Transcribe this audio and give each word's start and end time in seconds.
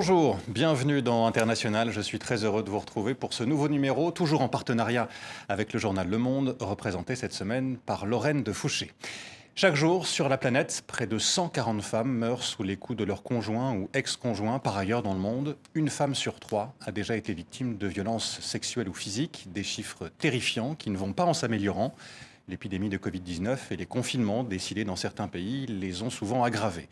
Bonjour, 0.00 0.38
bienvenue 0.46 1.02
dans 1.02 1.26
International. 1.26 1.90
Je 1.90 2.00
suis 2.00 2.20
très 2.20 2.44
heureux 2.44 2.62
de 2.62 2.70
vous 2.70 2.78
retrouver 2.78 3.14
pour 3.14 3.32
ce 3.32 3.42
nouveau 3.42 3.68
numéro, 3.68 4.12
toujours 4.12 4.42
en 4.42 4.48
partenariat 4.48 5.08
avec 5.48 5.72
le 5.72 5.80
journal 5.80 6.08
Le 6.08 6.18
Monde, 6.18 6.56
représenté 6.60 7.16
cette 7.16 7.32
semaine 7.32 7.78
par 7.84 8.06
Lorraine 8.06 8.44
de 8.44 8.52
Fouché. 8.52 8.92
Chaque 9.56 9.74
jour, 9.74 10.06
sur 10.06 10.28
la 10.28 10.38
planète, 10.38 10.84
près 10.86 11.08
de 11.08 11.18
140 11.18 11.82
femmes 11.82 12.12
meurent 12.12 12.44
sous 12.44 12.62
les 12.62 12.76
coups 12.76 12.96
de 12.96 13.02
leur 13.02 13.24
conjoint 13.24 13.74
ou 13.74 13.90
ex-conjoint. 13.92 14.60
Par 14.60 14.78
ailleurs, 14.78 15.02
dans 15.02 15.14
le 15.14 15.18
monde, 15.18 15.56
une 15.74 15.88
femme 15.88 16.14
sur 16.14 16.38
trois 16.38 16.76
a 16.80 16.92
déjà 16.92 17.16
été 17.16 17.34
victime 17.34 17.76
de 17.76 17.88
violences 17.88 18.38
sexuelles 18.40 18.88
ou 18.88 18.94
physiques, 18.94 19.48
des 19.52 19.64
chiffres 19.64 20.12
terrifiants 20.18 20.76
qui 20.76 20.90
ne 20.90 20.96
vont 20.96 21.12
pas 21.12 21.24
en 21.24 21.34
s'améliorant. 21.34 21.92
L'épidémie 22.48 22.88
de 22.88 22.96
Covid-19 22.96 23.58
et 23.72 23.76
les 23.76 23.84
confinements 23.84 24.42
décidés 24.42 24.84
dans 24.84 24.96
certains 24.96 25.28
pays 25.28 25.66
les 25.66 26.00
ont 26.00 26.08
souvent 26.08 26.44
aggravés. 26.44 26.88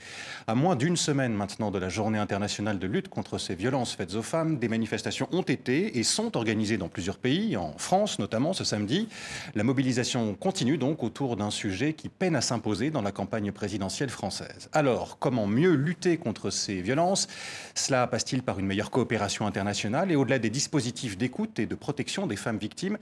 À 0.46 0.54
moins 0.54 0.76
d'une 0.76 0.98
semaine 0.98 1.32
maintenant 1.32 1.70
de 1.70 1.78
la 1.78 1.88
journée 1.88 2.18
internationale 2.18 2.78
de 2.78 2.86
lutte 2.86 3.08
contre 3.08 3.38
ces 3.38 3.54
violences 3.54 3.94
faites 3.94 4.14
aux 4.16 4.22
femmes, 4.22 4.58
des 4.58 4.68
manifestations 4.68 5.28
ont 5.32 5.40
été 5.40 5.98
et 5.98 6.02
sont 6.02 6.36
organisées 6.36 6.76
dans 6.76 6.90
plusieurs 6.90 7.16
pays, 7.16 7.56
en 7.56 7.72
France 7.78 8.18
notamment 8.18 8.52
ce 8.52 8.64
samedi. 8.64 9.08
La 9.54 9.64
mobilisation 9.64 10.34
continue 10.34 10.76
donc 10.76 11.02
autour 11.02 11.36
d'un 11.36 11.50
sujet 11.50 11.94
qui 11.94 12.10
peine 12.10 12.36
à 12.36 12.42
s'imposer 12.42 12.90
dans 12.90 13.00
la 13.00 13.12
campagne 13.12 13.50
présidentielle 13.50 14.10
française. 14.10 14.68
Alors, 14.74 15.18
comment 15.18 15.46
mieux 15.46 15.72
lutter 15.72 16.18
contre 16.18 16.50
ces 16.50 16.82
violences? 16.82 17.28
Cela 17.74 18.06
passe-t-il 18.06 18.42
par 18.42 18.58
une 18.58 18.66
meilleure 18.66 18.90
coopération 18.90 19.46
internationale 19.46 20.12
et 20.12 20.16
au-delà 20.16 20.38
des 20.38 20.50
dispositifs 20.50 21.16
d'écoute 21.16 21.58
et 21.58 21.64
de 21.64 21.74
protection 21.74 22.26
des 22.26 22.36
femmes 22.36 22.58
victimes? 22.58 22.98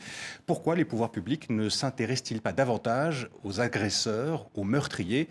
Pourquoi 0.47 0.77
les 0.77 0.85
pouvoirs 0.85 1.11
publics 1.11 1.51
ne 1.51 1.69
s'intéressent-ils 1.69 2.44
pas 2.45 2.53
davantage 2.53 3.31
aux 3.43 3.61
agresseurs, 3.61 4.47
aux 4.55 4.65
meurtriers 4.65 5.29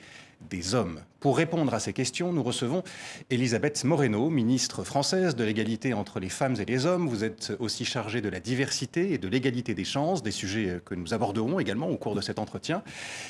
des 0.50 0.74
hommes 0.74 1.00
Pour 1.20 1.38
répondre 1.38 1.74
à 1.74 1.80
ces 1.80 1.94
questions, 1.94 2.34
nous 2.34 2.44
recevons 2.44 2.84
Elisabeth 3.30 3.86
Moreno, 3.86 4.30
ministre 4.30 4.84
française 4.84 5.36
de 5.38 5.44
l'égalité 5.46 5.94
entre 5.94 6.20
les 6.20 6.28
femmes 6.28 6.56
et 6.60 6.66
les 6.66 6.86
hommes. 6.86 7.08
Vous 7.08 7.24
êtes 7.24 7.54
aussi 7.60 7.86
chargée 7.86 8.20
de 8.20 8.28
la 8.28 8.42
diversité 8.42 9.14
et 9.14 9.20
de 9.20 9.28
l'égalité 9.30 9.74
des 9.74 9.86
chances, 9.86 10.22
des 10.22 10.32
sujets 10.32 10.82
que 10.84 10.96
nous 10.96 11.14
aborderons 11.14 11.60
également 11.60 11.88
au 11.88 11.98
cours 11.98 12.16
de 12.16 12.20
cet 12.20 12.40
entretien. 12.40 12.84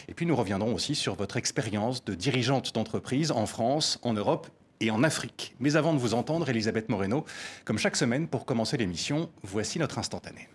Et 0.08 0.14
puis 0.14 0.26
nous 0.26 0.36
reviendrons 0.36 0.74
aussi 0.74 0.96
sur 0.96 1.14
votre 1.16 1.38
expérience 1.38 2.04
de 2.06 2.16
dirigeante 2.16 2.74
d'entreprise 2.74 3.32
en 3.32 3.46
France, 3.46 4.00
en 4.02 4.14
Europe 4.14 4.48
et 4.80 4.90
en 4.92 5.04
Afrique. 5.04 5.56
Mais 5.60 5.76
avant 5.76 5.94
de 5.94 6.00
vous 6.00 6.14
entendre, 6.14 6.50
Elisabeth 6.50 6.90
Moreno, 6.90 7.26
comme 7.66 7.78
chaque 7.78 7.98
semaine 7.98 8.28
pour 8.28 8.46
commencer 8.46 8.78
l'émission, 8.78 9.30
voici 9.44 9.78
notre 9.78 10.00
instantané. 10.00 10.48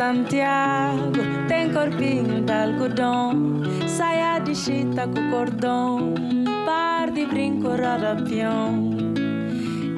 Santiago 0.00 1.12
tem 1.46 1.70
corpinho 1.74 2.40
de 2.40 2.50
algodão, 2.50 3.60
saia 3.86 4.38
de 4.38 4.54
chita 4.54 5.06
com 5.06 5.30
cordão, 5.30 6.14
par 6.64 7.10
de 7.10 7.26
brinco 7.26 7.68
rodopião. 7.68 8.96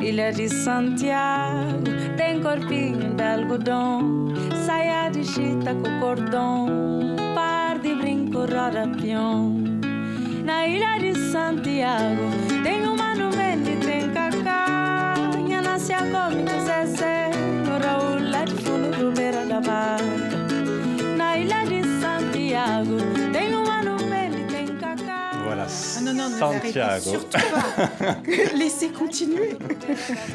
Ilha 0.01 0.33
de 0.33 0.49
Santiago 0.49 1.85
tem 2.17 2.43
corpinho 2.43 3.15
de 3.15 3.23
algodão, 3.23 4.27
saia 4.67 5.09
de 5.09 5.25
chita 5.25 5.73
com 5.73 6.01
cordão, 6.01 6.67
par 7.33 7.79
de 7.79 7.95
brinco 7.95 8.39
rodopião. 8.41 9.55
Na 10.45 10.67
ilha 10.67 10.99
de 10.99 11.15
Santiago 11.31 12.29
tem 12.65 12.89
uma 12.89 13.15
nuvem 13.15 13.63
de 13.63 13.77
tem 13.77 14.11
cacá, 14.11 15.15
nha 15.47 15.63
nasce 15.63 15.93
a 15.93 15.99
come 15.99 16.72
Ne 26.31 26.39
Santiago. 26.39 27.11
surtout 27.11 27.39
pas. 27.39 28.17
Laissez 28.57 28.89
continuer. 28.89 29.51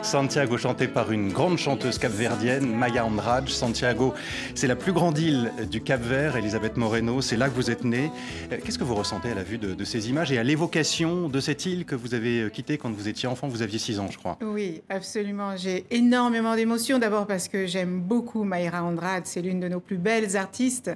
Santiago 0.02 0.58
chanté 0.58 0.88
par 0.88 1.12
une 1.12 1.32
grande 1.32 1.58
chanteuse 1.58 1.98
capverdienne, 1.98 2.66
Maya 2.76 3.06
Andrade. 3.06 3.50
Santiago, 3.50 4.14
c'est 4.56 4.68
la 4.68 4.76
plus 4.76 4.94
grande 4.94 5.18
île 5.18 5.52
du 5.70 5.82
Cap-Vert, 5.82 6.36
Elisabeth 6.38 6.78
Moreno, 6.78 7.22
c'est 7.22 7.38
là 7.38 7.50
que 7.50 7.56
vous 7.56 7.70
êtes 7.72 7.84
née. 7.84 8.12
Euh, 8.52 8.58
Qu'est-ce 8.64 8.78
que 8.80 8.84
vous 8.84 8.96
ressentez 8.96 9.32
à 9.32 9.36
la 9.36 9.44
vue 9.44 9.58
de, 9.58 9.74
de 9.74 9.84
ces 9.84 10.10
images 10.10 10.32
et 10.32 10.38
à 10.38 10.44
l'évocation 10.44 11.30
de 11.30 11.40
cette 11.40 11.66
île 11.66 11.86
que 11.86 11.96
vous 11.96 12.14
avez 12.14 12.42
euh, 12.42 12.50
quittée 12.50 12.78
quand 12.78 12.92
vous 12.92 13.08
étiez 13.08 13.28
enfant? 13.28 13.48
Vous 13.48 13.62
aviez 13.62 13.80
6 13.80 14.00
ans, 14.00 14.08
je 14.12 14.18
crois. 14.18 14.38
Oui, 14.42 14.82
absolument. 14.90 15.56
J'ai 15.58 15.86
énormément 15.92 16.56
d'émotions. 16.56 17.00
D'abord 17.00 17.28
parce 17.28 17.48
que 17.48 17.66
j'aime 17.66 18.00
beaucoup 18.02 18.44
Mayra 18.44 18.84
Andrade. 18.84 19.24
C'est 19.26 19.42
l'une 19.42 19.60
de 19.60 19.68
nos 19.68 19.80
plus 19.80 19.98
belles 19.98 20.36
artistes 20.38 20.92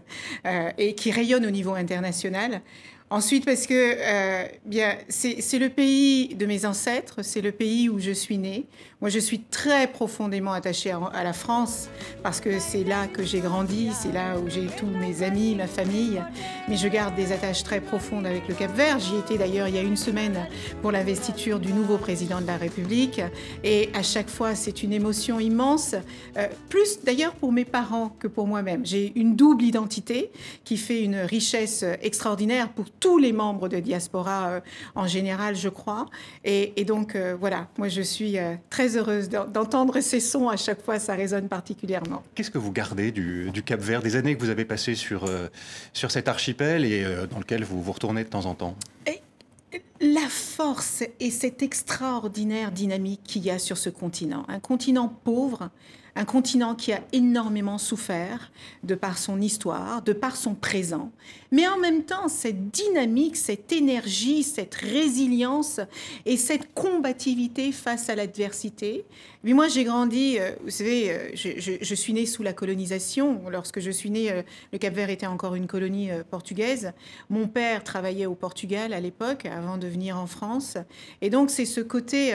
euh, 0.45 0.69
et 0.77 0.95
qui 0.95 1.11
rayonne 1.11 1.45
au 1.45 1.51
niveau 1.51 1.73
international. 1.73 2.61
Ensuite, 3.11 3.43
parce 3.43 3.67
que 3.67 3.73
euh, 3.73 4.47
bien, 4.63 4.97
c'est 5.09 5.41
c'est 5.41 5.59
le 5.59 5.67
pays 5.67 6.33
de 6.33 6.45
mes 6.45 6.65
ancêtres, 6.65 7.23
c'est 7.23 7.41
le 7.41 7.51
pays 7.51 7.89
où 7.89 7.99
je 7.99 8.11
suis 8.11 8.37
née. 8.37 8.67
Moi, 9.01 9.09
je 9.09 9.17
suis 9.17 9.39
très 9.39 9.87
profondément 9.87 10.53
attachée 10.53 10.91
à, 10.91 11.23
la 11.23 11.33
France 11.33 11.89
parce 12.21 12.39
que 12.39 12.59
c'est 12.59 12.83
là 12.83 13.07
que 13.07 13.23
j'ai 13.23 13.39
grandi, 13.39 13.89
c'est 13.99 14.11
là 14.11 14.37
où 14.37 14.47
j'ai 14.47 14.67
tous 14.67 14.85
mes 14.85 15.23
amis, 15.23 15.55
ma 15.55 15.65
famille. 15.65 16.21
Mais 16.69 16.77
je 16.77 16.87
garde 16.87 17.15
des 17.15 17.31
attaches 17.31 17.63
très 17.63 17.81
profondes 17.81 18.27
avec 18.27 18.47
le 18.47 18.53
Cap-Vert. 18.53 18.99
J'y 18.99 19.15
étais 19.15 19.39
d'ailleurs 19.39 19.67
il 19.67 19.75
y 19.75 19.79
a 19.79 19.81
une 19.81 19.97
semaine 19.97 20.47
pour 20.83 20.91
l'investiture 20.91 21.59
du 21.59 21.73
nouveau 21.73 21.97
président 21.97 22.41
de 22.41 22.45
la 22.45 22.57
République. 22.57 23.21
Et 23.63 23.89
à 23.95 24.03
chaque 24.03 24.29
fois, 24.29 24.53
c'est 24.53 24.83
une 24.83 24.93
émotion 24.93 25.39
immense, 25.39 25.95
euh, 26.37 26.47
plus 26.69 27.03
d'ailleurs 27.03 27.33
pour 27.33 27.51
mes 27.51 27.65
parents 27.65 28.09
que 28.19 28.27
pour 28.27 28.45
moi-même. 28.45 28.85
J'ai 28.85 29.13
une 29.15 29.35
double 29.35 29.63
identité 29.63 30.31
qui 30.63 30.77
fait 30.77 31.03
une 31.03 31.15
richesse 31.15 31.83
extraordinaire 32.03 32.69
pour 32.69 32.91
tous 32.91 33.17
les 33.17 33.33
membres 33.33 33.67
de 33.67 33.79
diaspora 33.79 34.49
euh, 34.49 34.59
en 34.93 35.07
général, 35.07 35.55
je 35.55 35.69
crois. 35.69 36.05
Et, 36.43 36.85
donc, 36.85 37.15
euh, 37.15 37.35
voilà, 37.39 37.67
moi, 37.77 37.87
je 37.87 38.01
suis 38.01 38.37
euh, 38.37 38.55
très 38.91 38.99
heureuse 38.99 39.29
d'en- 39.29 39.45
d'entendre 39.47 39.99
ces 40.01 40.19
sons. 40.19 40.49
À 40.49 40.57
chaque 40.57 40.81
fois, 40.83 40.99
ça 40.99 41.13
résonne 41.15 41.47
particulièrement. 41.47 42.23
Qu'est-ce 42.35 42.51
que 42.51 42.57
vous 42.57 42.71
gardez 42.71 43.11
du, 43.11 43.49
du 43.51 43.63
Cap-Vert, 43.63 44.01
des 44.01 44.15
années 44.15 44.35
que 44.35 44.41
vous 44.41 44.49
avez 44.49 44.65
passées 44.65 44.95
sur, 44.95 45.25
euh, 45.25 45.47
sur 45.93 46.11
cet 46.11 46.27
archipel 46.27 46.85
et 46.85 47.03
euh, 47.03 47.27
dans 47.27 47.39
lequel 47.39 47.63
vous 47.63 47.81
vous 47.81 47.91
retournez 47.91 48.23
de 48.23 48.29
temps 48.29 48.45
en 48.45 48.55
temps? 48.55 48.75
La 50.03 50.27
force 50.29 51.03
et 51.19 51.29
cette 51.29 51.61
extraordinaire 51.61 52.71
dynamique 52.71 53.21
qu'il 53.23 53.43
y 53.43 53.51
a 53.51 53.59
sur 53.59 53.77
ce 53.77 53.89
continent. 53.91 54.45
Un 54.47 54.59
continent 54.59 55.07
pauvre, 55.23 55.69
un 56.15 56.25
continent 56.25 56.75
qui 56.75 56.91
a 56.91 57.01
énormément 57.13 57.77
souffert 57.77 58.51
de 58.83 58.95
par 58.95 59.17
son 59.17 59.39
histoire, 59.41 60.01
de 60.01 60.13
par 60.13 60.35
son 60.35 60.55
présent, 60.55 61.11
mais 61.51 61.67
en 61.67 61.77
même 61.77 62.03
temps 62.03 62.27
cette 62.27 62.69
dynamique, 62.69 63.37
cette 63.37 63.71
énergie, 63.71 64.43
cette 64.43 64.75
résilience 64.75 65.79
et 66.25 66.37
cette 66.37 66.73
combativité 66.73 67.71
face 67.71 68.09
à 68.09 68.15
l'adversité. 68.15 69.05
Mais 69.43 69.53
moi 69.53 69.67
j'ai 69.69 69.83
grandi, 69.85 70.37
euh, 70.39 70.51
vous 70.63 70.69
savez, 70.69 71.11
euh, 71.11 71.29
je, 71.33 71.49
je- 71.81 71.95
suis 71.95 72.13
née 72.13 72.25
sous 72.25 72.43
la 72.43 72.53
colonisation. 72.53 73.41
Lorsque 73.49 73.79
je 73.79 73.89
suis 73.91 74.09
née, 74.11 74.31
euh, 74.31 74.43
le 74.73 74.77
Cap-Vert 74.77 75.09
était 75.09 75.27
encore 75.27 75.55
une 75.55 75.67
colonie 75.67 76.09
portugaise. 76.29 76.91
Mon 77.29 77.47
père 77.47 77.83
travaillait 77.83 78.25
au 78.25 78.35
Portugal 78.35 78.93
à 78.93 78.99
l'époque, 78.99 79.45
avant 79.45 79.77
de 79.77 79.87
venir 79.87 80.17
en 80.17 80.27
France. 80.27 80.77
Et 81.21 81.29
donc 81.29 81.49
c'est 81.49 81.65
ce 81.65 81.81
côté, 81.81 82.33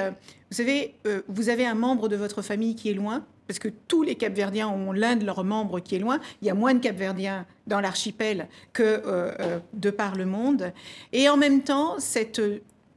vous 0.51 0.57
savez, 0.57 0.95
vous 1.29 1.49
avez 1.49 1.67
un 1.67 1.75
membre 1.75 2.09
de 2.09 2.17
votre 2.17 2.43
famille 2.43 2.75
qui 2.75 2.91
est 2.91 2.95
loin, 2.95 3.25
parce 3.47 3.59
que 3.59 3.69
tous 3.69 4.03
les 4.03 4.15
Capverdiens 4.15 4.69
ont 4.69 4.93
l'un 4.93 5.17
de 5.17 5.25
leurs 5.25 5.45
membres 5.45 5.81
qui 5.81 5.97
est 5.97 5.99
loin. 5.99 6.21
Il 6.43 6.49
y 6.49 6.51
a 6.51 6.55
moins 6.55 6.75
de 6.75 6.81
Capverdiens 6.81 7.47
dans 7.67 7.81
l'archipel 7.81 8.49
que 8.73 8.83
euh, 8.83 9.33
euh, 9.41 9.59
de 9.73 9.91
par 9.91 10.17
le 10.17 10.27
monde. 10.27 10.73
Et 11.13 11.29
en 11.29 11.37
même 11.37 11.63
temps, 11.63 11.99
cette 11.99 12.41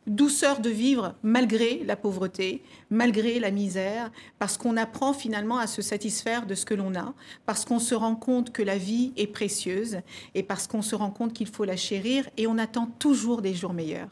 douceur 0.07 0.59
de 0.59 0.69
vivre 0.69 1.15
malgré 1.23 1.83
la 1.85 1.95
pauvreté, 1.95 2.63
malgré 2.89 3.39
la 3.39 3.51
misère, 3.51 4.11
parce 4.39 4.57
qu'on 4.57 4.75
apprend 4.75 5.13
finalement 5.13 5.59
à 5.59 5.67
se 5.67 5.81
satisfaire 5.81 6.45
de 6.45 6.55
ce 6.55 6.65
que 6.65 6.73
l'on 6.73 6.95
a, 6.95 7.13
parce 7.45 7.63
qu'on 7.63 7.79
se 7.79 7.95
rend 7.95 8.15
compte 8.15 8.51
que 8.51 8.63
la 8.63 8.77
vie 8.77 9.13
est 9.17 9.27
précieuse 9.27 9.99
et 10.35 10.43
parce 10.43 10.67
qu'on 10.67 10.81
se 10.81 10.95
rend 10.95 11.11
compte 11.11 11.33
qu'il 11.33 11.47
faut 11.47 11.65
la 11.65 11.77
chérir 11.77 12.27
et 12.37 12.47
on 12.47 12.57
attend 12.57 12.87
toujours 12.97 13.41
des 13.41 13.53
jours 13.53 13.73
meilleurs. 13.73 14.09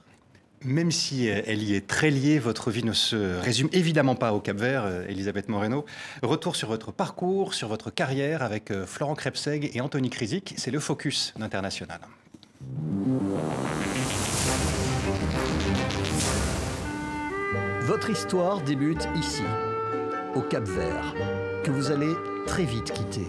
Même 0.68 0.92
si 0.92 1.30
euh, 1.30 1.42
elle 1.48 1.64
y 1.64 1.76
est 1.76 1.88
très 1.88 2.10
liée, 2.10 2.40
votre 2.40 2.72
vie 2.72 2.84
ne 2.84 2.92
se 2.92 3.40
résume 3.40 3.70
évidemment 3.72 4.16
pas 4.16 4.34
au 4.34 4.42
Cap-Vert, 4.42 4.84
euh, 4.86 5.08
Elisabeth 5.08 5.48
Moreno. 5.48 5.86
Retour 6.22 6.58
sur 6.58 6.68
votre 6.68 6.92
parcours, 6.92 7.54
sur 7.54 7.70
votre 7.70 7.90
carrière 7.90 8.44
avec 8.44 8.70
euh, 8.72 8.86
Florent 8.86 9.16
Krebseg 9.16 9.72
et 9.74 9.80
Anthony 9.80 10.10
Krisic. 10.10 10.56
C'est 10.58 10.72
le 10.72 10.82
focus 10.82 11.34
d'International. 11.38 12.02
Votre 17.84 18.10
histoire 18.10 18.62
débute 18.62 19.08
ici, 19.18 19.44
au 20.36 20.42
Cap 20.42 20.66
Vert, 20.66 21.16
que 21.64 21.72
vous 21.72 21.92
allez 21.92 22.12
très 22.46 22.66
vite 22.66 22.92
quitter. 22.92 23.28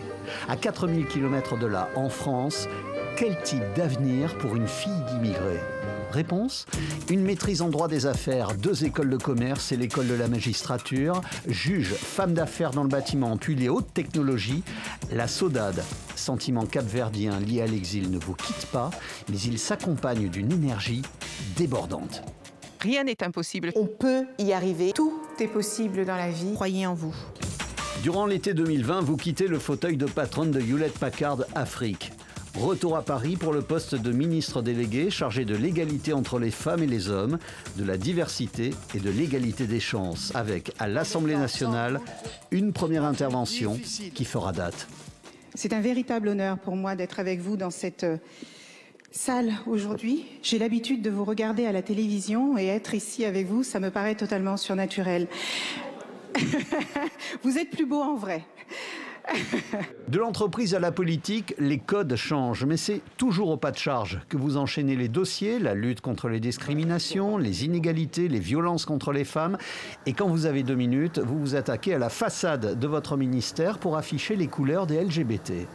À 0.48 0.56
4000 0.56 1.06
km 1.06 1.56
de 1.56 1.66
là, 1.66 1.88
en 1.94 2.08
France, 2.08 2.66
quel 3.16 3.40
type 3.42 3.62
d'avenir 3.76 4.36
pour 4.38 4.56
une 4.56 4.66
fille 4.66 4.90
d'immigrés? 5.12 5.77
Réponse 6.10 6.66
Une 7.10 7.22
maîtrise 7.22 7.62
en 7.62 7.68
droit 7.68 7.88
des 7.88 8.06
affaires, 8.06 8.54
deux 8.54 8.84
écoles 8.84 9.10
de 9.10 9.16
commerce 9.16 9.72
et 9.72 9.76
l'école 9.76 10.06
de 10.06 10.14
la 10.14 10.28
magistrature, 10.28 11.20
juge, 11.46 11.92
femme 11.94 12.34
d'affaires 12.34 12.70
dans 12.70 12.82
le 12.82 12.88
bâtiment, 12.88 13.36
puis 13.36 13.54
les 13.54 13.68
hautes 13.68 13.92
technologies. 13.92 14.62
La 15.12 15.28
saudade, 15.28 15.84
sentiment 16.16 16.66
capverdien 16.66 17.38
lié 17.40 17.62
à 17.62 17.66
l'exil, 17.66 18.10
ne 18.10 18.18
vous 18.18 18.34
quitte 18.34 18.66
pas, 18.72 18.90
mais 19.30 19.38
il 19.38 19.58
s'accompagne 19.58 20.28
d'une 20.28 20.52
énergie 20.52 21.02
débordante. 21.56 22.22
Rien 22.80 23.04
n'est 23.04 23.22
impossible. 23.22 23.72
On 23.74 23.86
peut 23.86 24.24
y 24.38 24.52
arriver. 24.52 24.92
Tout 24.92 25.20
est 25.40 25.48
possible 25.48 26.04
dans 26.04 26.16
la 26.16 26.30
vie. 26.30 26.54
Croyez 26.54 26.86
en 26.86 26.94
vous. 26.94 27.14
Durant 28.02 28.26
l'été 28.26 28.54
2020, 28.54 29.00
vous 29.00 29.16
quittez 29.16 29.48
le 29.48 29.58
fauteuil 29.58 29.96
de 29.96 30.06
patronne 30.06 30.52
de 30.52 30.60
Hewlett 30.60 30.96
Packard 30.96 31.38
Afrique. 31.56 32.12
Retour 32.58 32.96
à 32.96 33.02
Paris 33.02 33.36
pour 33.36 33.52
le 33.52 33.62
poste 33.62 33.94
de 33.94 34.10
ministre 34.10 34.62
délégué 34.62 35.10
chargé 35.10 35.44
de 35.44 35.54
l'égalité 35.54 36.12
entre 36.12 36.40
les 36.40 36.50
femmes 36.50 36.82
et 36.82 36.88
les 36.88 37.08
hommes, 37.08 37.38
de 37.76 37.84
la 37.84 37.96
diversité 37.96 38.70
et 38.96 38.98
de 38.98 39.10
l'égalité 39.10 39.68
des 39.68 39.78
chances, 39.78 40.34
avec 40.34 40.72
à 40.80 40.88
l'Assemblée 40.88 41.36
nationale 41.36 42.00
une 42.50 42.72
première 42.72 43.04
intervention 43.04 43.78
qui 44.12 44.24
fera 44.24 44.50
date. 44.50 44.88
C'est 45.54 45.72
un 45.72 45.80
véritable 45.80 46.26
honneur 46.26 46.58
pour 46.58 46.74
moi 46.74 46.96
d'être 46.96 47.20
avec 47.20 47.38
vous 47.38 47.56
dans 47.56 47.70
cette 47.70 48.02
euh, 48.02 48.16
salle 49.12 49.52
aujourd'hui. 49.68 50.26
J'ai 50.42 50.58
l'habitude 50.58 51.00
de 51.00 51.10
vous 51.10 51.24
regarder 51.24 51.64
à 51.64 51.70
la 51.70 51.82
télévision 51.82 52.58
et 52.58 52.66
être 52.66 52.92
ici 52.92 53.24
avec 53.24 53.46
vous, 53.46 53.62
ça 53.62 53.78
me 53.78 53.92
paraît 53.92 54.16
totalement 54.16 54.56
surnaturel. 54.56 55.28
vous 57.44 57.56
êtes 57.56 57.70
plus 57.70 57.86
beau 57.86 58.02
en 58.02 58.16
vrai. 58.16 58.44
De 60.08 60.18
l'entreprise 60.18 60.74
à 60.74 60.78
la 60.78 60.92
politique, 60.92 61.54
les 61.58 61.78
codes 61.78 62.14
changent, 62.16 62.64
mais 62.64 62.76
c'est 62.76 63.02
toujours 63.16 63.50
au 63.50 63.56
pas 63.56 63.70
de 63.70 63.76
charge 63.76 64.20
que 64.28 64.36
vous 64.36 64.56
enchaînez 64.56 64.96
les 64.96 65.08
dossiers, 65.08 65.58
la 65.58 65.74
lutte 65.74 66.00
contre 66.00 66.28
les 66.28 66.40
discriminations, 66.40 67.36
les 67.36 67.64
inégalités, 67.64 68.28
les 68.28 68.38
violences 68.38 68.84
contre 68.84 69.12
les 69.12 69.24
femmes. 69.24 69.58
Et 70.06 70.12
quand 70.12 70.28
vous 70.28 70.46
avez 70.46 70.62
deux 70.62 70.74
minutes, 70.74 71.18
vous 71.18 71.38
vous 71.38 71.54
attaquez 71.54 71.94
à 71.94 71.98
la 71.98 72.08
façade 72.08 72.78
de 72.78 72.86
votre 72.86 73.16
ministère 73.16 73.78
pour 73.78 73.96
afficher 73.96 74.36
les 74.36 74.46
couleurs 74.46 74.86
des 74.86 75.02
LGBT. 75.02 75.66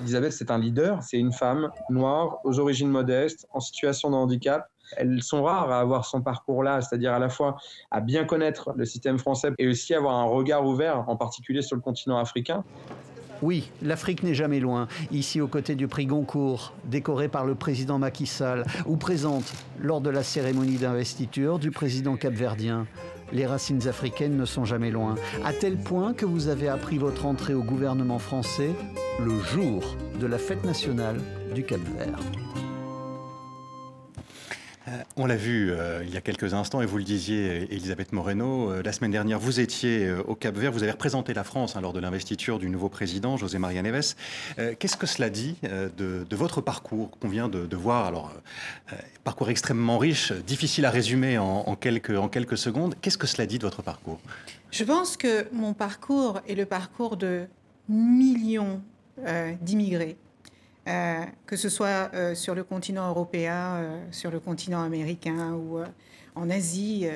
Elisabeth, 0.00 0.32
c'est 0.32 0.50
un 0.50 0.58
leader, 0.58 1.02
c'est 1.02 1.18
une 1.18 1.32
femme 1.32 1.70
noire, 1.90 2.38
aux 2.44 2.60
origines 2.60 2.88
modestes, 2.88 3.46
en 3.52 3.60
situation 3.60 4.10
de 4.10 4.14
handicap. 4.14 4.70
Elles 4.96 5.22
sont 5.22 5.42
rares 5.42 5.70
à 5.70 5.80
avoir 5.80 6.04
son 6.04 6.22
parcours-là, 6.22 6.80
c'est-à-dire 6.80 7.12
à 7.12 7.18
la 7.18 7.28
fois 7.28 7.56
à 7.90 8.00
bien 8.00 8.24
connaître 8.24 8.72
le 8.76 8.84
système 8.84 9.18
français 9.18 9.50
et 9.58 9.68
aussi 9.68 9.94
avoir 9.94 10.14
un 10.14 10.24
regard 10.24 10.66
ouvert, 10.66 11.04
en 11.08 11.16
particulier 11.16 11.62
sur 11.62 11.76
le 11.76 11.82
continent 11.82 12.18
africain. 12.18 12.64
Oui, 13.40 13.70
l'Afrique 13.82 14.24
n'est 14.24 14.34
jamais 14.34 14.58
loin. 14.58 14.88
Ici, 15.12 15.40
aux 15.40 15.46
côtés 15.46 15.76
du 15.76 15.86
prix 15.86 16.06
Goncourt, 16.06 16.72
décoré 16.84 17.28
par 17.28 17.46
le 17.46 17.54
président 17.54 17.98
Macky 17.98 18.26
Sall, 18.26 18.64
ou 18.86 18.96
présente 18.96 19.52
lors 19.80 20.00
de 20.00 20.10
la 20.10 20.24
cérémonie 20.24 20.76
d'investiture 20.76 21.58
du 21.58 21.70
président 21.70 22.16
capverdien. 22.16 22.86
Les 23.32 23.46
racines 23.46 23.86
africaines 23.86 24.36
ne 24.36 24.44
sont 24.44 24.64
jamais 24.64 24.90
loin, 24.90 25.14
à 25.44 25.52
tel 25.52 25.76
point 25.76 26.14
que 26.14 26.24
vous 26.26 26.48
avez 26.48 26.68
appris 26.68 26.98
votre 26.98 27.26
entrée 27.26 27.54
au 27.54 27.62
gouvernement 27.62 28.18
français 28.18 28.70
le 29.20 29.38
jour 29.40 29.96
de 30.18 30.26
la 30.26 30.38
fête 30.38 30.64
nationale 30.64 31.20
du 31.54 31.62
Cap-Vert. 31.62 32.18
Euh, 35.18 35.22
on 35.22 35.26
l'a 35.26 35.36
vu 35.36 35.70
euh, 35.70 36.02
il 36.06 36.12
y 36.12 36.16
a 36.16 36.20
quelques 36.20 36.54
instants, 36.54 36.80
et 36.80 36.86
vous 36.86 36.98
le 36.98 37.04
disiez, 37.04 37.72
Elisabeth 37.72 38.12
Moreno, 38.12 38.70
euh, 38.70 38.82
la 38.82 38.92
semaine 38.92 39.10
dernière, 39.10 39.38
vous 39.38 39.60
étiez 39.60 40.10
au 40.26 40.34
Cap 40.34 40.56
Vert, 40.56 40.72
vous 40.72 40.82
avez 40.82 40.92
représenté 40.92 41.34
la 41.34 41.44
France 41.44 41.76
hein, 41.76 41.80
lors 41.80 41.92
de 41.92 42.00
l'investiture 42.00 42.58
du 42.58 42.70
nouveau 42.70 42.88
président, 42.88 43.36
José 43.36 43.58
María 43.58 43.82
Neves. 43.82 44.14
Qu'est-ce 44.78 44.96
que 44.96 45.06
cela 45.06 45.30
dit 45.30 45.56
de, 45.62 46.26
votre 46.30 46.60
parcours 46.60 47.10
qu'on 47.18 47.28
vient 47.28 47.48
de, 47.48 47.76
voir? 47.76 48.06
Alors, 48.06 48.32
parcours 49.24 49.50
extrêmement 49.50 49.98
riche, 49.98 50.32
difficile 50.32 50.84
à 50.84 50.90
résumer 50.90 51.38
en 51.38 51.76
quelques 51.76 52.58
secondes. 52.58 52.94
Qu'est-ce 53.00 53.18
que 53.18 53.26
cela 53.26 53.46
dit 53.46 53.58
de 53.58 53.64
votre 53.64 53.82
parcours? 53.82 54.20
Je 54.70 54.84
pense 54.84 55.16
que 55.16 55.46
mon 55.52 55.74
parcours 55.74 56.40
est 56.48 56.54
le 56.54 56.66
parcours 56.66 57.16
de 57.16 57.46
millions 57.88 58.80
d'immigrés 59.62 60.16
euh, 60.88 61.22
que 61.44 61.56
ce 61.56 61.68
soit 61.68 62.10
euh, 62.14 62.34
sur 62.34 62.54
le 62.54 62.64
continent 62.64 63.10
européen, 63.10 63.76
euh, 63.76 64.02
sur 64.10 64.30
le 64.30 64.40
continent 64.40 64.82
américain 64.82 65.52
ou 65.52 65.80
en 66.34 66.48
Asie. 66.48 67.06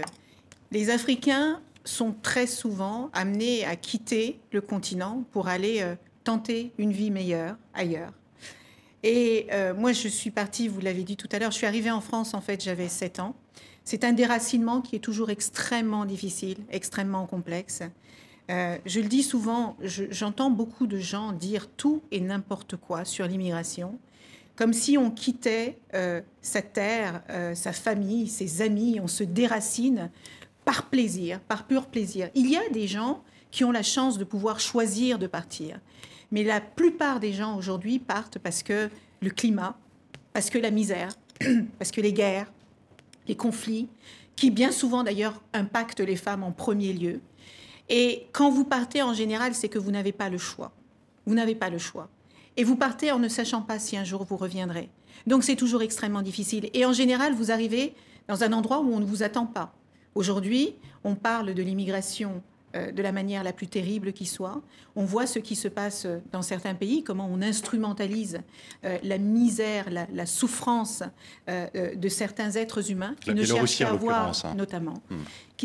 les 0.72 0.90
Africains 0.90 1.60
sont 1.84 2.14
très 2.22 2.46
souvent 2.46 3.08
amenés 3.14 3.64
à 3.64 3.76
quitter 3.76 4.40
le 4.52 4.60
continent 4.60 5.24
pour 5.30 5.48
aller 5.48 5.84
tenter 6.24 6.72
une 6.76 6.92
vie 6.92 7.10
meilleure 7.10 7.56
ailleurs. 7.72 8.12
Et 9.04 9.46
moi, 9.76 9.92
je 9.92 10.08
suis 10.08 10.30
partie, 10.30 10.66
vous 10.66 10.80
l'avez 10.80 11.04
dit 11.04 11.16
tout 11.16 11.28
à 11.30 11.38
l'heure, 11.38 11.52
je 11.52 11.58
suis 11.58 11.66
arrivée 11.66 11.92
en 11.92 12.00
France, 12.00 12.34
en 12.34 12.40
fait, 12.40 12.62
j'avais 12.62 12.88
7 12.88 13.20
ans. 13.20 13.36
C'est 13.84 14.02
un 14.02 14.12
déracinement 14.12 14.80
qui 14.80 14.96
est 14.96 15.00
toujours 15.00 15.30
extrêmement 15.30 16.04
difficile, 16.04 16.58
extrêmement 16.70 17.26
complexe. 17.26 17.82
Euh, 18.50 18.78
je 18.84 19.00
le 19.00 19.08
dis 19.08 19.22
souvent, 19.22 19.76
j'entends 19.82 20.50
beaucoup 20.50 20.86
de 20.86 20.98
gens 20.98 21.32
dire 21.32 21.68
tout 21.68 22.02
et 22.10 22.20
n'importe 22.20 22.76
quoi 22.76 23.04
sur 23.04 23.26
l'immigration, 23.26 23.98
comme 24.56 24.72
si 24.72 24.98
on 24.98 25.10
quittait 25.10 25.78
euh, 25.94 26.20
sa 26.40 26.60
terre, 26.60 27.22
euh, 27.30 27.54
sa 27.54 27.72
famille, 27.72 28.28
ses 28.28 28.62
amis, 28.62 28.98
on 29.00 29.06
se 29.06 29.24
déracine 29.24 30.10
par 30.64 30.88
plaisir, 30.90 31.40
par 31.40 31.66
pur 31.66 31.86
plaisir. 31.86 32.30
Il 32.34 32.50
y 32.50 32.56
a 32.56 32.68
des 32.70 32.86
gens 32.86 33.22
qui 33.50 33.64
ont 33.64 33.72
la 33.72 33.82
chance 33.82 34.18
de 34.18 34.24
pouvoir 34.24 34.60
choisir 34.60 35.18
de 35.18 35.26
partir, 35.26 35.78
mais 36.30 36.42
la 36.42 36.60
plupart 36.60 37.20
des 37.20 37.32
gens 37.32 37.56
aujourd'hui 37.56 37.98
partent 37.98 38.38
parce 38.38 38.62
que 38.62 38.90
le 39.20 39.30
climat, 39.30 39.78
parce 40.32 40.50
que 40.50 40.58
la 40.58 40.70
misère, 40.70 41.10
parce 41.78 41.90
que 41.90 42.00
les 42.00 42.12
guerres, 42.12 42.52
les 43.28 43.36
conflits, 43.36 43.88
qui 44.36 44.50
bien 44.50 44.72
souvent 44.72 45.04
d'ailleurs 45.04 45.42
impactent 45.52 46.00
les 46.00 46.16
femmes 46.16 46.42
en 46.42 46.52
premier 46.52 46.92
lieu, 46.92 47.20
et 47.94 48.26
quand 48.32 48.50
vous 48.50 48.64
partez, 48.64 49.02
en 49.02 49.12
général, 49.12 49.54
c'est 49.54 49.68
que 49.68 49.78
vous 49.78 49.90
n'avez 49.90 50.12
pas 50.12 50.30
le 50.30 50.38
choix. 50.38 50.72
Vous 51.26 51.34
n'avez 51.34 51.54
pas 51.54 51.68
le 51.68 51.76
choix. 51.76 52.08
Et 52.56 52.64
vous 52.64 52.74
partez 52.74 53.12
en 53.12 53.18
ne 53.18 53.28
sachant 53.28 53.60
pas 53.60 53.78
si 53.78 53.98
un 53.98 54.04
jour 54.04 54.24
vous 54.24 54.38
reviendrez. 54.38 54.88
Donc 55.26 55.44
c'est 55.44 55.56
toujours 55.56 55.82
extrêmement 55.82 56.22
difficile. 56.22 56.70
Et 56.72 56.86
en 56.86 56.94
général, 56.94 57.34
vous 57.34 57.52
arrivez 57.52 57.92
dans 58.28 58.44
un 58.44 58.54
endroit 58.54 58.80
où 58.80 58.94
on 58.94 58.98
ne 58.98 59.04
vous 59.04 59.22
attend 59.22 59.44
pas. 59.44 59.74
Aujourd'hui, 60.14 60.74
on 61.04 61.16
parle 61.16 61.52
de 61.52 61.62
l'immigration 61.62 62.42
euh, 62.74 62.90
de 62.90 63.02
la 63.02 63.12
manière 63.12 63.44
la 63.44 63.52
plus 63.52 63.66
terrible 63.66 64.14
qui 64.14 64.24
soit. 64.24 64.62
On 64.96 65.04
voit 65.04 65.26
ce 65.26 65.38
qui 65.38 65.56
se 65.56 65.68
passe 65.68 66.06
dans 66.32 66.40
certains 66.40 66.74
pays, 66.74 67.04
comment 67.04 67.28
on 67.30 67.42
instrumentalise 67.42 68.40
euh, 68.86 68.96
la 69.02 69.18
misère, 69.18 69.90
la, 69.90 70.26
souffrance 70.26 71.02
euh, 71.50 71.94
de 71.94 72.08
certains 72.08 72.52
êtres 72.52 72.90
humains 72.90 73.14
qui 73.20 73.34
ne 73.34 73.44
cherchent 73.44 73.78
qu'à 73.78 73.92
voir, 73.92 74.32
hein. 74.44 74.54
notamment, 74.54 74.94
hmm. 75.10 75.16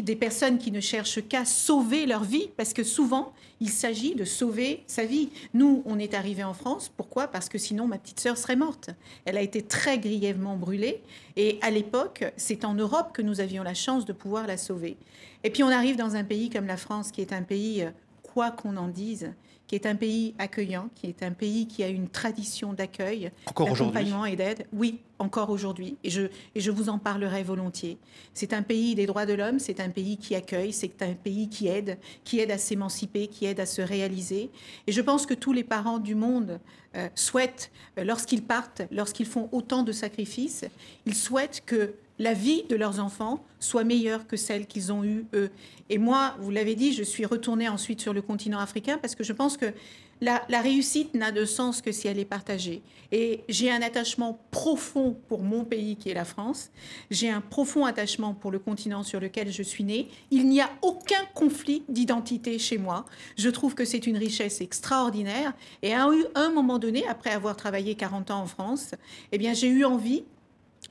Des 0.04 0.16
personnes 0.16 0.58
qui 0.58 0.72
ne 0.72 0.80
cherchent 0.80 1.22
qu'à 1.28 1.46
sauver 1.46 2.06
leur 2.06 2.24
vie, 2.24 2.50
parce 2.58 2.74
que 2.74 2.84
souvent, 2.84 3.34
il 3.60 3.70
s'agit 3.70 4.16
de 4.16 4.26
sauver 4.26 4.84
sa 4.88 5.06
vie. 5.06 5.30
Nous, 5.54 5.82
on 5.86 6.00
est 6.00 6.14
arrivés 6.14 6.44
en 6.44 6.54
France, 6.54 6.92
pourquoi? 6.96 7.28
Parce 7.28 7.50
que 7.50 7.58
sinon, 7.58 7.88
ma 7.88 7.98
petite 7.98 8.20
sœur 8.20 8.38
serait 8.38 8.56
morte. 8.56 8.90
Elle 9.26 9.38
a 9.38 9.42
été 9.42 9.62
très 9.62 10.00
grièvement 10.00 10.56
brûlée, 10.56 11.02
et 11.36 11.60
à 11.62 11.70
l'époque, 11.70 12.26
c'est 12.38 12.66
en 12.66 12.74
Europe 12.74 13.12
que 13.14 13.22
nous 13.22 13.40
avions 13.40 13.64
la 13.64 13.74
chance 13.74 14.06
de 14.06 14.14
pouvoir 14.14 14.48
la 14.48 14.58
sauver. 14.58 14.98
Et 15.44 15.50
puis 15.50 15.64
on 15.64 15.70
arrive 15.70 15.96
dans 15.96 16.16
un 16.16 16.24
pays 16.24 16.50
comme 16.50 16.68
la 16.68 16.78
France, 16.78 17.12
qui 17.12 17.22
est 17.22 17.34
un 17.34 17.44
pays, 17.44 17.84
euh, 17.84 17.92
quoi 18.24 18.52
qu'on 18.52 18.78
en 18.78 18.88
dise, 18.88 19.34
qui 19.68 19.76
est 19.76 19.86
un 19.86 19.96
pays 19.96 20.34
accueillant, 20.40 20.90
qui 20.96 21.08
est 21.08 21.24
un 21.24 21.32
pays 21.32 21.68
qui 21.68 21.84
a 21.84 21.90
une 21.90 22.08
tradition 22.08 22.74
d'accueil, 22.74 23.32
d'accompagnement 23.46 24.26
et 24.26 24.36
d'aide. 24.38 24.66
Oui, 24.72 25.02
encore 25.20 25.50
aujourd'hui. 25.50 25.98
Et 26.04 26.10
je, 26.10 26.24
et 26.56 26.62
je 26.62 26.72
vous 26.72 26.90
en 26.90 26.98
parlerai 26.98 27.44
volontiers. 27.44 27.98
C'est 28.34 28.54
un 28.54 28.62
pays 28.62 28.96
des 28.96 29.06
droits 29.06 29.26
de 29.26 29.34
l'homme, 29.34 29.60
c'est 29.60 29.80
un 29.80 29.90
pays 29.90 30.18
qui 30.18 30.36
accueille, 30.36 30.72
c'est 30.72 31.02
un 31.02 31.14
pays 31.14 31.50
qui 31.50 31.68
aide, 31.68 31.98
qui 32.24 32.40
aide 32.40 32.52
à 32.52 32.58
s'émanciper, 32.58 33.28
qui 33.28 33.46
aide 33.46 33.60
à 33.60 33.66
se 33.66 33.82
réaliser. 33.82 34.50
Et 34.88 34.92
je 34.92 35.02
pense 35.02 35.26
que 35.26 35.34
tous 35.34 35.54
les 35.54 35.64
parents 35.64 36.00
du 36.00 36.16
monde 36.16 36.60
euh, 36.96 37.10
souhaitent, 37.16 37.70
euh, 37.98 38.06
lorsqu'ils 38.06 38.44
partent, 38.44 38.84
lorsqu'ils 38.92 39.26
font 39.26 39.50
autant 39.52 39.84
de 39.84 39.92
sacrifices, 39.92 40.64
ils 41.06 41.16
souhaitent 41.16 41.62
que 41.66 41.94
la 42.20 42.34
vie 42.34 42.64
de 42.70 42.76
leurs 42.76 43.00
enfants 43.00 43.44
soit 43.60 43.84
meilleure 43.84 44.28
que 44.28 44.38
celle 44.38 44.68
qu'ils 44.68 44.92
ont 44.92 45.04
eue 45.04 45.26
eux. 45.34 45.50
Et 45.90 45.98
moi, 45.98 46.36
vous 46.40 46.52
l'avez 46.52 46.76
dit, 46.76 46.94
je 46.94 47.04
suis 47.04 47.26
retournée 47.26 47.70
ensuite 47.70 48.02
sur 48.02 48.14
le 48.14 48.22
continent 48.22 48.60
africain 48.60 48.98
parce 49.02 49.16
que 49.16 49.24
je 49.24 49.34
pense 49.34 49.58
que 49.58 49.74
la, 50.20 50.42
réussite 50.62 51.14
n'a 51.14 51.32
de 51.32 51.46
sens 51.46 51.82
que 51.82 51.92
si 51.92 52.08
elle 52.08 52.18
est 52.18 52.26
partagée. 52.26 52.82
Et 53.12 53.44
j'ai 53.50 53.72
un 53.72 53.82
attachement 53.82 54.40
profond 54.52 55.16
pour 55.28 55.44
mon 55.44 55.64
pays 55.64 55.96
qui 55.96 56.10
est 56.10 56.14
la 56.14 56.26
France. 56.26 56.72
J'ai 57.12 57.30
un 57.30 57.42
profond 57.42 57.86
attachement 57.86 58.34
pour 58.34 58.52
le 58.52 58.60
continent 58.60 59.04
sur 59.04 59.20
lequel 59.20 59.52
je 59.52 59.64
suis 59.64 59.84
née. 59.84 60.10
Il 60.32 60.48
n'y 60.50 60.60
a 60.60 60.70
aucun 60.82 61.24
conflit 61.36 61.84
d'identité 61.88 62.58
chez 62.58 62.78
moi. 62.78 63.06
Je 63.38 63.50
trouve 63.50 63.76
que 63.76 63.86
c'est 63.86 64.08
une 64.08 64.18
richesse 64.18 64.60
extraordinaire. 64.60 65.54
Et 65.84 65.94
à 65.94 66.08
un 66.36 66.50
moment 66.50 66.80
donné, 66.80 67.08
après 67.08 67.32
avoir 67.32 67.56
travaillé 67.56 67.96
40 67.96 68.32
ans 68.32 68.42
en 68.42 68.48
France, 68.48 68.96
eh 69.32 69.38
bien, 69.38 69.54
j'ai 69.54 69.70
eu 69.70 69.86
envie 69.86 70.24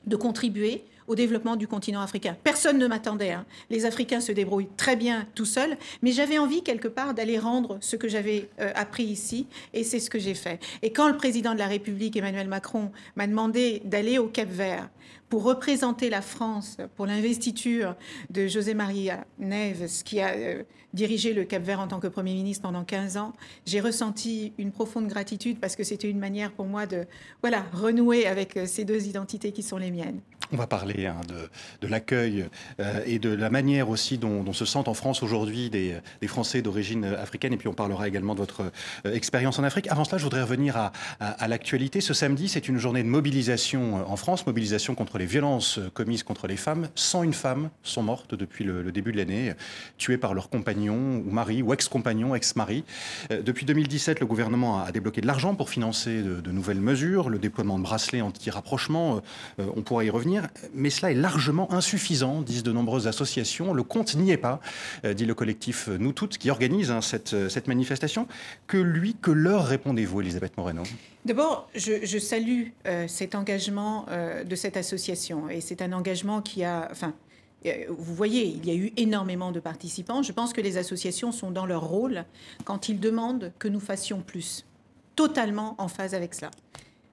de 0.05 0.15
contribuer 0.15 0.85
au 1.07 1.15
développement 1.15 1.55
du 1.55 1.67
continent 1.67 2.01
africain. 2.01 2.35
Personne 2.43 2.77
ne 2.77 2.87
m'attendait. 2.87 3.31
Hein. 3.31 3.45
Les 3.69 3.85
Africains 3.85 4.21
se 4.21 4.31
débrouillent 4.31 4.69
très 4.77 4.95
bien 4.95 5.25
tout 5.35 5.45
seuls, 5.45 5.77
mais 6.01 6.11
j'avais 6.11 6.37
envie 6.37 6.63
quelque 6.63 6.87
part 6.87 7.13
d'aller 7.13 7.39
rendre 7.39 7.77
ce 7.81 7.95
que 7.95 8.07
j'avais 8.07 8.49
euh, 8.59 8.71
appris 8.75 9.03
ici, 9.03 9.47
et 9.73 9.83
c'est 9.83 9.99
ce 9.99 10.09
que 10.09 10.19
j'ai 10.19 10.33
fait. 10.33 10.59
Et 10.81 10.91
quand 10.91 11.07
le 11.07 11.17
président 11.17 11.53
de 11.53 11.59
la 11.59 11.67
République, 11.67 12.15
Emmanuel 12.15 12.47
Macron, 12.47 12.91
m'a 13.15 13.27
demandé 13.27 13.81
d'aller 13.85 14.17
au 14.17 14.27
Cap 14.27 14.49
Vert 14.49 14.89
pour 15.29 15.43
représenter 15.43 16.09
la 16.09 16.21
France 16.21 16.77
pour 16.95 17.05
l'investiture 17.05 17.95
de 18.29 18.47
José 18.47 18.73
Maria 18.73 19.25
Neves, 19.39 20.03
qui 20.03 20.21
a 20.21 20.33
euh, 20.33 20.63
dirigé 20.93 21.33
le 21.33 21.43
Cap 21.43 21.63
Vert 21.63 21.79
en 21.79 21.87
tant 21.87 21.99
que 21.99 22.07
Premier 22.07 22.33
ministre 22.33 22.63
pendant 22.63 22.83
15 22.83 23.17
ans, 23.17 23.33
j'ai 23.65 23.79
ressenti 23.79 24.53
une 24.57 24.71
profonde 24.71 25.07
gratitude 25.07 25.59
parce 25.59 25.75
que 25.75 25.83
c'était 25.83 26.09
une 26.09 26.19
manière 26.19 26.51
pour 26.51 26.65
moi 26.65 26.85
de 26.85 27.05
voilà, 27.41 27.65
renouer 27.73 28.25
avec 28.25 28.57
euh, 28.57 28.65
ces 28.65 28.85
deux 28.85 29.07
identités 29.07 29.51
qui 29.51 29.63
sont 29.63 29.77
les 29.77 29.91
miennes. 29.91 30.21
On 30.51 30.57
va 30.57 30.67
parler 30.67 31.05
hein, 31.05 31.17
de, 31.81 31.87
l'accueil 31.87 32.45
euh, 32.79 33.01
et 33.05 33.19
de 33.19 33.29
la 33.29 33.49
manière 33.49 33.89
aussi 33.89 34.17
dont, 34.17 34.53
se 34.53 34.65
sentent 34.65 34.87
en 34.87 34.93
France 34.93 35.23
aujourd'hui 35.23 35.69
des, 35.69 35.99
Français 36.27 36.61
d'origine 36.61 37.05
africaine. 37.05 37.53
Et 37.53 37.57
puis 37.57 37.67
on 37.67 37.73
parlera 37.73 38.07
également 38.07 38.33
de 38.33 38.39
votre 38.39 38.71
expérience 39.05 39.59
en 39.59 39.63
Afrique. 39.63 39.87
Avant 39.89 40.03
cela, 40.03 40.17
je 40.17 40.23
voudrais 40.23 40.41
revenir 40.41 40.75
à, 40.77 40.91
à 41.19 41.47
l'actualité. 41.47 42.01
Ce 42.01 42.13
samedi, 42.13 42.49
c'est 42.49 42.67
une 42.67 42.77
journée 42.77 43.03
de 43.03 43.07
mobilisation 43.07 44.09
en 44.09 44.15
France, 44.15 44.45
mobilisation 44.45 44.95
contre 44.95 45.17
les 45.17 45.25
violences 45.25 45.79
commises 45.93 46.23
contre 46.23 46.47
les 46.47 46.57
femmes. 46.57 46.89
101 46.95 47.31
femmes 47.31 47.69
sont 47.83 48.03
mortes 48.03 48.35
depuis 48.35 48.63
le, 48.63 48.91
début 48.91 49.11
de 49.11 49.17
l'année, 49.17 49.53
tuées 49.97 50.17
par 50.17 50.33
leur 50.33 50.49
compagnon 50.49 51.23
ou 51.25 51.31
mari 51.31 51.61
ou 51.61 51.73
ex-compagnon, 51.73 52.35
ex-mari. 52.35 52.83
Euh, 53.31 53.41
depuis 53.41 53.65
2017, 53.65 54.19
le 54.19 54.25
gouvernement 54.25 54.81
a 54.83 54.91
débloqué 54.91 55.21
de 55.21 55.27
l'argent 55.27 55.55
pour 55.55 55.69
financer 55.69 56.21
de, 56.21 56.51
nouvelles 56.51 56.81
mesures, 56.81 57.29
le 57.29 57.39
déploiement 57.39 57.77
de 57.77 57.83
bracelets 57.83 58.21
anti-rapprochement, 58.21 59.21
euh, 59.59 59.67
on 59.75 59.81
pourra 59.81 60.03
y 60.03 60.09
revenir, 60.09 60.36
mais 60.73 60.89
cela 60.89 61.11
est 61.11 61.15
largement 61.15 61.71
insuffisant, 61.73 62.41
disent 62.41 62.63
de 62.63 62.71
nombreuses 62.71 63.07
associations. 63.07 63.73
Le 63.73 63.83
compte 63.83 64.15
n'y 64.15 64.31
est 64.31 64.37
pas, 64.37 64.59
euh, 65.05 65.13
dit 65.13 65.25
le 65.25 65.33
collectif 65.33 65.87
Nous 65.87 66.13
Toutes, 66.13 66.37
qui 66.37 66.49
organise 66.49 66.91
hein, 66.91 67.01
cette, 67.01 67.49
cette 67.49 67.67
manifestation. 67.67 68.27
Que 68.67 68.77
lui, 68.77 69.15
que 69.21 69.31
leur 69.31 69.65
répondez-vous, 69.65 70.21
Elisabeth 70.21 70.57
Moreno? 70.57 70.83
D'abord, 71.25 71.69
je, 71.75 72.17
salue 72.19 72.69
cet 73.07 73.35
engagement 73.35 74.05
de 74.45 74.55
cette 74.55 74.77
association 74.77 75.49
et 75.49 75.61
c'est 75.61 75.81
un 75.81 75.91
engagement 75.91 76.41
qui 76.41 76.63
a. 76.63 76.87
Enfin, 76.91 77.13
euh, 77.65 77.85
vous 77.89 78.13
voyez, 78.13 78.45
il 78.45 78.65
y 78.65 78.71
a 78.71 78.75
eu 78.75 78.93
énormément 78.97 79.51
de 79.51 79.59
participants. 79.59 80.21
Je 80.21 80.31
pense 80.31 80.53
que 80.53 80.61
les 80.61 80.77
associations 80.77 81.31
sont 81.31 81.51
dans 81.51 81.65
leur 81.65 81.83
rôle 81.83 82.25
quand 82.65 82.89
ils 82.89 82.99
demandent 82.99 83.51
que 83.59 83.67
nous 83.67 83.79
fassions 83.79 84.21
plus. 84.21 84.65
Totalement 85.15 85.75
en 85.77 85.87
phase 85.87 86.13
avec 86.13 86.33
cela. 86.33 86.51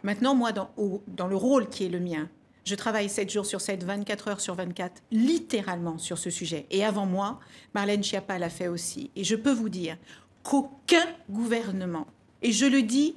Maintenant, 0.02 0.34
moi, 0.34 0.52
dans 0.52 1.26
le 1.26 1.36
rôle 1.36 1.68
qui 1.68 1.86
est 1.86 1.88
le 1.88 2.00
mien, 2.00 2.28
je 2.64 2.74
travaille 2.74 3.08
7 3.08 3.30
jours 3.30 3.46
sur 3.46 3.60
7, 3.60 3.84
24 3.84 4.28
heures 4.28 4.40
sur 4.40 4.54
24, 4.54 5.02
littéralement 5.12 5.98
sur 5.98 6.18
ce 6.18 6.30
sujet. 6.30 6.66
Et 6.70 6.84
avant 6.84 7.06
moi, 7.06 7.40
Marlène 7.74 8.02
Schiappa 8.02 8.38
l'a 8.38 8.50
fait 8.50 8.68
aussi. 8.68 9.10
Et 9.16 9.24
je 9.24 9.36
peux 9.36 9.52
vous 9.52 9.68
dire 9.68 9.96
qu'aucun 10.42 11.06
gouvernement, 11.30 12.06
et 12.42 12.52
je 12.52 12.66
le 12.66 12.82
dis, 12.82 13.16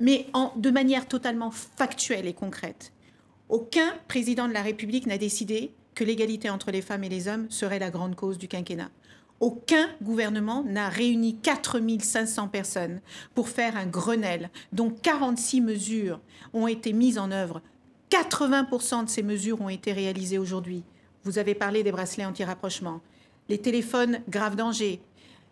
mais 0.00 0.26
en, 0.32 0.52
de 0.56 0.70
manière 0.70 1.06
totalement 1.06 1.50
factuelle 1.50 2.26
et 2.26 2.34
concrète, 2.34 2.92
aucun 3.48 3.94
président 4.08 4.46
de 4.46 4.52
la 4.52 4.62
République 4.62 5.06
n'a 5.06 5.18
décidé 5.18 5.72
que 5.94 6.04
l'égalité 6.04 6.50
entre 6.50 6.70
les 6.70 6.82
femmes 6.82 7.04
et 7.04 7.08
les 7.08 7.28
hommes 7.28 7.50
serait 7.50 7.78
la 7.78 7.90
grande 7.90 8.14
cause 8.14 8.38
du 8.38 8.46
quinquennat. 8.46 8.90
Aucun 9.40 9.88
gouvernement 10.02 10.64
n'a 10.64 10.88
réuni 10.88 11.36
4500 11.36 12.48
personnes 12.48 13.00
pour 13.34 13.48
faire 13.48 13.76
un 13.76 13.86
Grenelle 13.86 14.50
dont 14.72 14.90
46 14.90 15.60
mesures 15.60 16.20
ont 16.52 16.66
été 16.66 16.92
mises 16.92 17.18
en 17.18 17.30
œuvre. 17.30 17.62
80% 18.10 19.04
de 19.04 19.08
ces 19.10 19.22
mesures 19.22 19.60
ont 19.60 19.68
été 19.68 19.92
réalisées 19.92 20.38
aujourd'hui. 20.38 20.82
Vous 21.24 21.38
avez 21.38 21.54
parlé 21.54 21.82
des 21.82 21.92
bracelets 21.92 22.24
anti-rapprochement, 22.24 23.00
les 23.48 23.58
téléphones 23.58 24.20
grave 24.28 24.56
danger, 24.56 25.00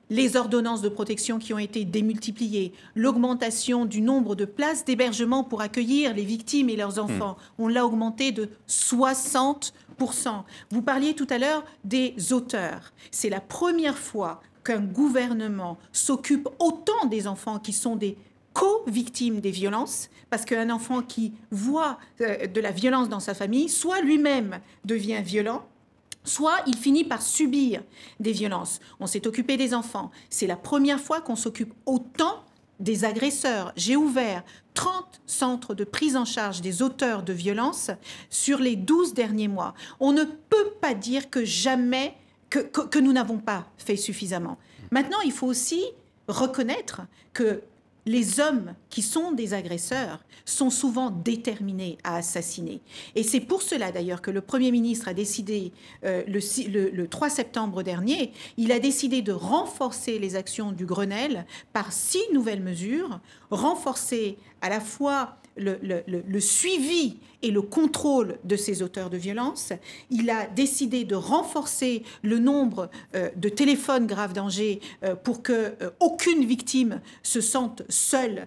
les 0.08 0.36
ordonnances 0.36 0.82
de 0.82 0.88
protection 0.88 1.38
qui 1.38 1.52
ont 1.52 1.58
été 1.58 1.84
démultipliées, 1.84 2.72
l'augmentation 2.94 3.84
du 3.84 4.00
nombre 4.00 4.36
de 4.36 4.44
places 4.44 4.84
d'hébergement 4.84 5.42
pour 5.42 5.60
accueillir 5.60 6.14
les 6.14 6.24
victimes 6.24 6.68
et 6.68 6.76
leurs 6.76 6.98
enfants, 6.98 7.36
hmm. 7.58 7.62
on 7.62 7.68
l'a 7.68 7.84
augmenté 7.84 8.32
de 8.32 8.48
60%. 8.68 9.72
Vous 10.70 10.82
parliez 10.82 11.14
tout 11.14 11.26
à 11.30 11.38
l'heure 11.38 11.64
des 11.84 12.14
auteurs. 12.32 12.92
C'est 13.10 13.30
la 13.30 13.40
première 13.40 13.98
fois 13.98 14.40
qu'un 14.64 14.80
gouvernement 14.80 15.78
s'occupe 15.92 16.48
autant 16.58 17.06
des 17.06 17.26
enfants 17.26 17.58
qui 17.58 17.72
sont 17.72 17.96
des 17.96 18.16
co-victimes 18.56 19.40
des 19.40 19.50
violences, 19.50 20.08
parce 20.30 20.46
qu'un 20.46 20.70
enfant 20.70 21.02
qui 21.02 21.34
voit 21.50 21.98
euh, 22.22 22.46
de 22.46 22.60
la 22.62 22.70
violence 22.70 23.10
dans 23.10 23.20
sa 23.20 23.34
famille, 23.34 23.68
soit 23.68 24.00
lui-même 24.00 24.60
devient 24.86 25.20
violent, 25.22 25.66
soit 26.24 26.56
il 26.66 26.74
finit 26.74 27.04
par 27.04 27.20
subir 27.20 27.82
des 28.18 28.32
violences. 28.32 28.80
On 28.98 29.06
s'est 29.06 29.26
occupé 29.26 29.58
des 29.58 29.74
enfants. 29.74 30.10
C'est 30.30 30.46
la 30.46 30.56
première 30.56 30.98
fois 30.98 31.20
qu'on 31.20 31.36
s'occupe 31.36 31.74
autant 31.84 32.44
des 32.80 33.04
agresseurs. 33.04 33.74
J'ai 33.76 33.94
ouvert 33.94 34.42
30 34.72 35.20
centres 35.26 35.74
de 35.74 35.84
prise 35.84 36.16
en 36.16 36.24
charge 36.24 36.62
des 36.62 36.80
auteurs 36.80 37.22
de 37.22 37.34
violences 37.34 37.90
sur 38.30 38.58
les 38.58 38.74
12 38.74 39.12
derniers 39.12 39.48
mois. 39.48 39.74
On 40.00 40.12
ne 40.12 40.24
peut 40.24 40.70
pas 40.80 40.94
dire 40.94 41.28
que 41.28 41.44
jamais, 41.44 42.14
que, 42.48 42.60
que 42.60 42.98
nous 42.98 43.12
n'avons 43.12 43.38
pas 43.38 43.66
fait 43.76 43.96
suffisamment. 43.96 44.56
Maintenant, 44.90 45.20
il 45.26 45.32
faut 45.32 45.46
aussi 45.46 45.84
reconnaître 46.26 47.02
que 47.34 47.60
les 48.06 48.38
hommes 48.38 48.74
qui 48.88 49.02
sont 49.02 49.32
des 49.32 49.52
agresseurs 49.52 50.20
sont 50.44 50.70
souvent 50.70 51.10
déterminés 51.10 51.98
à 52.04 52.16
assassiner. 52.16 52.80
Et 53.16 53.24
c'est 53.24 53.40
pour 53.40 53.62
cela 53.62 53.90
d'ailleurs 53.90 54.22
que 54.22 54.30
le 54.30 54.40
Premier 54.40 54.70
ministre 54.70 55.08
a 55.08 55.14
décidé, 55.14 55.72
euh, 56.04 56.22
le, 56.28 57.06
3 57.06 57.28
septembre 57.28 57.82
dernier, 57.82 58.32
il 58.56 58.70
a 58.70 58.78
décidé 58.78 59.22
de 59.22 59.32
renforcer 59.32 60.20
les 60.20 60.36
actions 60.36 60.70
du 60.70 60.86
Grenelle 60.86 61.46
par 61.72 61.92
six 61.92 62.22
nouvelles 62.32 62.62
mesures, 62.62 63.18
renforcer 63.50 64.38
à 64.62 64.68
la 64.68 64.80
fois 64.80 65.36
le, 65.56 66.40
suivi 66.40 67.18
et 67.42 67.50
le 67.50 67.62
contrôle 67.62 68.38
de 68.44 68.56
ces 68.56 68.82
auteurs 68.82 69.10
de 69.10 69.16
violence. 69.16 69.72
Il 70.10 70.30
a 70.30 70.46
décidé 70.46 71.04
de 71.04 71.14
renforcer 71.14 72.02
le 72.22 72.38
nombre 72.38 72.90
euh, 73.14 73.30
de 73.36 73.48
téléphones 73.48 74.06
grave 74.06 74.32
danger 74.32 74.80
euh, 75.04 75.14
pour 75.14 75.42
que 75.42 75.52
euh, 75.52 75.90
aucune 76.00 76.44
victime 76.44 77.00
se 77.22 77.40
sente 77.40 77.82
seule 77.88 78.46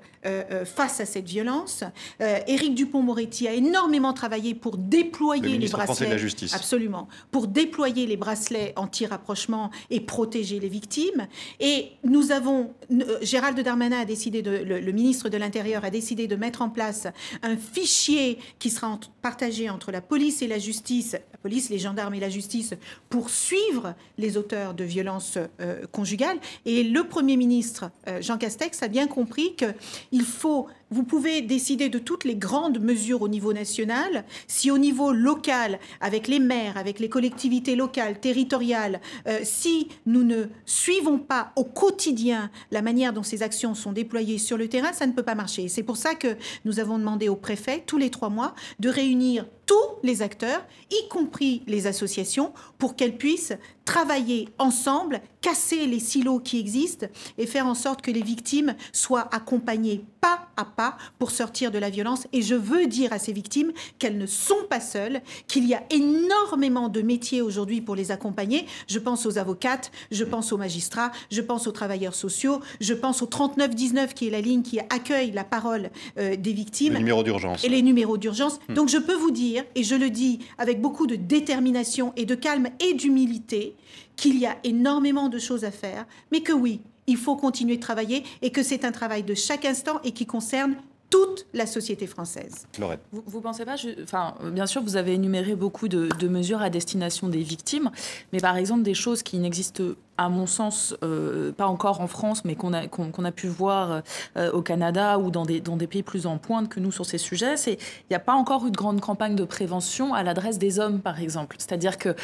face 0.65 0.99
à 0.99 1.05
cette 1.05 1.29
violence. 1.29 1.85
Éric 2.19 2.75
Dupont-Moretti 2.75 3.47
a 3.47 3.53
énormément 3.53 4.11
travaillé 4.11 4.53
pour 4.53 4.77
déployer 4.77 5.57
les 5.57 5.69
bracelets. 5.69 6.07
De 6.07 6.11
la 6.11 6.17
justice. 6.17 6.53
Absolument. 6.53 7.07
Pour 7.31 7.47
déployer 7.47 8.05
les 8.05 8.17
bracelets 8.17 8.73
anti-rapprochement 8.75 9.71
et 9.89 10.01
protéger 10.01 10.59
les 10.59 10.67
victimes. 10.67 11.27
Et 11.61 11.91
nous 12.03 12.33
avons, 12.33 12.73
Gérald 13.21 13.57
Darmanin 13.61 14.01
a 14.01 14.05
décidé 14.05 14.41
de, 14.41 14.51
le 14.51 14.91
ministre 14.91 15.29
de 15.29 15.37
l'Intérieur 15.37 15.85
a 15.85 15.89
décidé 15.89 16.27
de 16.27 16.35
mettre 16.35 16.61
en 16.61 16.69
place 16.69 17.07
un 17.41 17.55
fichier 17.55 18.39
qui 18.59 18.69
sera 18.69 18.78
partagé 19.21 19.69
entre 19.69 19.91
la 19.91 20.01
police 20.01 20.41
et 20.41 20.47
la 20.47 20.59
justice, 20.59 21.13
la 21.13 21.37
police, 21.37 21.69
les 21.69 21.79
gendarmes 21.79 22.13
et 22.13 22.19
la 22.19 22.29
justice, 22.29 22.73
pour 23.09 23.29
suivre 23.29 23.95
les 24.17 24.37
auteurs 24.37 24.73
de 24.73 24.83
violences 24.83 25.37
euh, 25.59 25.85
conjugales. 25.91 26.39
Et 26.65 26.83
le 26.83 27.03
Premier 27.03 27.37
ministre, 27.37 27.91
euh, 28.07 28.21
Jean 28.21 28.37
Castex, 28.37 28.81
a 28.83 28.87
bien 28.87 29.07
compris 29.07 29.55
qu'il 29.55 30.21
faut 30.21 30.67
vous 30.91 31.03
pouvez 31.03 31.41
décider 31.41 31.89
de 31.89 31.99
toutes 31.99 32.23
les 32.23 32.35
grandes 32.35 32.79
mesures 32.79 33.21
au 33.21 33.27
niveau 33.27 33.53
national. 33.53 34.23
Si 34.47 34.71
au 34.71 34.77
niveau 34.77 35.11
local, 35.11 35.79
avec 36.01 36.27
les 36.27 36.39
maires, 36.39 36.77
avec 36.77 36.99
les 36.99 37.09
collectivités 37.09 37.75
locales, 37.75 38.19
territoriales, 38.19 39.01
euh, 39.27 39.39
si 39.43 39.89
nous 40.05 40.23
ne 40.23 40.45
suivons 40.65 41.19
pas 41.19 41.51
au 41.55 41.63
quotidien 41.63 42.49
la 42.71 42.81
manière 42.81 43.13
dont 43.13 43.23
ces 43.23 43.43
actions 43.43 43.75
sont 43.75 43.91
déployées 43.91 44.37
sur 44.37 44.57
le 44.57 44.67
terrain, 44.67 44.93
ça 44.93 45.05
ne 45.05 45.11
peut 45.11 45.23
pas 45.23 45.35
marcher. 45.35 45.67
C'est 45.67 45.83
pour 45.83 45.97
ça 45.97 46.15
que 46.15 46.35
nous 46.65 46.79
avons 46.79 46.97
demandé 46.97 47.29
au 47.29 47.35
préfet, 47.35 47.83
tous 47.85 47.97
les 47.97 48.09
trois 48.09 48.29
mois, 48.29 48.55
de 48.79 48.89
réunir 48.89 49.45
tous 49.69 49.99
les 50.01 50.23
acteurs, 50.23 50.65
y 50.89 51.07
compris 51.09 51.61
les 51.67 51.85
associations, 51.85 52.53
pour 52.79 52.95
qu'elles 52.95 53.17
puissent 53.17 53.53
travailler 53.85 54.49
ensemble, 54.59 55.21
casser 55.41 55.85
les 55.87 55.99
silos 55.99 56.39
qui 56.39 56.59
existent 56.59 57.07
et 57.37 57.47
faire 57.47 57.65
en 57.65 57.73
sorte 57.73 58.01
que 58.01 58.11
les 58.11 58.21
victimes 58.21 58.75
soient 58.93 59.27
accompagnées 59.33 60.03
pas 60.21 60.47
à 60.57 60.65
pas 60.65 60.97
pour 61.17 61.31
sortir 61.31 61.71
de 61.71 61.79
la 61.79 61.89
violence. 61.89 62.27
Et 62.33 62.41
je 62.41 62.53
veux 62.53 62.85
dire 62.85 63.13
à 63.13 63.19
ces 63.19 63.33
victimes 63.33 63.71
qu'elles 63.97 64.17
ne 64.17 64.25
sont 64.25 64.63
pas 64.69 64.79
seules, 64.79 65.21
qu'il 65.47 65.65
y 65.65 65.73
a 65.73 65.81
énormément 65.89 66.89
de 66.89 67.01
métiers 67.01 67.41
aujourd'hui 67.41 67.81
pour 67.81 67.95
les 67.95 68.11
accompagner. 68.11 68.65
Je 68.87 68.99
pense 68.99 69.25
aux 69.25 69.37
avocates, 69.37 69.91
je 70.11 70.23
pense 70.23 70.51
aux 70.51 70.57
magistrats, 70.57 71.11
je 71.31 71.41
pense 71.41 71.65
aux 71.65 71.71
travailleurs 71.71 72.15
sociaux, 72.15 72.59
je 72.81 72.93
pense 72.93 73.21
au 73.21 73.25
3919 73.25 74.13
qui 74.13 74.27
est 74.27 74.31
la 74.31 74.41
ligne 74.41 74.61
qui 74.61 74.79
accueille 74.79 75.31
la 75.31 75.43
parole 75.43 75.89
euh, 76.17 76.35
des 76.35 76.53
victimes. 76.53 76.93
Les 76.93 76.99
numéros 76.99 77.23
d'urgence. 77.23 77.63
Et 77.63 77.69
les 77.69 77.81
numéros 77.81 78.17
d'urgence. 78.17 78.59
Hmm. 78.67 78.73
Donc 78.75 78.89
je 78.89 78.97
peux 78.97 79.15
vous 79.15 79.31
dire, 79.31 79.58
et 79.75 79.83
je 79.83 79.95
le 79.95 80.09
dis 80.09 80.39
avec 80.57 80.81
beaucoup 80.81 81.07
de 81.07 81.15
détermination 81.15 82.13
et 82.15 82.25
de 82.25 82.35
calme 82.35 82.69
et 82.79 82.93
d'humilité, 82.93 83.75
qu'il 84.15 84.37
y 84.37 84.45
a 84.45 84.57
énormément 84.63 85.29
de 85.29 85.39
choses 85.39 85.63
à 85.63 85.71
faire, 85.71 86.05
mais 86.31 86.41
que 86.41 86.53
oui, 86.53 86.81
il 87.07 87.17
faut 87.17 87.35
continuer 87.35 87.77
de 87.77 87.81
travailler 87.81 88.23
et 88.41 88.51
que 88.51 88.63
c'est 88.63 88.85
un 88.85 88.91
travail 88.91 89.23
de 89.23 89.33
chaque 89.33 89.65
instant 89.65 89.99
et 90.03 90.11
qui 90.11 90.25
concerne 90.25 90.75
toute 91.09 91.47
la 91.53 91.65
société 91.65 92.05
française. 92.05 92.67
Vous 93.11 93.37
ne 93.37 93.43
pensez 93.43 93.65
pas, 93.65 93.75
enfin, 94.03 94.35
bien 94.51 94.67
sûr, 94.67 94.83
vous 94.83 94.95
avez 94.95 95.13
énuméré 95.13 95.55
beaucoup 95.55 95.87
de, 95.87 96.07
de 96.19 96.27
mesures 96.27 96.61
à 96.61 96.69
destination 96.69 97.27
des 97.29 97.41
victimes, 97.41 97.89
mais 98.31 98.39
par 98.39 98.57
exemple 98.57 98.83
des 98.83 98.93
choses 98.93 99.23
qui 99.23 99.39
n'existent 99.39 99.83
à 100.19 100.27
mon 100.27 100.47
sens, 100.47 100.97
euh, 101.01 101.53
pas 101.53 101.67
encore 101.67 102.01
en 102.01 102.07
France, 102.07 102.43
mais 102.43 102.55
qu'on 102.55 102.73
a, 102.73 102.87
qu'on, 102.87 103.23
a 103.23 103.31
pu 103.31 103.47
voir 103.47 104.01
euh, 104.35 104.51
au 104.51 104.61
Canada 104.61 105.17
ou 105.17 105.31
dans 105.31 105.45
des, 105.45 105.61
dans 105.61 105.77
des 105.77 105.87
pays 105.87 106.03
plus 106.03 106.25
en 106.25 106.37
pointe 106.37 106.67
que 106.67 106.81
nous 106.81 106.91
sur 106.91 107.05
ces 107.05 107.17
sujets, 107.17 107.55
c'est 107.55 107.75
il 107.75 108.11
n'y 108.11 108.17
a 108.17 108.19
pas 108.19 108.33
encore 108.33 108.67
eu 108.67 108.71
de 108.71 108.75
grande 108.75 108.99
campagne 108.99 109.35
de 109.35 109.45
prévention 109.45 110.13
à 110.13 110.21
l'adresse 110.21 110.57
des 110.57 110.77
hommes, 110.77 110.99
par 110.99 111.21
exemple. 111.21 111.55
C'est-à-dire 111.57 111.97
que 111.97 112.15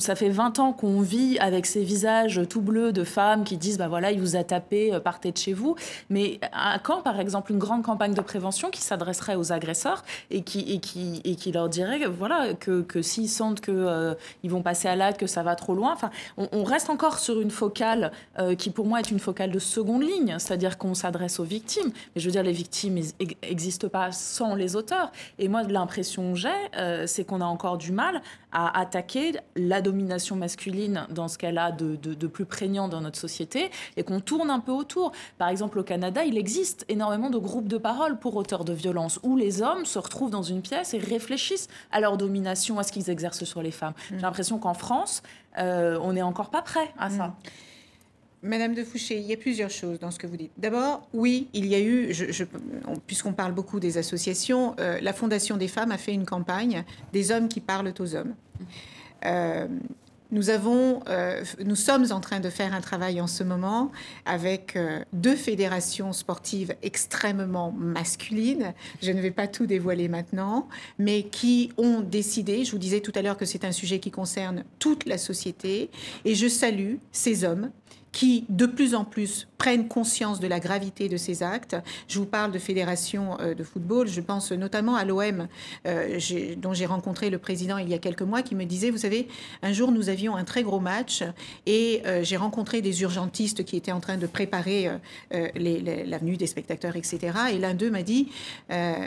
ça 0.00 0.16
fait 0.16 0.28
20 0.28 0.58
ans 0.58 0.72
qu'on 0.72 1.02
vit 1.02 1.38
avec 1.38 1.66
ces 1.66 1.84
visages 1.84 2.40
tout 2.48 2.62
bleus 2.62 2.90
de 2.90 3.04
femmes 3.04 3.44
qui 3.44 3.56
disent, 3.56 3.78
bah 3.78 3.86
voilà, 3.86 4.10
il 4.10 4.20
vous 4.20 4.34
a 4.34 4.42
tapé, 4.42 4.92
euh, 4.92 4.98
partez 4.98 5.30
de 5.30 5.38
chez 5.38 5.52
vous. 5.52 5.76
Mais 6.08 6.40
à 6.50 6.80
quand, 6.80 7.00
par 7.00 7.20
exemple, 7.20 7.52
une 7.52 7.60
grande 7.60 7.84
campagne 7.84 8.14
de 8.14 8.20
prévention 8.22 8.70
qui 8.70 8.80
s'adresserait 8.80 9.36
aux 9.36 9.52
agresseurs 9.52 10.02
et 10.32 10.42
qui, 10.42 10.62
et 10.62 10.80
qui, 10.80 11.20
et 11.22 11.36
qui 11.36 11.52
leur 11.52 11.68
dirait, 11.68 12.06
voilà, 12.06 12.54
que, 12.54 12.80
que 12.80 13.02
s'ils 13.02 13.28
sentent 13.28 13.60
qu'ils 13.60 14.16
ils 14.42 14.50
vont 14.50 14.62
passer 14.62 14.88
à 14.88 14.96
l'acte, 14.96 15.20
que 15.20 15.28
ça 15.28 15.44
va 15.44 15.54
trop 15.54 15.76
loin, 15.76 15.92
enfin, 15.92 16.10
on, 16.36 16.48
on 16.50 16.64
reste 16.64 16.90
encore 16.90 17.19
sur 17.20 17.40
une 17.40 17.50
focale 17.50 18.12
euh, 18.38 18.54
qui 18.54 18.70
pour 18.70 18.86
moi 18.86 19.00
est 19.00 19.10
une 19.10 19.18
focale 19.18 19.50
de 19.50 19.58
seconde 19.58 20.02
ligne, 20.02 20.36
c'est-à-dire 20.38 20.78
qu'on 20.78 20.94
s'adresse 20.94 21.40
aux 21.40 21.44
victimes. 21.44 21.90
Mais 22.14 22.20
je 22.20 22.26
veux 22.26 22.32
dire, 22.32 22.42
les 22.42 22.52
victimes 22.52 22.98
n'existent 23.42 23.88
pas 23.88 24.12
sans 24.12 24.54
les 24.54 24.76
auteurs. 24.76 25.12
Et 25.38 25.48
moi, 25.48 25.62
l'impression 25.62 26.32
que 26.32 26.38
j'ai, 26.38 26.48
euh, 26.76 27.06
c'est 27.06 27.24
qu'on 27.24 27.40
a 27.40 27.44
encore 27.44 27.78
du 27.78 27.92
mal 27.92 28.22
à 28.52 28.78
attaquer 28.80 29.32
la 29.56 29.80
domination 29.80 30.36
masculine 30.36 31.06
dans 31.10 31.28
ce 31.28 31.38
qu'elle 31.38 31.58
a 31.58 31.70
de, 31.70 31.96
de, 31.96 32.26
plus 32.26 32.44
prégnant 32.44 32.88
dans 32.88 33.00
notre 33.00 33.18
société 33.18 33.70
et 33.96 34.02
qu'on 34.02 34.20
tourne 34.20 34.50
un 34.50 34.60
peu 34.60 34.72
autour. 34.72 35.12
Par 35.38 35.48
exemple, 35.48 35.78
au 35.78 35.82
Canada, 35.84 36.24
il 36.24 36.36
existe 36.36 36.84
énormément 36.88 37.30
de 37.30 37.38
groupes 37.38 37.68
de 37.68 37.78
parole 37.78 38.18
pour 38.18 38.36
auteurs 38.36 38.64
de 38.64 38.72
violence 38.72 39.20
où 39.22 39.36
les 39.36 39.62
hommes 39.62 39.84
se 39.84 39.98
retrouvent 39.98 40.30
dans 40.30 40.42
une 40.42 40.62
pièce 40.62 40.94
et 40.94 40.98
réfléchissent 40.98 41.68
à 41.92 42.00
leur 42.00 42.16
domination, 42.16 42.78
à 42.78 42.82
ce 42.82 42.92
qu'ils 42.92 43.10
exercent 43.10 43.44
sur 43.44 43.62
les 43.62 43.70
femmes. 43.70 43.94
J'ai 44.10 44.18
l'impression 44.18 44.58
qu'en 44.58 44.74
France, 44.74 45.22
euh, 45.58 45.98
on 46.00 46.12
n'est 46.12 46.22
encore 46.22 46.50
pas 46.50 46.62
prêt 46.62 46.92
à 46.98 47.10
ça. 47.10 47.28
Mm. 47.28 47.34
Madame 48.42 48.74
de 48.74 48.84
Fouché, 48.84 49.18
il 49.18 49.26
y 49.26 49.34
a 49.34 49.36
plusieurs 49.36 49.68
choses 49.68 49.98
dans 49.98 50.10
ce 50.10 50.18
que 50.18 50.26
vous 50.26 50.36
dites. 50.36 50.52
D'abord, 50.56 51.06
oui, 51.12 51.48
il 51.52 51.66
y 51.66 51.74
a 51.74 51.80
eu, 51.80 52.10
puisqu'on 53.06 53.34
parle 53.34 53.52
beaucoup 53.52 53.80
des 53.80 53.98
associations, 53.98 54.74
euh, 54.80 54.98
la 55.02 55.12
Fondation 55.12 55.58
des 55.58 55.68
femmes 55.68 55.92
a 55.92 55.98
fait 55.98 56.14
une 56.14 56.24
campagne 56.24 56.84
des 57.12 57.32
hommes 57.32 57.48
qui 57.48 57.60
parlent 57.60 57.92
aux 57.98 58.14
hommes. 58.14 58.34
Euh, 59.26 59.68
euh, 60.32 61.44
nous 61.64 61.76
sommes 61.76 62.06
en 62.10 62.20
train 62.20 62.40
de 62.40 62.50
faire 62.50 62.72
un 62.72 62.80
travail 62.80 63.20
en 63.20 63.26
ce 63.26 63.42
moment 63.42 63.90
avec 64.24 64.76
euh, 64.76 65.00
deux 65.12 65.36
fédérations 65.36 66.12
sportives 66.12 66.74
extrêmement 66.82 67.72
masculines. 67.72 68.72
Je 69.02 69.10
ne 69.10 69.20
vais 69.20 69.30
pas 69.30 69.48
tout 69.48 69.66
dévoiler 69.66 70.08
maintenant, 70.08 70.68
mais 70.98 71.24
qui 71.24 71.72
ont 71.76 72.00
décidé, 72.00 72.64
je 72.64 72.72
vous 72.72 72.78
disais 72.78 73.00
tout 73.00 73.12
à 73.14 73.22
l'heure 73.22 73.36
que 73.36 73.44
c'est 73.44 73.64
un 73.64 73.72
sujet 73.72 73.98
qui 73.98 74.10
concerne 74.10 74.64
toute 74.78 75.06
la 75.06 75.18
société, 75.18 75.90
et 76.24 76.34
je 76.34 76.48
salue 76.48 76.96
ces 77.12 77.44
hommes 77.44 77.70
qui 78.12 78.44
de 78.48 78.66
plus 78.66 78.94
en 78.94 79.04
plus 79.04 79.46
prennent 79.60 79.88
conscience 79.88 80.40
de 80.40 80.46
la 80.46 80.58
gravité 80.58 81.08
de 81.08 81.18
ces 81.18 81.42
actes. 81.42 81.76
Je 82.08 82.18
vous 82.18 82.24
parle 82.24 82.50
de 82.50 82.58
fédération 82.58 83.36
euh, 83.40 83.54
de 83.54 83.62
football, 83.62 84.08
je 84.08 84.22
pense 84.22 84.52
notamment 84.52 84.96
à 84.96 85.04
l'OM, 85.04 85.48
euh, 85.86 86.18
dont 86.56 86.72
j'ai 86.72 86.86
rencontré 86.86 87.28
le 87.28 87.36
président 87.36 87.76
il 87.76 87.88
y 87.90 87.94
a 87.94 87.98
quelques 87.98 88.22
mois, 88.22 88.40
qui 88.40 88.54
me 88.54 88.64
disait, 88.64 88.90
vous 88.90 88.98
savez, 88.98 89.28
un 89.62 89.74
jour 89.74 89.92
nous 89.92 90.08
avions 90.08 90.34
un 90.34 90.44
très 90.44 90.62
gros 90.62 90.80
match 90.80 91.22
et 91.66 92.00
euh, 92.06 92.24
j'ai 92.24 92.38
rencontré 92.38 92.80
des 92.80 93.02
urgentistes 93.02 93.64
qui 93.64 93.76
étaient 93.76 93.92
en 93.92 94.00
train 94.00 94.16
de 94.16 94.26
préparer 94.26 94.90
l'avenue 95.30 96.36
des 96.38 96.46
spectateurs, 96.46 96.96
etc. 96.96 97.18
Et 97.52 97.58
l'un 97.58 97.74
d'eux 97.74 97.90
m'a 97.90 98.02
dit, 98.02 98.28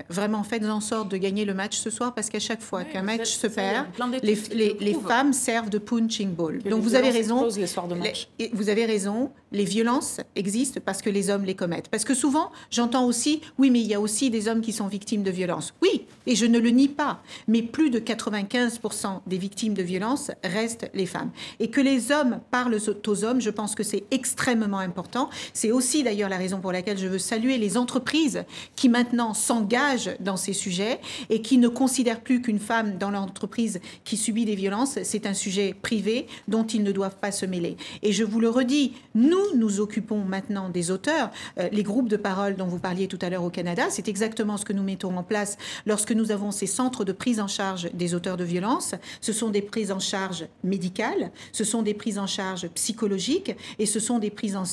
vraiment 0.10 0.43
faites 0.43 0.63
en 0.65 0.81
sorte 0.81 1.10
de 1.10 1.17
gagner 1.17 1.45
le 1.45 1.53
match 1.53 1.77
ce 1.77 1.89
soir 1.89 2.13
parce 2.13 2.29
qu'à 2.29 2.39
chaque 2.39 2.62
fois 2.62 2.83
qu'un 2.83 3.01
match 3.01 3.29
se 3.29 3.48
perd, 3.48 3.88
les, 4.22 4.36
les, 4.79 4.93
femmes 4.93 5.33
servent 5.33 5.69
de 5.69 5.79
punching 5.79 6.29
ball. 6.29 6.60
Donc 6.60 6.81
vous 6.81 6.95
avez 6.95 7.10
raison. 7.10 7.48
Les, 7.48 8.51
vous 8.53 8.69
avez 8.69 8.86
raison, 8.86 8.92
raison 8.93 9.33
les 9.53 9.65
violences 9.65 10.19
existent 10.36 10.81
parce 10.83 11.01
que 11.01 11.09
les 11.09 11.29
hommes 11.29 11.46
les 11.46 11.55
commettent. 11.55 11.87
Parce 11.87 12.03
que 12.03 12.13
souvent, 12.13 12.51
j'entends 12.72 13.05
aussi, 13.05 13.42
oui, 13.57 13.70
mais 13.70 13.79
il 13.79 13.87
y 13.87 13.94
a 13.94 14.01
aussi 14.01 14.29
des 14.29 14.48
hommes 14.48 14.61
qui 14.61 14.74
sont 14.74 14.87
victimes 14.87 15.24
de 15.24 15.31
violences. 15.31 15.74
Oui, 15.81 16.05
et 16.25 16.35
je 16.35 16.46
ne 16.46 16.59
le 16.59 16.70
nie 16.70 16.87
pas, 16.87 17.22
mais 17.48 17.61
plus 17.61 17.89
de 17.89 18.00
95% 18.00 19.22
des 19.27 19.37
victimes 19.37 19.74
de 19.74 19.83
violences 19.83 20.31
restent 20.44 20.89
les 20.94 21.05
femmes. 21.05 21.31
Et 21.59 21.70
que 21.70 21.81
les 21.81 22.11
hommes 22.11 22.39
parlent 22.51 22.77
aux 23.07 23.24
hommes, 23.24 23.42
je 23.42 23.50
pense 23.50 23.75
que 23.75 23.83
c'est 23.83 24.03
extrêmement 24.11 24.79
important. 24.79 25.29
C'est 25.53 25.72
aussi 25.72 26.03
d'ailleurs 26.03 26.29
la 26.29 26.37
raison 26.37 26.59
pour 26.59 26.72
laquelle 26.72 26.98
je 26.98 27.07
veux 27.07 27.20
saluer 27.20 27.57
les 27.57 27.77
entreprises 27.77 28.44
qui 28.75 28.89
maintenant 28.89 29.33
s'engagent 29.33 30.16
dans 30.20 30.37
ces 30.37 30.53
sujets 30.53 31.00
et 31.29 31.42
qui 31.42 31.57
ne 31.57 31.68
considèrent 31.68 32.22
plus 32.22 32.42
qu'une 32.42 32.59
femme 32.59 32.98
dans 32.98 33.11
l'entreprise 33.11 33.79
qui 34.03 34.18
subit 34.18 34.46
des 34.46 34.55
violences, 34.55 34.98
c'est 35.03 35.27
un 35.27 35.33
sujet 35.33 35.75
privé 35.79 36.27
dont 36.48 36.66
ils 36.66 36.83
ne 36.83 36.92
doivent 36.92 37.18
pas 37.18 37.31
se 37.31 37.46
mêler. 37.46 37.77
Et 38.01 38.11
je 38.11 38.24
vous 38.24 38.39
le 38.39 38.50
redis, 38.50 38.94
nous 39.13 39.43
nous 39.56 39.79
occupons 39.79 40.20
maintenant 40.24 40.70
des 40.70 40.92
auteurs. 40.92 41.32
Euh, 41.60 41.70
les 41.72 41.84
groupes 41.84 42.10
de 42.10 42.18
parole 42.18 42.56
dont 42.56 42.68
vous 42.68 42.79
parliez 42.79 43.08
tout 43.08 43.20
à 43.22 43.29
l'heure 43.29 43.44
au 43.44 43.50
Canada, 43.50 43.84
c'est 43.90 44.08
exactement 44.08 44.58
ce 44.58 44.66
que 44.66 44.74
nous 44.74 44.84
mettons 44.84 45.16
en 45.18 45.24
place 45.24 45.58
lorsque 45.86 46.12
nous 46.12 46.32
avons 46.32 46.51
ces 46.51 46.68
centres 46.68 47.06
de 47.06 47.12
prise 47.12 47.40
en 47.40 47.48
charge 47.48 47.90
des 47.94 48.14
auteurs 48.16 48.38
de 48.38 48.44
violences. 48.44 48.96
Ce 49.22 49.34
sont 49.34 49.50
des 49.50 49.62
prises 49.62 49.92
en 49.92 50.00
charge 50.00 50.48
médicales, 50.64 51.32
ce 51.51 51.64
sont 51.64 51.82
des 51.82 51.94
prises 51.94 52.20
en 52.20 52.27
charge 52.27 52.68
psychologiques 52.70 53.56
et 53.79 53.86
ce 53.86 54.00
sont 54.00 54.20
des 54.20 54.29
prises 54.29 54.56
en 54.56 54.64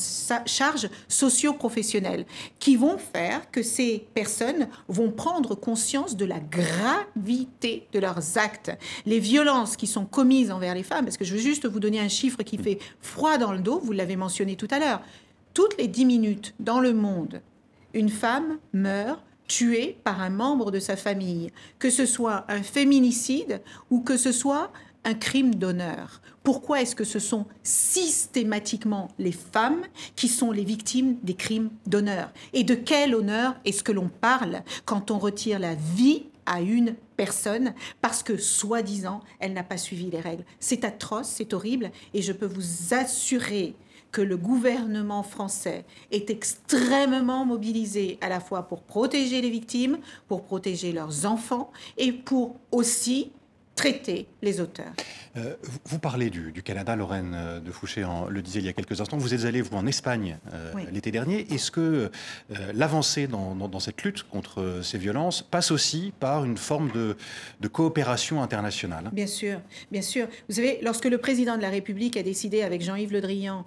charge 0.47 0.89
socio-professionnelles 1.09 2.27
qui 2.59 2.77
vont 2.77 2.99
faire 2.99 3.51
que 3.51 3.63
ces 3.63 4.07
personnes 4.15 4.69
vont 4.89 5.11
prendre 5.11 5.55
conscience 5.55 6.17
de 6.17 6.25
la 6.25 6.41
gravité 6.41 7.87
de 7.93 7.99
leurs 7.99 8.39
actes. 8.39 8.71
Les 9.07 9.19
violences 9.21 9.77
qui 9.77 9.87
sont 9.87 10.05
commises 10.05 10.51
envers 10.51 10.75
les 10.75 10.83
femmes, 10.83 11.05
parce 11.05 11.17
que 11.17 11.25
je 11.25 11.35
veux 11.35 11.41
juste 11.41 11.67
vous 11.67 11.81
donner 11.81 12.01
un 12.01 12.09
chiffre 12.09 12.43
qui 12.43 12.59
fait 12.59 12.79
froid 13.01 13.39
dans 13.39 13.53
le 13.53 13.61
dos, 13.61 13.81
vous 13.83 13.93
l'avez 13.93 14.17
mentionné 14.17 14.57
tout 14.61 14.69
à 14.71 14.79
l'heure, 14.79 15.01
toutes 15.55 15.79
les 15.79 15.89
dix 15.89 16.05
minutes 16.05 16.55
dans 16.61 16.81
le 16.81 16.93
monde, 16.93 17.41
une 17.95 18.11
femme 18.11 18.59
meurt 18.75 19.23
tuée 19.49 19.97
par 20.05 20.21
un 20.21 20.29
membre 20.29 20.71
de 20.71 20.79
sa 20.79 20.97
famille, 20.97 21.51
que 21.79 21.89
ce 21.89 22.05
soit 22.05 22.45
un 22.49 22.63
féminicide 22.63 23.63
ou 23.89 24.03
que 24.03 24.19
ce 24.19 24.33
soit 24.33 24.71
un 25.05 25.15
crime 25.15 25.55
d'honneur. 25.55 26.21
Pourquoi 26.43 26.83
est-ce 26.83 26.95
que 26.95 27.05
ce 27.05 27.19
sont 27.19 27.47
systématiquement 27.63 29.09
les 29.19 29.33
femmes 29.33 29.81
qui 30.15 30.29
sont 30.29 30.53
les 30.53 30.65
victimes 30.65 31.17
des 31.23 31.35
crimes 31.35 31.71
d'honneur? 31.87 32.31
Et 32.53 32.63
de 32.63 32.75
quel 32.75 33.15
honneur 33.15 33.57
est-ce 33.65 33.83
que 33.83 33.93
l'on 33.93 34.11
parle 34.11 34.63
quand 34.85 35.11
on 35.11 35.19
retire 35.19 35.59
la 35.59 35.75
vie 35.75 36.25
à 36.45 36.61
une 36.61 36.97
personne 37.17 37.73
parce 38.03 38.23
que, 38.23 38.37
soi-disant, 38.37 39.21
elle 39.39 39.55
n'a 39.55 39.63
pas 39.63 39.79
suivi 39.79 40.11
les 40.11 40.21
règles? 40.21 40.45
C'est 40.59 40.85
atroce, 40.85 41.29
c'est 41.29 41.55
horrible, 41.55 41.91
et 42.13 42.21
je 42.21 42.33
peux 42.33 42.47
vous 42.47 42.95
assurer 42.95 43.75
que 44.13 44.21
le 44.21 44.37
gouvernement 44.37 45.23
français 45.23 45.85
est 46.11 46.31
extrêmement 46.31 47.45
mobilisé 47.45 48.19
à 48.21 48.29
la 48.29 48.41
fois 48.41 48.65
pour 48.65 48.83
protéger 48.83 49.41
les 49.41 49.51
victimes, 49.51 49.99
pour 50.29 50.43
protéger 50.43 50.93
leurs 50.93 51.27
enfants 51.27 51.71
et 51.97 52.13
pour 52.13 52.57
aussi 52.73 53.31
traiter 53.81 54.27
les 54.43 54.61
auteurs. 54.61 54.93
Euh, 55.39 55.55
vous 55.87 55.99
parlez 55.99 56.29
du, 56.29 56.53
Canada, 56.63 56.97
Lorraine 56.97 57.33
euh, 57.35 57.61
de 57.61 57.71
Fouché 57.71 58.05
en, 58.05 58.27
le 58.27 58.43
disait 58.43 58.59
il 58.59 58.67
y 58.67 58.69
a 58.69 58.75
quelques 58.75 59.01
instants. 59.01 59.17
Vous 59.17 59.33
êtes 59.33 59.47
allé, 59.47 59.63
vous, 59.63 59.75
en 59.75 59.87
Espagne 59.87 60.37
euh, 60.53 60.73
l'été 60.93 61.11
dernier. 61.11 61.47
Est-ce 61.51 61.71
que 61.71 62.11
l'avancée 62.75 63.27
dans, 63.27 63.81
cette 63.81 64.03
lutte 64.03 64.25
contre 64.25 64.81
ces 64.83 64.99
violences 64.99 65.41
passe 65.43 65.71
aussi 65.71 66.13
par 66.21 66.45
une 66.45 66.59
forme 66.59 66.91
de, 66.91 67.17
de, 67.61 67.69
coopération 67.69 68.43
internationale? 68.43 69.09
Bien 69.13 69.27
sûr, 69.27 69.61
bien 69.91 70.03
sûr. 70.03 70.27
Vous 70.49 70.57
savez, 70.57 70.81
lorsque 70.83 71.07
le 71.07 71.17
président 71.17 71.57
de 71.57 71.63
la 71.63 71.71
République 71.71 72.19
a 72.19 72.23
décidé 72.23 72.63
avec 72.63 72.83
Jean-Yves 72.83 73.13
Le 73.13 73.23
Drian 73.23 73.65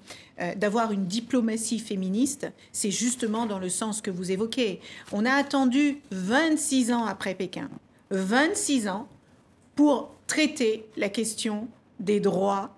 d'avoir 0.57 0.91
une 0.91 1.05
diplomatie 1.05 1.79
féministe, 1.79 2.47
c'est 2.71 2.91
justement 2.91 3.45
dans 3.45 3.59
le 3.59 3.69
sens 3.69 4.01
que 4.01 4.11
vous 4.11 4.31
évoquez. 4.31 4.79
On 5.11 5.25
a 5.25 5.31
attendu 5.31 5.99
26 6.11 6.91
ans 6.91 7.05
après 7.05 7.33
Pékin. 7.33 7.69
26 8.11 8.87
ans 8.89 9.07
pour 9.75 10.13
traiter 10.27 10.85
la 10.97 11.09
question 11.09 11.67
des 11.99 12.19
droits 12.19 12.75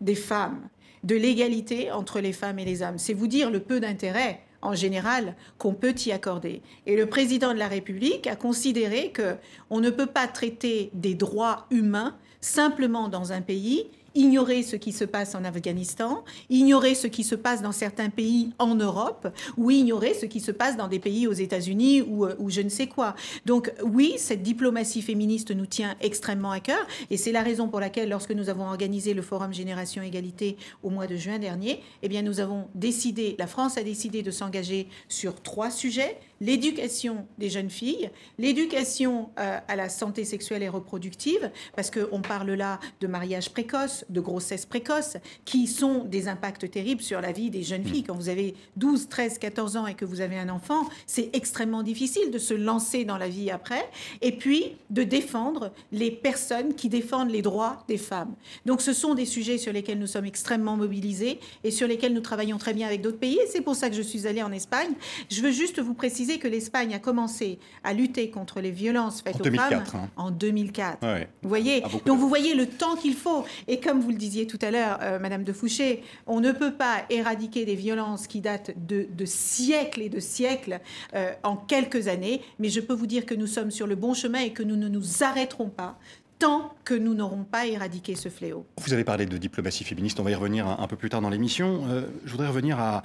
des 0.00 0.14
femmes, 0.14 0.68
de 1.04 1.14
l'égalité 1.14 1.90
entre 1.90 2.20
les 2.20 2.32
femmes 2.32 2.58
et 2.58 2.64
les 2.64 2.82
hommes. 2.82 2.98
C'est 2.98 3.14
vous 3.14 3.26
dire 3.26 3.50
le 3.50 3.60
peu 3.60 3.80
d'intérêt 3.80 4.40
en 4.62 4.74
général 4.74 5.36
qu'on 5.58 5.74
peut 5.74 5.94
y 6.06 6.12
accorder. 6.12 6.62
Et 6.86 6.96
le 6.96 7.06
président 7.06 7.54
de 7.54 7.58
la 7.58 7.68
République 7.68 8.26
a 8.26 8.36
considéré 8.36 9.10
que 9.10 9.36
on 9.70 9.80
ne 9.80 9.90
peut 9.90 10.06
pas 10.06 10.26
traiter 10.26 10.90
des 10.94 11.14
droits 11.14 11.66
humains 11.70 12.16
simplement 12.40 13.08
dans 13.08 13.32
un 13.32 13.40
pays 13.40 13.88
ignorer 14.14 14.62
ce 14.62 14.76
qui 14.76 14.92
se 14.92 15.04
passe 15.04 15.34
en 15.34 15.44
Afghanistan, 15.44 16.24
ignorer 16.48 16.94
ce 16.94 17.06
qui 17.06 17.24
se 17.24 17.34
passe 17.34 17.62
dans 17.62 17.72
certains 17.72 18.10
pays 18.10 18.50
en 18.58 18.74
Europe, 18.74 19.28
ou 19.56 19.70
ignorer 19.70 20.14
ce 20.14 20.26
qui 20.26 20.40
se 20.40 20.50
passe 20.50 20.76
dans 20.76 20.88
des 20.88 20.98
pays 20.98 21.26
aux 21.26 21.32
États-Unis 21.32 22.02
ou, 22.02 22.26
euh, 22.26 22.34
ou, 22.38 22.50
je 22.50 22.60
ne 22.60 22.68
sais 22.68 22.86
quoi. 22.86 23.14
Donc 23.46 23.72
oui, 23.82 24.14
cette 24.16 24.42
diplomatie 24.42 25.02
féministe 25.02 25.50
nous 25.50 25.66
tient 25.66 25.96
extrêmement 26.00 26.50
à 26.50 26.60
cœur, 26.60 26.86
et 27.10 27.16
c'est 27.16 27.32
la 27.32 27.42
raison 27.42 27.68
pour 27.68 27.80
laquelle, 27.80 28.08
lorsque 28.08 28.32
nous 28.32 28.48
avons 28.48 28.66
organisé 28.66 29.14
le 29.14 29.22
Forum 29.22 29.52
Génération 29.52 30.02
Égalité 30.02 30.56
au 30.82 30.90
mois 30.90 31.06
de 31.06 31.16
juin 31.16 31.38
dernier, 31.38 31.80
eh 32.02 32.08
bien 32.08 32.22
nous 32.22 32.40
avons 32.40 32.68
décidé, 32.74 33.36
la 33.38 33.46
France 33.46 33.78
a 33.78 33.82
décidé 33.82 34.22
de 34.22 34.30
s'engager 34.30 34.88
sur 35.08 35.40
trois 35.42 35.70
sujets 35.70 36.18
l'éducation 36.40 37.26
des 37.38 37.50
jeunes 37.50 37.70
filles, 37.70 38.10
l'éducation 38.38 39.30
euh, 39.38 39.58
à 39.68 39.76
la 39.76 39.88
santé 39.88 40.24
sexuelle 40.24 40.62
et 40.62 40.68
reproductive, 40.68 41.50
parce 41.76 41.90
qu'on 41.90 42.22
parle 42.22 42.52
là 42.52 42.80
de 43.00 43.06
mariage 43.06 43.50
précoce, 43.50 44.04
de 44.08 44.20
grossesse 44.20 44.66
précoce, 44.66 45.16
qui 45.44 45.66
sont 45.66 46.04
des 46.04 46.28
impacts 46.28 46.70
terribles 46.70 47.02
sur 47.02 47.20
la 47.20 47.32
vie 47.32 47.50
des 47.50 47.62
jeunes 47.62 47.84
filles. 47.84 48.04
Quand 48.04 48.14
vous 48.14 48.28
avez 48.28 48.54
12, 48.76 49.08
13, 49.08 49.38
14 49.38 49.76
ans 49.76 49.86
et 49.86 49.94
que 49.94 50.04
vous 50.04 50.20
avez 50.20 50.38
un 50.38 50.48
enfant, 50.48 50.88
c'est 51.06 51.30
extrêmement 51.34 51.82
difficile 51.82 52.30
de 52.30 52.38
se 52.38 52.54
lancer 52.54 53.04
dans 53.04 53.18
la 53.18 53.28
vie 53.28 53.50
après, 53.50 53.88
et 54.22 54.32
puis 54.32 54.76
de 54.88 55.02
défendre 55.02 55.72
les 55.92 56.10
personnes 56.10 56.74
qui 56.74 56.88
défendent 56.88 57.30
les 57.30 57.42
droits 57.42 57.84
des 57.88 57.98
femmes. 57.98 58.34
Donc 58.64 58.80
ce 58.80 58.92
sont 58.92 59.14
des 59.14 59.26
sujets 59.26 59.58
sur 59.58 59.72
lesquels 59.72 59.98
nous 59.98 60.06
sommes 60.06 60.24
extrêmement 60.24 60.76
mobilisés 60.76 61.38
et 61.64 61.70
sur 61.70 61.86
lesquels 61.86 62.14
nous 62.14 62.20
travaillons 62.20 62.58
très 62.58 62.72
bien 62.72 62.86
avec 62.86 63.02
d'autres 63.02 63.18
pays, 63.18 63.38
et 63.38 63.46
c'est 63.46 63.60
pour 63.60 63.76
ça 63.76 63.90
que 63.90 63.96
je 63.96 64.02
suis 64.02 64.26
allée 64.26 64.42
en 64.42 64.52
Espagne. 64.52 64.92
Je 65.30 65.42
veux 65.42 65.50
juste 65.50 65.80
vous 65.80 65.94
préciser 65.94 66.29
que 66.38 66.48
l'Espagne 66.48 66.94
a 66.94 66.98
commencé 66.98 67.58
à 67.84 67.92
lutter 67.92 68.30
contre 68.30 68.60
les 68.60 68.70
violences 68.70 69.22
faites 69.22 69.36
En 69.36 69.40
aux 69.40 69.44
2004, 69.44 69.90
femmes 69.90 70.00
hein. 70.04 70.10
en 70.16 70.30
2004. 70.30 71.02
Ouais. 71.02 71.28
Vous 71.42 71.48
voyez 71.48 71.82
Ah, 71.84 71.88
Donc 72.06 72.18
vous 72.18 72.28
voyez 72.28 72.54
le 72.54 72.66
temps 72.66 72.96
qu'il 72.96 73.14
faut. 73.14 73.44
Et 73.68 73.80
comme 73.80 74.00
vous 74.00 74.10
le 74.10 74.16
disiez 74.16 74.46
tout 74.46 74.58
à 74.62 74.70
l'heure, 74.70 74.98
euh, 75.02 75.18
Madame 75.18 75.44
de 75.44 75.52
Fouché, 75.52 76.02
on 76.26 76.40
ne 76.40 76.52
peut 76.52 76.72
pas 76.72 77.04
éradiquer 77.10 77.64
des 77.64 77.74
violences 77.74 78.26
qui 78.26 78.40
datent 78.40 78.72
de, 78.86 79.06
de 79.10 79.24
siècles 79.24 80.02
et 80.02 80.08
de 80.08 80.20
siècles 80.20 80.80
euh, 81.14 81.32
en 81.42 81.56
quelques 81.56 82.08
années. 82.08 82.42
Mais 82.58 82.68
je 82.68 82.80
peux 82.80 82.94
vous 82.94 83.06
dire 83.06 83.26
que 83.26 83.34
nous 83.34 83.46
sommes 83.46 83.70
sur 83.70 83.86
le 83.86 83.96
bon 83.96 84.14
chemin 84.14 84.40
et 84.40 84.52
que 84.52 84.62
nous 84.62 84.76
ne 84.76 84.88
nous 84.88 85.22
arrêterons 85.22 85.68
pas 85.68 85.98
tant 86.40 86.74
que 86.84 86.94
nous 86.94 87.14
n'aurons 87.14 87.44
pas 87.44 87.66
éradiqué 87.66 88.16
ce 88.16 88.30
fléau. 88.30 88.66
Vous 88.78 88.92
avez 88.94 89.04
parlé 89.04 89.26
de 89.26 89.36
diplomatie 89.36 89.84
féministe, 89.84 90.18
on 90.18 90.22
va 90.22 90.30
y 90.30 90.34
revenir 90.34 90.66
un, 90.66 90.86
peu 90.86 90.96
plus 90.96 91.10
tard 91.10 91.20
dans 91.20 91.28
l'émission. 91.28 91.82
Euh, 91.88 92.06
je 92.24 92.30
voudrais 92.32 92.48
revenir 92.48 92.80
à, 92.80 93.02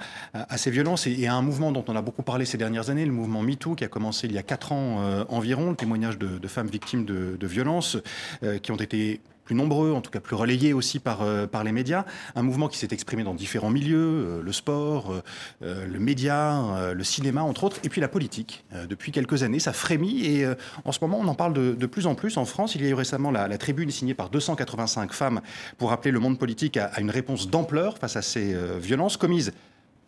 ces 0.56 0.70
violences 0.70 1.06
et, 1.06 1.26
à 1.26 1.34
un 1.34 1.42
mouvement 1.42 1.70
dont 1.70 1.84
on 1.86 1.94
a 1.94 2.02
beaucoup 2.02 2.22
parlé 2.22 2.46
ces 2.46 2.56
dernières 2.56 2.88
années, 2.88 3.04
le 3.04 3.12
mouvement 3.12 3.42
MeToo, 3.42 3.74
qui 3.74 3.84
a 3.84 3.88
commencé 3.88 4.26
il 4.26 4.32
y 4.32 4.38
a 4.38 4.42
quatre 4.42 4.72
ans 4.72 5.02
euh, 5.02 5.24
environ, 5.28 5.70
le 5.70 5.76
témoignage 5.76 6.18
de, 6.18 6.48
femmes 6.48 6.68
victimes 6.68 7.04
de, 7.04 7.36
de 7.38 7.46
violences 7.46 7.98
euh, 8.42 8.58
qui 8.58 8.72
ont 8.72 8.76
été 8.76 9.20
plus 9.46 9.54
nombreux, 9.54 9.92
en 9.92 10.02
tout 10.02 10.10
cas 10.10 10.20
plus 10.20 10.36
relayés 10.36 10.74
aussi 10.74 10.98
par, 10.98 11.22
euh, 11.22 11.46
par 11.46 11.64
les 11.64 11.72
médias. 11.72 12.04
Un 12.34 12.42
mouvement 12.42 12.68
qui 12.68 12.76
s'est 12.76 12.88
exprimé 12.90 13.22
dans 13.22 13.32
différents 13.32 13.70
milieux, 13.70 13.96
euh, 13.96 14.42
le 14.42 14.52
sport, 14.52 15.22
euh, 15.62 15.86
le 15.86 15.98
média, 15.98 16.92
le 16.92 17.04
cinéma, 17.04 17.42
entre 17.42 17.64
autres, 17.64 17.78
et 17.84 17.88
puis 17.88 18.00
la 18.00 18.08
politique. 18.08 18.64
Depuis 18.88 19.12
quelques 19.12 19.44
années, 19.44 19.60
ça 19.60 19.72
frémit 19.72 20.26
et 20.26 20.46
en 20.84 20.90
ce 20.90 20.98
moment, 21.00 21.18
on 21.20 21.28
en 21.28 21.34
parle 21.34 21.52
de, 21.52 21.72
de 21.72 21.86
plus 21.86 22.06
en 22.06 22.14
plus. 22.16 22.36
En 22.36 22.44
France, 22.44 22.74
il 22.74 22.82
y 22.82 22.86
a 22.86 22.88
eu 22.88 22.94
récemment 22.94 23.30
la, 23.30 23.46
la 23.46 23.58
tribune 23.58 23.90
signée 23.90 24.14
par 24.14 24.28
285 24.30 25.12
femmes 25.12 25.40
pour 25.78 25.92
appeler 25.92 26.10
le 26.10 26.18
monde 26.18 26.38
politique 26.38 26.76
à, 26.76 27.00
une 27.00 27.10
réponse 27.10 27.48
d'ampleur 27.48 27.98
face 27.98 28.16
à 28.16 28.22
ces 28.22 28.56
violences 28.80 29.16
commises 29.16 29.52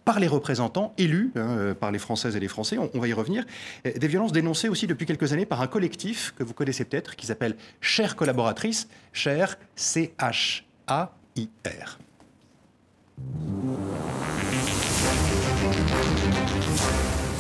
par 0.09 0.21
les 0.21 0.27
représentants 0.27 0.94
élus 0.97 1.33
hein, 1.37 1.40
euh, 1.59 1.75
par 1.75 1.90
les 1.90 1.99
Françaises 1.99 2.35
et 2.35 2.40
les 2.40 2.49
Français, 2.49 2.79
on, 2.79 2.99
va 2.99 3.09
y 3.09 3.12
revenir. 3.12 3.44
Euh, 3.87 3.92
Des 3.92 4.09
violences 4.09 4.33
dénoncées 4.33 4.71
aussi 4.71 4.87
depuis 4.87 5.05
quelques 5.05 5.35
années 5.35 5.44
par 5.44 5.61
un 5.61 5.66
collectif 5.66 6.33
que 6.38 6.42
vous 6.42 6.55
connaissez 6.55 6.87
peut-être, 6.87 7.14
qui 7.14 7.27
s'appelle 7.27 7.57
Chères 7.83 8.16
collaboratrices, 8.16 8.88
Cher 9.12 9.59
C-H-A-I-R. 9.77 10.09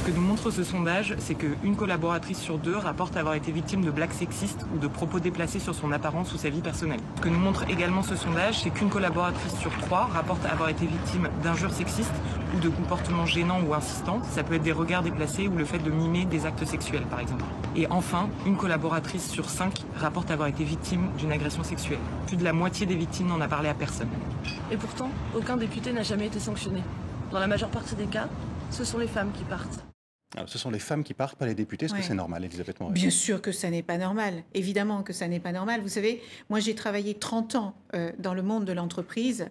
Ce 0.08 0.10
que 0.10 0.16
nous 0.16 0.26
montre 0.26 0.50
ce 0.50 0.64
sondage, 0.64 1.14
c'est 1.18 1.34
qu'une 1.34 1.76
collaboratrice 1.76 2.38
sur 2.38 2.56
deux 2.56 2.78
rapporte 2.78 3.14
avoir 3.18 3.34
été 3.34 3.52
victime 3.52 3.84
de 3.84 3.90
blagues 3.90 4.14
sexistes 4.14 4.64
ou 4.74 4.78
de 4.78 4.88
propos 4.88 5.20
déplacés 5.20 5.58
sur 5.58 5.74
son 5.74 5.92
apparence 5.92 6.32
ou 6.32 6.38
sa 6.38 6.48
vie 6.48 6.62
personnelle. 6.62 7.00
Ce 7.16 7.20
que 7.20 7.28
nous 7.28 7.38
montre 7.38 7.68
également 7.68 8.02
ce 8.02 8.16
sondage, 8.16 8.62
c'est 8.62 8.70
qu'une 8.70 8.88
collaboratrice 8.88 9.54
sur 9.56 9.70
trois 9.80 10.06
rapporte 10.06 10.46
avoir 10.46 10.70
été 10.70 10.86
victime 10.86 11.28
d'injures 11.42 11.74
sexistes 11.74 12.14
ou 12.56 12.58
de 12.58 12.70
comportements 12.70 13.26
gênants 13.26 13.60
ou 13.60 13.74
insistants. 13.74 14.22
Ça 14.30 14.42
peut 14.42 14.54
être 14.54 14.62
des 14.62 14.72
regards 14.72 15.02
déplacés 15.02 15.46
ou 15.46 15.58
le 15.58 15.66
fait 15.66 15.78
de 15.78 15.90
mimer 15.90 16.24
des 16.24 16.46
actes 16.46 16.64
sexuels, 16.64 17.04
par 17.10 17.20
exemple. 17.20 17.44
Et 17.76 17.86
enfin, 17.90 18.30
une 18.46 18.56
collaboratrice 18.56 19.28
sur 19.28 19.50
cinq 19.50 19.84
rapporte 19.94 20.30
avoir 20.30 20.48
été 20.48 20.64
victime 20.64 21.10
d'une 21.18 21.32
agression 21.32 21.64
sexuelle. 21.64 22.00
Plus 22.26 22.38
de 22.38 22.44
la 22.44 22.54
moitié 22.54 22.86
des 22.86 22.96
victimes 22.96 23.26
n'en 23.26 23.42
a 23.42 23.48
parlé 23.48 23.68
à 23.68 23.74
personne. 23.74 24.08
Et 24.70 24.78
pourtant, 24.78 25.10
aucun 25.36 25.58
député 25.58 25.92
n'a 25.92 26.02
jamais 26.02 26.28
été 26.28 26.40
sanctionné. 26.40 26.82
Dans 27.30 27.40
la 27.40 27.46
majeure 27.46 27.68
partie 27.68 27.94
des 27.94 28.06
cas, 28.06 28.28
ce 28.70 28.84
sont 28.84 28.96
les 28.96 29.06
femmes 29.06 29.32
qui 29.36 29.44
partent. 29.44 29.87
Alors, 30.36 30.48
ce 30.48 30.58
sont 30.58 30.70
les 30.70 30.78
femmes 30.78 31.04
qui 31.04 31.14
partent, 31.14 31.38
pas 31.38 31.46
les 31.46 31.54
députés. 31.54 31.86
Est-ce 31.86 31.94
Ouais. 31.94 32.00
que 32.00 32.06
c'est 32.06 32.14
normal, 32.14 32.44
Elisabeth 32.44 32.78
Moret 32.80 32.92
Bien 32.92 33.10
sûr 33.10 33.40
que 33.40 33.50
ça 33.50 33.70
n'est 33.70 33.82
pas 33.82 33.96
normal. 33.96 34.42
Évidemment 34.54 35.02
que 35.02 35.12
ça 35.14 35.26
n'est 35.26 35.40
pas 35.40 35.52
normal. 35.52 35.80
Vous 35.80 35.88
savez, 35.88 36.20
moi 36.50 36.60
j'ai 36.60 36.74
travaillé 36.74 37.14
30 37.14 37.54
ans 37.54 37.74
euh, 37.94 38.12
dans 38.18 38.34
le 38.34 38.42
monde 38.42 38.64
de 38.66 38.72
l'entreprise. 38.72 39.48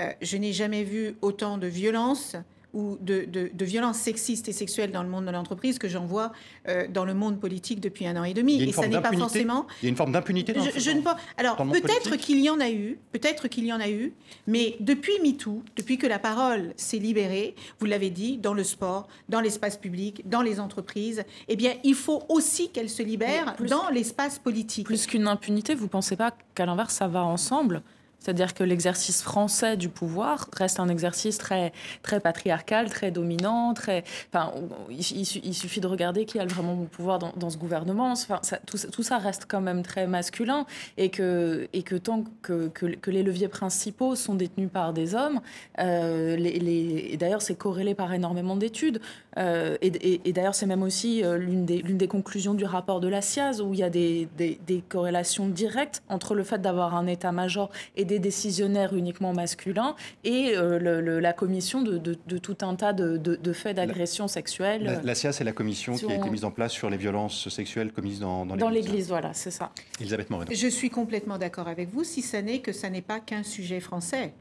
Euh, 0.00 0.10
je 0.20 0.36
n'ai 0.36 0.52
jamais 0.52 0.82
vu 0.82 1.14
autant 1.22 1.58
de 1.58 1.68
violence 1.68 2.34
ou 2.76 2.98
de, 3.00 3.24
de, 3.24 3.50
de 3.52 3.64
violences 3.64 3.96
sexistes 3.96 4.48
et 4.48 4.52
sexuelles 4.52 4.92
dans 4.92 5.02
le 5.02 5.08
monde 5.08 5.24
de 5.24 5.30
l'entreprise 5.30 5.78
que 5.78 5.88
j'en 5.88 6.04
vois 6.04 6.30
euh, 6.68 6.86
dans 6.86 7.06
le 7.06 7.14
monde 7.14 7.40
politique 7.40 7.80
depuis 7.80 8.06
un 8.06 8.20
an 8.20 8.24
et 8.24 8.34
demi. 8.34 8.52
Il 8.52 8.58
y 8.58 8.60
a 8.60 8.64
une 8.64 8.68
Et 8.68 8.72
ça 8.72 8.82
forme 8.82 8.88
n'est 8.88 8.96
pas 8.96 9.10
d'impunité 9.10 9.22
forcément 9.22 9.66
Il 9.80 9.86
y 9.86 9.88
a 9.88 9.88
une 9.88 9.96
forme 9.96 10.12
d'impunité 10.12 10.52
dans, 10.52 10.62
je, 10.62 10.78
je 10.78 10.90
ne 10.90 11.00
pas. 11.00 11.16
Alors 11.38 11.56
dans 11.56 11.64
le 11.64 11.70
monde 11.70 11.80
peut-être 11.80 12.10
politique 12.10 12.26
qu'il 12.26 12.40
y 12.40 12.50
en 12.50 12.60
a 12.60 12.68
eu, 12.70 12.98
peut-être 13.12 13.48
qu'il 13.48 13.64
y 13.64 13.72
en 13.72 13.80
a 13.80 13.88
eu, 13.88 14.12
mais 14.46 14.76
depuis 14.80 15.14
MeToo, 15.22 15.62
depuis 15.74 15.96
que 15.96 16.06
la 16.06 16.18
parole 16.18 16.74
s'est 16.76 16.98
libérée, 16.98 17.54
vous 17.80 17.86
l'avez 17.86 18.10
dit, 18.10 18.36
dans 18.36 18.52
le 18.52 18.62
sport, 18.62 19.08
dans 19.30 19.40
l'espace 19.40 19.78
public, 19.78 20.28
dans 20.28 20.42
les 20.42 20.60
entreprises, 20.60 21.24
eh 21.48 21.56
bien 21.56 21.72
il 21.82 21.94
faut 21.94 22.24
aussi 22.28 22.68
qu'elle 22.68 22.90
se 22.90 23.02
libère 23.02 23.56
dans 23.66 23.88
l'espace 23.88 24.38
politique. 24.38 24.84
Plus 24.84 25.06
qu'une 25.06 25.28
impunité, 25.28 25.74
vous 25.74 25.88
pensez 25.88 26.16
pas 26.16 26.34
qu'à 26.54 26.66
l'inverse, 26.66 26.94
ça 26.94 27.08
va 27.08 27.24
ensemble? 27.24 27.82
C'est-à-dire 28.18 28.54
que 28.54 28.64
l'exercice 28.64 29.22
français 29.22 29.76
du 29.76 29.88
pouvoir 29.88 30.48
reste 30.52 30.80
un 30.80 30.88
exercice 30.88 31.38
très, 31.38 31.72
très 32.02 32.18
patriarcal, 32.20 32.90
très 32.90 33.10
dominant, 33.10 33.72
très. 33.74 34.02
Enfin, 34.32 34.52
il, 34.90 34.96
il 34.98 35.24
su- 35.26 35.40
il 35.44 35.54
suffit 35.54 35.80
de 35.80 35.86
regarder 35.86 36.24
qui 36.24 36.38
a 36.40 36.46
vraiment 36.46 36.74
le 36.80 36.86
pouvoir 36.86 37.18
dans, 37.18 37.32
ce 37.50 37.56
gouvernement. 37.56 38.10
Enfin, 38.12 38.40
ça- 38.42 38.58
tout, 38.66 38.76
ça- 38.76 38.88
reste 39.18 39.44
quand 39.48 39.60
même 39.60 39.82
très 39.82 40.06
masculin 40.06 40.66
et 40.96 41.10
que, 41.10 41.68
et 41.72 41.82
que 41.82 41.94
tant 41.94 42.24
que, 42.42 42.68
que, 42.68 42.86
que 42.86 43.10
les 43.10 43.22
leviers 43.22 43.48
principaux 43.48 44.16
sont 44.16 44.34
détenus 44.34 44.70
par 44.72 44.92
des 44.92 45.14
hommes, 45.14 45.40
euh, 45.78 46.36
les, 46.36 46.58
les- 46.58 47.08
et 47.12 47.16
d'ailleurs 47.16 47.42
c'est 47.42 47.54
corrélé 47.54 47.94
par 47.94 48.12
énormément 48.12 48.56
d'études. 48.56 49.00
euh, 49.38 49.76
et 49.82 50.20
et- 50.28 50.32
d'ailleurs 50.32 50.54
c'est 50.54 50.66
même 50.66 50.82
aussi 50.82 51.22
euh, 51.22 51.36
l'une 51.38 51.64
des, 51.66 51.78
l'une 51.82 51.98
des 51.98 52.08
conclusions 52.08 52.54
du 52.54 52.64
rapport 52.64 53.00
de 53.00 53.08
la 53.08 53.20
SIAZ 53.22 53.60
où 53.60 53.72
il 53.74 53.80
y 53.80 53.82
a 53.82 53.90
des, 53.90 54.28
des- 54.36 54.58
des 54.66 54.80
corrélations 54.88 55.48
directes 55.48 56.02
entre 56.08 56.34
le 56.34 56.42
fait 56.42 56.60
d'avoir 56.60 56.94
un 56.94 57.06
état-major 57.06 57.70
et 57.96 58.04
des 58.06 58.18
décisionnaires 58.18 58.94
uniquement 58.94 59.32
masculins 59.34 59.94
et 60.24 60.56
euh, 60.56 60.78
le- 60.78 61.00
le- 61.00 61.20
la 61.20 61.32
commission 61.32 61.82
de, 61.82 61.98
de- 61.98 62.16
de 62.26 62.38
tout 62.38 62.56
un 62.62 62.74
tas 62.76 62.92
de, 62.92 63.16
de- 63.16 63.36
de 63.36 63.52
faits 63.52 63.76
d'agression 63.76 64.28
sexuelle 64.28 64.84
La, 64.84 65.02
la 65.02 65.14
CIA, 65.14 65.32
c'est 65.32 65.44
la 65.44 65.52
commission 65.52 65.94
qui 65.96 66.10
a 66.10 66.14
été 66.16 66.30
mise 66.30 66.44
en 66.44 66.50
place 66.50 66.72
sur 66.72 66.88
les 66.88 66.96
violences 66.96 67.48
sexuelles 67.48 67.92
commises 67.92 68.20
dans, 68.20 68.46
dans 68.46 68.56
dans 68.56 68.68
l'Église. 68.68 68.86
l'Église. 68.90 69.08
Voilà, 69.08 69.34
c'est 69.34 69.50
ça. 69.50 69.72
Elisabeth 70.00 70.30
Moreno. 70.30 70.50
Je 70.54 70.68
suis 70.68 70.90
complètement 70.90 71.38
d'accord 71.38 71.68
avec 71.68 71.90
vous, 71.92 72.04
si 72.04 72.22
ce 72.22 72.36
n'est 72.38 72.60
que 72.60 72.72
ça 72.72 72.88
n'est 72.90 73.02
pas 73.02 73.20
qu'un 73.20 73.42
sujet 73.42 73.80
français. 73.80 74.32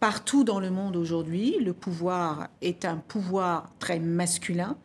Partout 0.00 0.42
dans 0.42 0.58
le 0.58 0.70
monde 0.70 0.96
aujourd'hui, 0.96 1.58
le 1.60 1.72
pouvoir 1.72 2.48
est 2.60 2.84
un 2.84 2.96
pouvoir 2.96 3.70
très 3.78 4.00
masculin. 4.00 4.76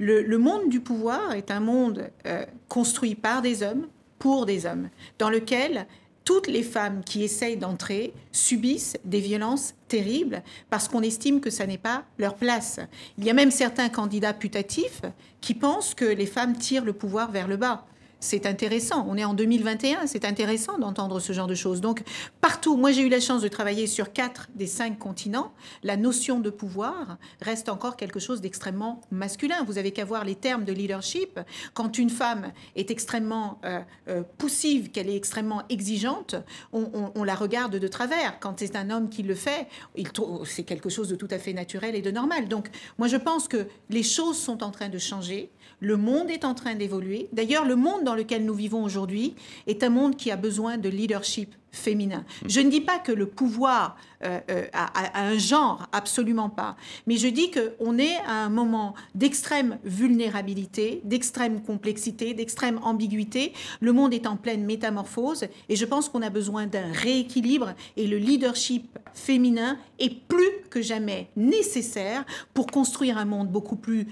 Le, 0.00 0.20
le 0.22 0.36
monde 0.38 0.68
du 0.68 0.80
pouvoir 0.80 1.32
est 1.34 1.52
un 1.52 1.60
monde 1.60 2.10
euh, 2.26 2.44
construit 2.68 3.14
par 3.14 3.40
des 3.40 3.62
hommes, 3.62 3.86
pour 4.18 4.46
des 4.46 4.66
hommes, 4.66 4.88
dans 5.20 5.30
lequel 5.30 5.86
toutes 6.24 6.46
les 6.46 6.62
femmes 6.62 7.02
qui 7.04 7.22
essayent 7.22 7.56
d'entrer 7.56 8.14
subissent 8.32 8.96
des 9.04 9.20
violences 9.20 9.74
terribles 9.88 10.42
parce 10.70 10.88
qu'on 10.88 11.02
estime 11.02 11.40
que 11.40 11.50
ça 11.50 11.66
n'est 11.66 11.78
pas 11.78 12.04
leur 12.18 12.34
place. 12.36 12.80
Il 13.18 13.24
y 13.24 13.30
a 13.30 13.34
même 13.34 13.50
certains 13.50 13.90
candidats 13.90 14.32
putatifs 14.32 15.02
qui 15.40 15.54
pensent 15.54 15.94
que 15.94 16.04
les 16.04 16.26
femmes 16.26 16.56
tirent 16.56 16.84
le 16.84 16.94
pouvoir 16.94 17.30
vers 17.30 17.48
le 17.48 17.56
bas. 17.56 17.86
C'est 18.20 18.46
intéressant. 18.46 19.06
On 19.08 19.16
est 19.16 19.24
en 19.24 19.34
2021. 19.34 20.06
C'est 20.06 20.24
intéressant 20.24 20.78
d'entendre 20.78 21.20
ce 21.20 21.32
genre 21.32 21.46
de 21.46 21.54
choses. 21.54 21.80
Donc, 21.80 22.02
partout, 22.40 22.76
moi 22.76 22.92
j'ai 22.92 23.02
eu 23.02 23.08
la 23.08 23.20
chance 23.20 23.42
de 23.42 23.48
travailler 23.48 23.86
sur 23.86 24.12
quatre 24.12 24.48
des 24.54 24.66
cinq 24.66 24.98
continents. 24.98 25.52
La 25.82 25.96
notion 25.96 26.40
de 26.40 26.50
pouvoir 26.50 27.18
reste 27.40 27.68
encore 27.68 27.96
quelque 27.96 28.20
chose 28.20 28.40
d'extrêmement 28.40 29.00
masculin. 29.10 29.64
Vous 29.66 29.78
avez 29.78 29.92
qu'à 29.92 30.04
voir 30.04 30.24
les 30.24 30.34
termes 30.34 30.64
de 30.64 30.72
leadership. 30.72 31.38
Quand 31.74 31.98
une 31.98 32.10
femme 32.10 32.52
est 32.76 32.90
extrêmement 32.90 33.60
euh, 33.64 33.80
euh, 34.08 34.22
poussive, 34.38 34.90
qu'elle 34.90 35.08
est 35.08 35.16
extrêmement 35.16 35.62
exigeante, 35.68 36.34
on, 36.72 37.24
la 37.24 37.34
regarde 37.34 37.76
de 37.76 37.88
travers. 37.88 38.38
Quand 38.40 38.58
c'est 38.58 38.76
un 38.76 38.90
homme 38.90 39.08
qui 39.08 39.22
le 39.22 39.34
fait, 39.34 39.66
c'est 40.44 40.64
quelque 40.64 40.88
chose 40.88 41.08
de 41.08 41.16
tout 41.16 41.28
à 41.30 41.38
fait 41.38 41.52
naturel 41.52 41.94
et 41.94 42.02
de 42.02 42.10
normal. 42.10 42.48
Donc, 42.48 42.68
moi 42.98 43.08
je 43.08 43.16
pense 43.16 43.48
que 43.48 43.66
les 43.90 44.02
choses 44.02 44.38
sont 44.38 44.62
en 44.62 44.70
train 44.70 44.88
de 44.88 44.98
changer. 44.98 45.50
Le 45.80 45.96
monde 45.96 46.30
est 46.30 46.44
en 46.44 46.54
train 46.54 46.74
d'évoluer. 46.74 47.28
D'ailleurs, 47.32 47.64
le 47.64 47.76
monde 47.76 48.04
lequel 48.14 48.44
nous 48.44 48.54
vivons 48.54 48.84
aujourd'hui 48.84 49.34
est 49.66 49.82
un 49.82 49.90
monde 49.90 50.16
qui 50.16 50.30
a 50.30 50.36
besoin 50.36 50.78
de 50.78 50.88
leadership 50.88 51.54
féminin. 51.72 52.24
Je 52.46 52.60
ne 52.60 52.70
dis 52.70 52.80
pas 52.80 52.98
que 52.98 53.12
le 53.12 53.26
pouvoir 53.26 53.96
euh, 54.22 54.38
euh, 54.50 54.66
a- 54.72 55.20
a 55.20 55.22
un 55.26 55.36
genre, 55.38 55.86
absolument 55.92 56.48
pas. 56.50 56.76
Mais 57.06 57.16
je 57.16 57.28
dis 57.28 57.50
qu'on 57.50 57.98
est 57.98 58.16
à 58.26 58.44
un 58.44 58.48
moment 58.48 58.94
d'extrême 59.14 59.78
vulnérabilité, 59.84 61.00
d'extrême 61.04 61.60
complexité, 61.62 62.34
d'extrême 62.34 62.78
ambiguïté. 62.82 63.52
Le 63.80 63.92
monde 63.92 64.14
est 64.14 64.26
en 64.26 64.36
pleine 64.36 64.64
métamorphose 64.64 65.46
et 65.68 65.76
je 65.76 65.84
pense 65.84 66.08
qu'on 66.08 66.22
a 66.22 66.30
besoin 66.30 66.66
d'un 66.66 66.90
rééquilibre 66.92 67.74
et 67.96 68.06
le 68.06 68.18
leadership 68.18 68.98
féminin 69.12 69.78
est 69.98 70.14
plus 70.28 70.50
que 70.70 70.82
jamais 70.82 71.28
nécessaire 71.36 72.24
pour 72.52 72.66
construire 72.68 73.18
un 73.18 73.24
monde 73.24 73.48
beaucoup 73.48 73.76
plus 73.76 74.06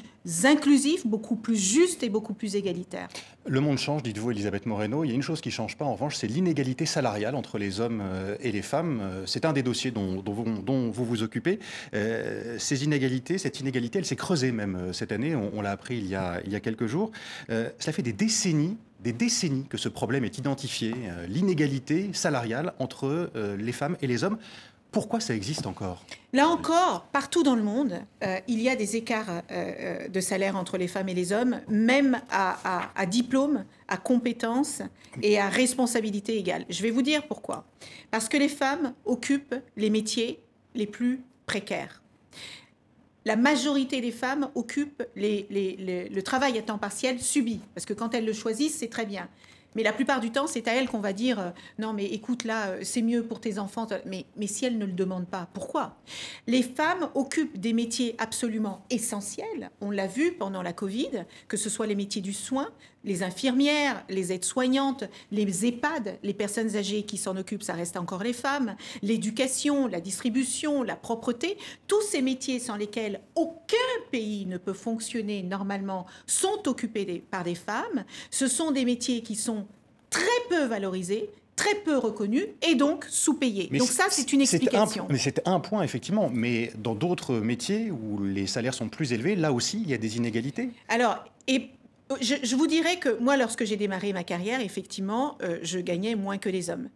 inclusif, 0.45 1.05
beaucoup 1.07 1.35
plus 1.35 1.57
juste 1.57 2.05
et 2.05 2.09
beaucoup 2.09 2.33
plus 2.35 2.55
égalitaire. 2.55 3.09
Le 3.45 3.61
monde 3.61 3.79
change, 3.79 4.05
dites-vous, 4.05 4.31
Elisabeth 4.31 4.67
Moreno. 4.67 5.03
Il 5.03 5.09
y 5.09 5.11
a 5.13 5.17
une 5.17 5.23
chose 5.23 5.41
qui 5.41 5.49
ne 5.49 5.53
change 5.55 5.77
pas, 5.77 5.85
en 5.85 5.95
revanche, 5.95 6.15
c'est 6.15 6.29
l'inégalité 6.29 6.87
salariale 6.87 7.35
entre 7.35 7.59
les 7.59 7.81
hommes 7.81 8.01
euh, 8.05 8.37
et 8.41 8.53
les 8.53 8.63
femmes. 8.63 9.03
C'est 9.27 9.45
un 9.45 9.53
des 9.53 9.65
dossiers 9.65 9.91
dont, 9.91 10.02
vous, 10.25 10.93
vous, 10.93 11.23
occupez. 11.23 11.59
Euh, 11.95 12.57
ces 12.59 12.85
inégalités, 12.85 13.39
cette 13.39 13.61
inégalité, 13.61 13.99
elle 13.99 14.07
s'est 14.07 14.17
creusée 14.17 14.53
même 14.53 14.93
cette 14.93 15.13
année. 15.13 15.35
On, 15.35 15.63
l'a 15.63 15.71
appris 15.71 15.97
il 15.97 16.07
y, 16.07 16.15
a, 16.15 16.41
il 16.45 16.53
y 16.53 16.57
a 16.57 16.61
quelques 16.61 16.87
jours. 16.87 17.11
cela 17.49 17.93
fait 17.93 18.03
des 18.03 18.13
décennies 18.13 18.77
des 19.01 19.13
décennies 19.13 19.67
que 19.69 19.79
ce 19.79 19.89
problème 19.89 20.25
est 20.25 20.39
identifié, 20.39 20.95
l'inégalité 21.27 22.11
salariale 22.13 22.73
entre 22.79 23.33
les 23.59 23.73
femmes 23.73 23.97
et 24.01 24.07
les 24.07 24.23
hommes. 24.23 24.39
Pourquoi 24.93 25.21
ça 25.21 25.35
existe 25.35 25.67
encore 25.67 26.05
Là 26.35 26.49
encore, 26.49 27.07
partout 27.13 27.43
dans 27.43 27.57
le 27.57 27.63
monde, 27.63 27.95
euh, 28.23 28.39
il 28.47 28.61
y 28.61 28.69
a 28.69 28.77
des 28.77 28.95
écarts 28.97 29.29
euh, 29.31 29.41
euh, 29.51 30.09
de 30.09 30.21
salaire 30.21 30.55
entre 30.55 30.77
les 30.77 30.87
femmes 30.87 31.09
et 31.09 31.15
les 31.15 31.33
hommes, 31.33 31.61
même 31.69 32.21
à, 32.31 33.07
diplôme, 33.07 33.65
à 33.89 33.97
compétences 33.97 34.83
et 35.23 35.39
à 35.39 35.49
responsabilité 35.49 36.37
égale. 36.37 36.67
Je 36.69 36.83
vais 36.83 36.91
vous 36.91 37.01
dire 37.01 37.27
pourquoi. 37.27 37.65
Parce 38.11 38.29
que 38.29 38.37
les 38.37 38.51
femmes 38.51 38.93
occupent 39.07 39.55
les 39.79 39.89
métiers 39.89 40.41
les 40.75 40.87
plus 40.87 41.23
précaires. 41.47 42.03
La 43.25 43.37
majorité 43.37 44.03
des 44.03 44.13
femmes 44.13 44.51
occupent 44.55 45.05
le 45.17 46.21
travail 46.21 46.59
à 46.59 46.63
temps 46.63 46.79
partiel 46.79 47.19
subi, 47.19 47.61
parce 47.75 47.87
que 47.87 47.95
quand 47.95 48.15
elles 48.15 48.27
le 48.27 48.33
choisissent, 48.35 48.79
c'est 48.79 48.91
très 48.91 49.07
bien. 49.07 49.29
Mais 49.75 49.83
la 49.83 49.93
plupart 49.93 50.21
du 50.21 50.31
temps, 50.31 50.47
c'est 50.47 50.69
à 50.69 50.75
elle 50.75 50.89
qu'on 50.89 51.01
va 51.01 51.13
dire 51.13 51.39
euh, 51.41 51.51
non, 51.79 51.93
mais 51.93 52.07
écoute, 52.07 52.45
là, 52.45 52.69
euh, 52.69 52.81
c'est 52.83 53.03
mieux 53.03 53.25
pour 53.25 53.41
tes 53.41 53.59
enfants. 53.59 53.87
Mais, 54.07 54.27
mais 54.37 54.47
si 54.47 54.65
elle 54.65 54.79
ne 54.79 54.87
le 54.87 54.93
demande 54.93 55.27
pas, 55.27 55.49
pourquoi? 55.53 55.97
Les 56.47 56.63
femmes 56.63 57.09
occupent 57.15 57.59
des 57.59 57.73
métiers 57.73 58.15
absolument 58.19 58.85
essentiels. 58.91 59.71
On 59.81 59.91
l'a 59.91 60.07
vu 60.07 60.33
pendant 60.33 60.63
la 60.63 60.73
Covid, 60.73 61.25
que 61.49 61.57
ce 61.57 61.71
soit 61.71 61.87
les 61.87 61.95
métiers 61.95 62.23
du 62.23 62.33
soin, 62.33 62.69
les 63.05 63.23
infirmières, 63.23 64.05
les 64.09 64.33
aides-soignantes, 64.33 65.05
les 65.31 65.67
EHPAD, 65.67 66.19
les 66.23 66.35
personnes 66.35 66.77
âgées 66.77 67.03
qui 67.03 67.17
s'en 67.17 67.37
occupent, 67.37 67.63
ça 67.63 67.75
reste 67.75 67.97
encore 67.97 68.23
les 68.23 68.33
femmes, 68.33 68.77
l'éducation, 69.03 69.87
la 69.87 70.01
distribution, 70.01 70.83
la 70.83 70.97
propreté, 70.97 71.57
tous 71.87 72.03
ces 72.03 72.23
métiers 72.23 72.59
sans 72.59 72.77
lesquels 72.77 73.21
aucun 73.35 73.77
pays 74.11 74.47
ne 74.47 74.59
peut 74.59 74.73
fonctionner 74.73 75.43
normalement 75.43 76.07
sont 76.27 76.67
occupés 76.67 77.23
par 77.31 77.45
des 77.45 77.55
femmes. 77.55 78.05
Ce 78.31 78.47
sont 78.47 78.71
des 78.71 78.85
métiers 78.85 79.23
qui 79.23 79.35
sont 79.35 79.67
très 80.11 80.23
peu 80.49 80.65
valorisés, 80.65 81.31
très 81.57 81.75
peu 81.77 81.97
reconnus 81.97 82.47
et 82.67 82.75
donc 82.75 83.05
sous-payés. 83.09 83.69
Donc 83.79 83.89
ça, 83.89 84.05
c'est 84.11 84.33
une 84.33 84.41
explication. 84.41 85.07
mais 85.11 85.19
c'est 85.19 85.47
un 85.47 85.61
point, 85.61 85.83
effectivement. 85.83 86.31
Mais 86.33 86.73
dans 86.79 86.95
d'autres 86.95 87.37
métiers 87.37 87.91
où 87.91 88.23
les 88.23 88.47
salaires 88.47 88.75
sont 88.75 88.89
plus 88.89 89.13
élevés, 89.13 89.37
là 89.37 89.53
aussi, 89.53 89.81
il 89.83 89.91
y 89.91 89.95
a 89.95 89.99
des 89.99 90.17
inégalités? 90.17 90.71
Alors, 90.89 91.25
et 91.47 91.71
je, 92.21 92.57
vous 92.57 92.67
dirais 92.67 92.99
que 92.99 93.19
moi, 93.19 93.37
lorsque 93.37 93.65
j'ai 93.65 93.77
démarré 93.77 94.13
ma 94.13 94.25
carrière, 94.25 94.61
effectivement, 94.61 95.39
euh, 95.43 95.59
je 95.63 95.79
gagnais 95.79 96.15
moins 96.15 96.39
que 96.39 96.49
les 96.49 96.71
hommes. 96.71 96.89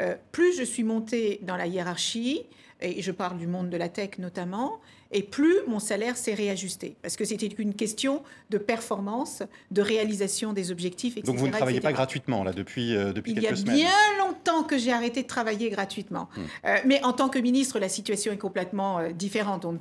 Euh, 0.00 0.16
plus 0.32 0.56
je 0.56 0.64
suis 0.64 0.82
montée 0.82 1.38
dans 1.42 1.56
la 1.56 1.66
hiérarchie, 1.66 2.42
et 2.80 3.00
je 3.00 3.12
parle 3.12 3.38
du 3.38 3.46
monde 3.46 3.70
de 3.70 3.76
la 3.76 3.88
tech 3.88 4.18
notamment, 4.18 4.80
et 5.14 5.22
plus 5.22 5.60
mon 5.68 5.78
salaire 5.78 6.16
s'est 6.16 6.34
réajusté. 6.34 6.96
Parce 7.00 7.16
que 7.16 7.24
c'était 7.24 7.46
une 7.46 7.74
question 7.74 8.22
de 8.50 8.58
performance, 8.58 9.42
de 9.70 9.80
réalisation 9.80 10.52
des 10.52 10.72
objectifs, 10.72 11.16
etc. 11.16 11.26
Donc 11.26 11.38
vous 11.38 11.46
ne 11.46 11.52
travaillez 11.52 11.80
pas 11.80 11.92
gratuitement, 11.92 12.42
là, 12.42 12.52
depuis, 12.52 12.94
euh, 12.94 13.12
depuis 13.12 13.34
quelques 13.34 13.56
semaines 13.58 13.76
Il 13.76 13.82
y 13.82 13.84
a 13.84 13.88
bien 13.88 14.26
longtemps 14.26 14.64
que 14.64 14.76
j'ai 14.76 14.92
arrêté 14.92 15.22
de 15.22 15.28
travailler 15.28 15.70
gratuitement. 15.70 16.28
Hmm. 16.36 16.40
Euh, 16.66 16.76
mais 16.84 17.02
en 17.04 17.12
tant 17.12 17.28
que 17.28 17.38
ministre, 17.38 17.78
la 17.78 17.88
situation 17.88 18.32
est 18.32 18.38
complètement 18.38 18.98
euh, 18.98 19.10
différente. 19.12 19.64
On, 19.64 19.78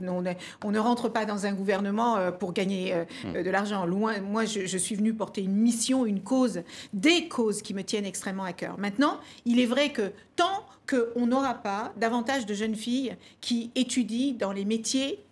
on, 0.63 0.71
ne 0.71 0.79
rentre 0.79 1.09
pas 1.09 1.25
dans 1.25 1.47
un 1.47 1.53
gouvernement 1.53 2.31
pour 2.39 2.53
gagner 2.53 2.93
hmm. 3.23 3.41
de 3.41 3.49
l'argent. 3.49 3.85
Loin, 3.85 4.21
moi, 4.21 4.45
je, 4.45 4.67
je 4.67 4.77
suis 4.77 4.95
venue 4.95 5.13
porter 5.13 5.41
une 5.41 5.55
mission, 5.55 6.05
une 6.05 6.21
cause, 6.21 6.61
des 6.93 7.27
causes 7.27 7.63
qui 7.63 7.73
me 7.73 7.83
tiennent 7.83 8.05
extrêmement 8.05 8.43
à 8.43 8.53
cœur. 8.53 8.77
Maintenant, 8.77 9.19
il 9.45 9.59
est 9.59 9.65
vrai 9.65 9.91
que 9.91 10.11
tant 10.35 10.63
qu'on 10.87 11.27
n'aura 11.27 11.55
pas 11.55 11.93
davantage 11.97 12.45
de 12.45 12.53
jeunes 12.53 12.75
filles 12.75 13.15
qui 13.41 13.71
étudient 13.75 14.33
dans 14.37 14.51
les 14.51 14.65
métiers 14.65 15.23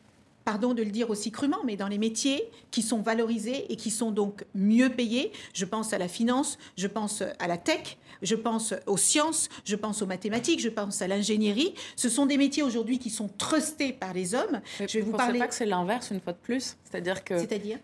pardon 0.45 0.73
de 0.73 0.83
le 0.83 0.91
dire 0.91 1.09
aussi 1.09 1.31
crûment, 1.31 1.63
mais 1.65 1.75
dans 1.75 1.87
les 1.87 1.97
métiers 1.97 2.49
qui 2.71 2.81
sont 2.81 3.01
valorisés 3.01 3.71
et 3.71 3.75
qui 3.75 3.91
sont 3.91 4.11
donc 4.11 4.45
mieux 4.55 4.89
payés. 4.89 5.31
Je 5.53 5.65
pense 5.65 5.93
à 5.93 5.97
la 5.97 6.07
finance, 6.07 6.57
je 6.77 6.87
pense 6.87 7.23
à 7.39 7.47
la 7.47 7.57
tech, 7.57 7.97
je 8.21 8.35
pense 8.35 8.73
aux 8.85 8.97
sciences, 8.97 9.49
je 9.65 9.75
pense 9.75 10.01
aux 10.01 10.05
mathématiques, 10.05 10.59
je 10.59 10.69
pense 10.69 11.01
à 11.01 11.07
l'ingénierie. 11.07 11.73
Ce 11.95 12.09
sont 12.09 12.25
des 12.25 12.37
métiers 12.37 12.63
aujourd'hui 12.63 12.99
qui 12.99 13.09
sont 13.09 13.29
trustés 13.37 13.93
par 13.93 14.13
les 14.13 14.35
hommes. 14.35 14.61
je 14.79 14.85
vais 14.85 15.01
vous 15.01 15.11
parler. 15.11 15.39
pas 15.39 15.47
que 15.47 15.55
c'est 15.55 15.65
l'inverse 15.65 16.11
une 16.11 16.21
fois 16.21 16.33
de 16.33 16.37
plus, 16.37 16.77
c'est-à-dire 16.83 17.23
que 17.23 17.33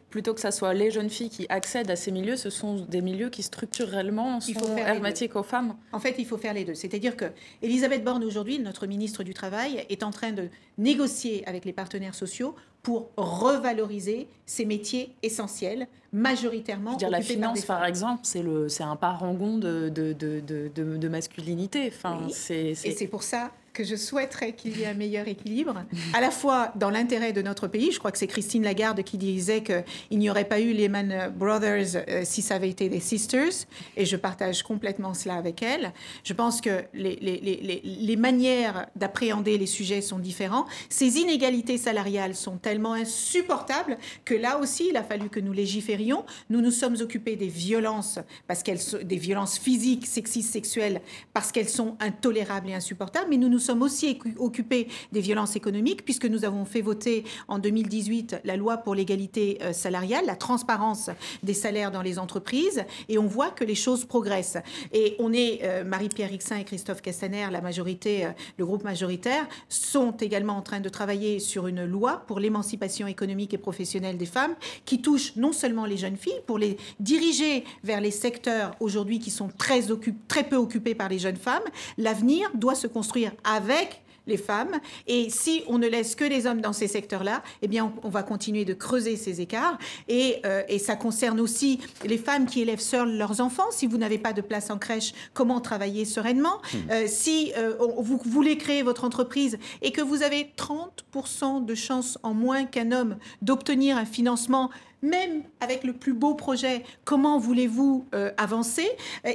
plutôt 0.09 0.33
que 0.33 0.41
ça 0.41 0.51
soit 0.51 0.73
les 0.73 0.91
jeunes 0.91 1.09
filles 1.09 1.29
qui 1.29 1.45
accèdent 1.49 1.91
à 1.91 1.95
ces 1.95 2.11
milieux, 2.11 2.35
ce 2.35 2.49
sont 2.49 2.75
des 2.75 3.01
milieux 3.01 3.29
qui 3.29 3.43
structurellement 3.43 4.39
sont 4.39 4.51
il 4.51 4.79
hermétiques 4.79 5.35
aux 5.35 5.43
femmes. 5.43 5.75
En 5.91 5.99
fait, 5.99 6.15
il 6.17 6.25
faut 6.25 6.37
faire 6.37 6.53
les 6.53 6.65
deux. 6.65 6.75
C'est-à-dire 6.75 7.15
que 7.15 7.25
Elisabeth 7.61 8.03
Borne 8.03 8.23
aujourd'hui, 8.23 8.59
notre 8.59 8.87
ministre 8.87 9.23
du 9.23 9.33
travail, 9.33 9.85
est 9.89 10.03
en 10.03 10.11
train 10.11 10.31
de 10.31 10.49
négocier 10.77 11.47
avec 11.47 11.65
les 11.65 11.73
partenaires 11.73 12.15
sociaux 12.15 12.55
pour 12.87 13.09
revaloriser 13.17 14.29
ces 14.45 14.63
métiers 14.63 15.13
essentiels, 15.21 15.87
majoritairement. 16.13 16.93
Je 16.93 16.99
dire, 16.99 17.09
la 17.09 17.19
finance, 17.19 17.65
par 17.65 17.83
exemple, 17.83 18.21
c'est 18.23 18.83
un 18.83 18.95
parangon 18.95 19.57
de, 19.57 19.89
de, 19.89 20.13
de, 20.13 20.69
de 20.69 21.07
masculinité. 21.09 21.91
Enfin, 21.93 22.21
Et 22.49 22.73
c'est 22.75 23.07
pour 23.07 23.23
ça 23.23 23.51
que 23.77 23.83
je 23.83 23.95
souhaiterais 23.95 24.53
qu'il 24.53 24.75
y 24.79 24.81
ait 24.81 24.87
un 24.87 24.95
meilleur 24.95 25.27
équilibre, 25.27 25.85
à 26.15 26.19
la 26.19 26.31
fois 26.31 26.71
dans 26.77 26.89
l'intérêt 26.89 27.31
de 27.31 27.43
notre 27.43 27.67
pays. 27.67 27.91
Je 27.91 27.99
crois 27.99 28.11
que 28.11 28.17
c'est 28.17 28.25
Christine 28.25 28.63
Lagarde 28.63 29.03
qui 29.03 29.19
disait 29.19 29.61
qu'il 29.61 30.17
n'y 30.17 30.31
aurait 30.31 30.47
pas 30.47 30.59
eu 30.59 30.73
les 30.73 30.89
Man 30.89 31.31
Brothers 31.37 32.03
euh, 32.09 32.23
si 32.25 32.41
ça 32.41 32.55
avait 32.55 32.71
été 32.71 32.89
des 32.89 32.99
Sisters, 32.99 33.67
et 33.95 34.05
je 34.05 34.15
partage 34.15 34.63
complètement 34.63 35.13
cela 35.13 35.35
avec 35.35 35.61
elle. 35.61 35.93
Je 36.23 36.33
pense 36.33 36.59
que 36.59 36.85
les 36.95 38.15
manières 38.17 38.87
d'appréhender 38.95 39.59
les 39.59 39.67
sujets 39.67 40.01
sont 40.01 40.17
différentes. 40.17 40.65
Ces 40.89 41.19
inégalités 41.19 41.77
salariales 41.77 42.33
sont 42.33 42.57
tellement 42.57 42.93
insupportables 42.93 43.99
que 44.25 44.33
là 44.33 44.57
aussi, 44.57 44.87
il 44.89 44.97
a 44.97 45.03
fallu 45.03 45.29
que 45.29 45.39
nous 45.39 45.53
légiférions. 45.53 46.25
Nous 46.49 46.61
nous 46.61 46.71
sommes 46.71 46.95
occupés 46.99 47.35
des 47.35 47.47
violences, 47.47 48.17
parce 48.47 48.63
qu'elles 48.63 48.79
des 49.03 49.17
violences 49.17 49.59
physiques, 49.59 50.07
sexistes, 50.07 50.51
sexuelles, 50.51 50.99
parce 51.31 51.51
qu'elles 51.51 51.69
sont 51.69 51.95
intolérables 51.99 52.69
et 52.69 52.73
insupportables, 52.73 53.27
mais 53.29 53.37
nous 53.37 53.49
nous 53.49 53.66
sommes 53.67 53.81
aussi 53.81 54.17
occupés 54.37 54.87
des 55.11 55.19
violences 55.19 55.55
économiques, 55.55 56.05
puisque 56.05 56.25
nous 56.25 56.45
avons 56.45 56.63
fait 56.65 56.81
voter 56.81 57.25
en 57.47 57.59
2018 57.59 58.41
la 58.45 58.55
loi 58.55 58.77
pour 58.77 58.95
l'égalité 58.95 59.59
euh, 59.61 59.73
salariale, 59.73 60.25
la 60.25 60.35
transparence 60.35 61.09
des 61.43 61.53
salaires 61.53 61.91
dans 61.91 62.01
les 62.01 62.17
entreprises, 62.17 62.85
et 63.09 63.17
on 63.17 63.27
voit 63.27 63.49
que 63.49 63.65
les 63.65 63.75
choses 63.75 64.05
progressent. 64.05 64.57
Et 64.93 65.15
on 65.19 65.33
est, 65.33 65.59
euh, 65.63 65.83
Marie-Pierre 65.83 66.29
Rixin 66.29 66.57
et 66.57 66.63
Christophe 66.63 67.01
Castaner, 67.01 67.47
la 67.51 67.61
majorité, 67.61 68.25
euh, 68.25 68.29
le 68.57 68.65
groupe 68.65 68.83
majoritaire, 68.85 69.45
sont 69.67 70.11
également 70.11 70.53
en 70.53 70.61
train 70.61 70.79
de 70.79 70.89
travailler 70.89 71.39
sur 71.39 71.67
une 71.67 71.83
loi 71.83 72.23
pour 72.27 72.39
l'émancipation 72.39 73.05
économique 73.07 73.53
et 73.53 73.57
professionnelle 73.57 74.17
des 74.17 74.25
femmes, 74.25 74.55
qui 74.85 75.01
touche 75.01 75.35
non 75.35 75.51
seulement 75.51 75.85
les 75.85 75.97
jeunes 75.97 76.15
filles, 76.15 76.41
pour 76.45 76.57
les 76.57 76.77
diriger 77.01 77.65
vers 77.83 77.99
les 77.99 78.11
secteurs 78.11 78.75
aujourd'hui 78.79 79.19
qui 79.19 79.29
sont 79.29 79.49
très, 79.49 79.81
très 80.29 80.43
peu 80.45 80.55
occupés 80.55 80.95
par 80.95 81.09
les 81.09 81.19
jeunes 81.19 81.35
femmes. 81.35 81.67
L'avenir 81.97 82.49
doit 82.53 82.75
se 82.75 82.87
construire 82.87 83.31
à 83.43 83.56
avec 83.57 84.01
les 84.27 84.37
femmes. 84.37 84.79
Et 85.07 85.29
si 85.29 85.63
on 85.67 85.79
ne 85.79 85.87
laisse 85.87 86.13
que 86.13 86.23
les 86.23 86.45
hommes 86.45 86.61
dans 86.61 86.73
ces 86.73 86.87
secteurs-là, 86.87 87.41
eh 87.61 87.67
bien, 87.67 87.93
on, 88.03 88.09
va 88.09 88.23
continuer 88.23 88.65
de 88.65 88.73
creuser 88.73 89.15
ces 89.15 89.41
écarts. 89.41 89.77
Et, 90.07 90.41
euh, 90.45 90.61
et, 90.67 90.79
ça 90.79 90.95
concerne 90.95 91.39
aussi 91.39 91.79
les 92.05 92.17
femmes 92.17 92.45
qui 92.45 92.61
élèvent 92.61 92.79
seules 92.79 93.17
leurs 93.17 93.41
enfants. 93.41 93.71
Si 93.71 93.87
vous 93.87 93.97
n'avez 93.97 94.17
pas 94.17 94.33
de 94.33 94.41
place 94.41 94.69
en 94.69 94.77
crèche, 94.77 95.13
comment 95.33 95.61
travailler 95.61 96.05
sereinement? 96.05 96.57
Hmm. 96.73 96.91
euh, 96.91 97.05
Si 97.07 97.53
euh, 97.57 97.75
vous 97.97 98.19
voulez 98.25 98.57
créer 98.57 98.83
votre 98.83 99.05
entreprise 99.05 99.57
et 99.81 99.91
que 99.91 100.01
vous 100.01 100.21
avez 100.21 100.51
30% 100.57 101.65
de 101.65 101.75
chances 101.75 102.19
en 102.23 102.33
moins 102.33 102.65
qu'un 102.65 102.91
homme 102.91 103.17
d'obtenir 103.41 103.97
un 103.97 104.05
financement 104.05 104.69
même 105.01 105.43
avec 105.59 105.83
le 105.83 105.93
plus 105.93 106.13
beau 106.13 106.33
projet, 106.33 106.83
comment 107.05 107.39
voulez-vous 107.39 108.05
euh, 108.13 108.31
avancer? 108.37 108.87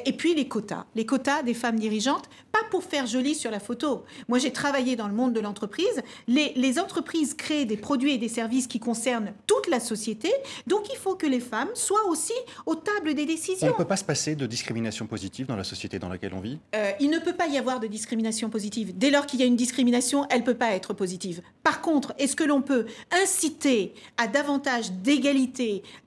Et 0.05 0.13
puis 0.13 0.35
les 0.35 0.49
quotas, 0.49 0.87
les 0.95 1.07
quotas 1.07 1.43
des 1.43 1.55
femmes 1.55 1.79
dirigeantes, 1.79 2.29
pas 2.51 2.63
pour 2.71 2.85
faire 2.85 3.07
joli 3.07 3.35
sur 3.35 3.51
la 3.51 3.61
photo. 3.61 4.05
Moi, 4.29 4.39
j'ai 4.39 4.53
travaillé 4.53 4.97
dans 4.97 5.09
le 5.09 5.15
monde 5.15 5.33
de 5.33 5.41
l'entreprise. 5.41 6.03
Les, 6.29 6.53
les, 6.57 6.79
entreprises 6.79 7.35
créent 7.35 7.65
des 7.65 7.77
produits 7.77 8.13
et 8.13 8.19
des 8.19 8.29
services 8.29 8.67
qui 8.67 8.81
concernent 8.81 9.33
toute 9.47 9.69
la 9.69 9.81
société, 9.81 10.31
donc 10.67 10.87
il 10.93 10.97
faut 10.97 11.15
que 11.15 11.27
les 11.27 11.41
femmes 11.41 11.69
soient 11.75 12.07
aussi 12.09 12.33
aux 12.67 12.75
tables 12.75 13.15
des 13.15 13.27
décisions. 13.27 13.69
On 13.69 13.71
ne 13.71 13.77
peut 13.77 13.85
pas 13.85 13.97
se 13.97 14.05
passer 14.05 14.35
de 14.35 14.47
discrimination 14.47 15.07
positive 15.07 15.47
dans 15.47 15.57
la 15.57 15.65
société 15.65 15.99
dans 15.99 16.09
laquelle 16.09 16.33
on 16.35 16.41
vit? 16.41 16.59
Euh, 16.75 16.93
Il 17.01 17.11
ne 17.11 17.19
peut 17.19 17.35
pas 17.35 17.47
y 17.47 17.59
avoir 17.59 17.81
de 17.81 17.87
discrimination 17.87 18.51
positive. 18.51 18.97
Dès 18.97 19.11
lors 19.11 19.27
qu'il 19.27 19.41
y 19.41 19.43
a 19.43 19.47
une 19.47 19.57
discrimination, 19.57 20.27
elle 20.31 20.41
ne 20.41 20.45
peut 20.45 20.55
pas 20.55 20.73
être 20.73 20.95
positive. 20.95 21.43
Par 21.63 21.81
contre, 21.81 22.13
est-ce 22.19 22.37
que 22.37 22.45
l'on 22.45 22.63
peut 22.63 22.87
inciter 23.23 23.95
à 24.17 24.27
davantage 24.27 24.93
d'égalité, 24.93 25.52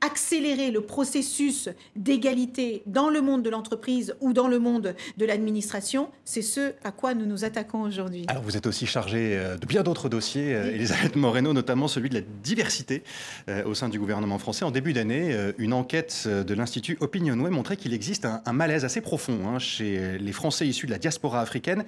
accélérer 0.02 0.72
le 0.72 0.82
processus 0.82 1.70
d'égalité 1.96 2.84
dans 2.86 3.10
le 3.10 3.22
monde 3.22 3.44
de 3.44 3.50
l'entreprise 3.50 4.16
ou 4.22 4.34
dans 4.34 4.48
le 4.48 4.60
monde 4.60 4.96
de 5.18 5.26
l'administration 5.26 6.10
C'est 6.24 6.42
ce 6.42 6.74
à 6.84 6.92
quoi 6.92 7.14
nous 7.14 7.26
nous 7.26 7.46
attaquons 7.46 7.82
aujourd'hui. 7.82 8.26
Alors 8.28 8.44
vous 8.44 8.58
êtes 8.58 8.68
aussi 8.68 8.86
chargée 8.86 9.38
euh, 9.38 9.58
de 9.58 9.66
bien 9.66 9.84
d'autres 9.84 10.10
dossiers, 10.10 10.54
euh, 10.54 10.74
Elisabeth 10.74 11.16
Moreno, 11.16 11.54
notamment 11.54 11.88
celui 11.88 12.10
de 12.10 12.16
la 12.16 12.22
diversité 12.44 13.04
euh, 13.50 13.64
au 13.66 13.74
sein 13.74 13.90
du 13.90 14.00
gouvernement 14.00 14.38
français. 14.38 14.66
En 14.66 14.72
début 14.72 14.94
d'année, 14.94 15.36
une 15.58 15.74
enquête 15.74 16.28
de 16.28 16.54
l'Institut 16.54 16.98
Opinionway 17.00 17.50
montrait 17.50 17.78
qu'il 17.78 17.94
existe 17.94 18.26
un, 18.26 18.54
malaise 18.54 18.86
assez 18.86 19.02
profond 19.02 19.48
hein, 19.48 19.60
chez 19.60 20.18
les 20.18 20.32
Français 20.32 20.68
issus 20.68 20.86
de 20.86 20.92
la 20.92 20.98
diaspora 20.98 21.42
africaine. 21.42 21.84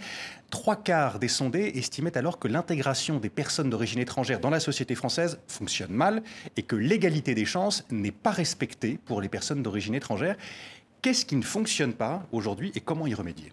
Trois 0.50 0.76
quarts 0.76 1.20
des 1.20 1.28
sondés 1.28 1.72
estimaient 1.76 2.17
alors 2.17 2.39
que 2.39 2.48
l'intégration 2.48 3.20
des 3.20 3.30
personnes 3.30 3.70
d'origine 3.70 4.00
étrangère 4.00 4.39
dans 4.39 4.50
la 4.50 4.60
société 4.60 4.96
française 4.96 5.39
fonctionne 5.48 5.91
mal 5.91 6.24
et 6.56 6.63
que 6.63 6.76
l'égalité 6.76 7.36
des 7.36 7.46
chances 7.47 7.83
n'est 7.89 8.12
pas 8.12 8.31
respectée 8.31 8.99
pour 9.05 9.21
les 9.21 9.29
personnes 9.29 9.63
d'origine 9.63 9.95
étrangère. 9.95 10.36
Qu'est-ce 11.01 11.25
qui 11.25 11.36
ne 11.36 11.41
fonctionne 11.41 11.93
pas 11.93 12.27
aujourd'hui 12.31 12.71
et 12.75 12.79
comment 12.79 13.07
y 13.07 13.13
remédier? 13.13 13.51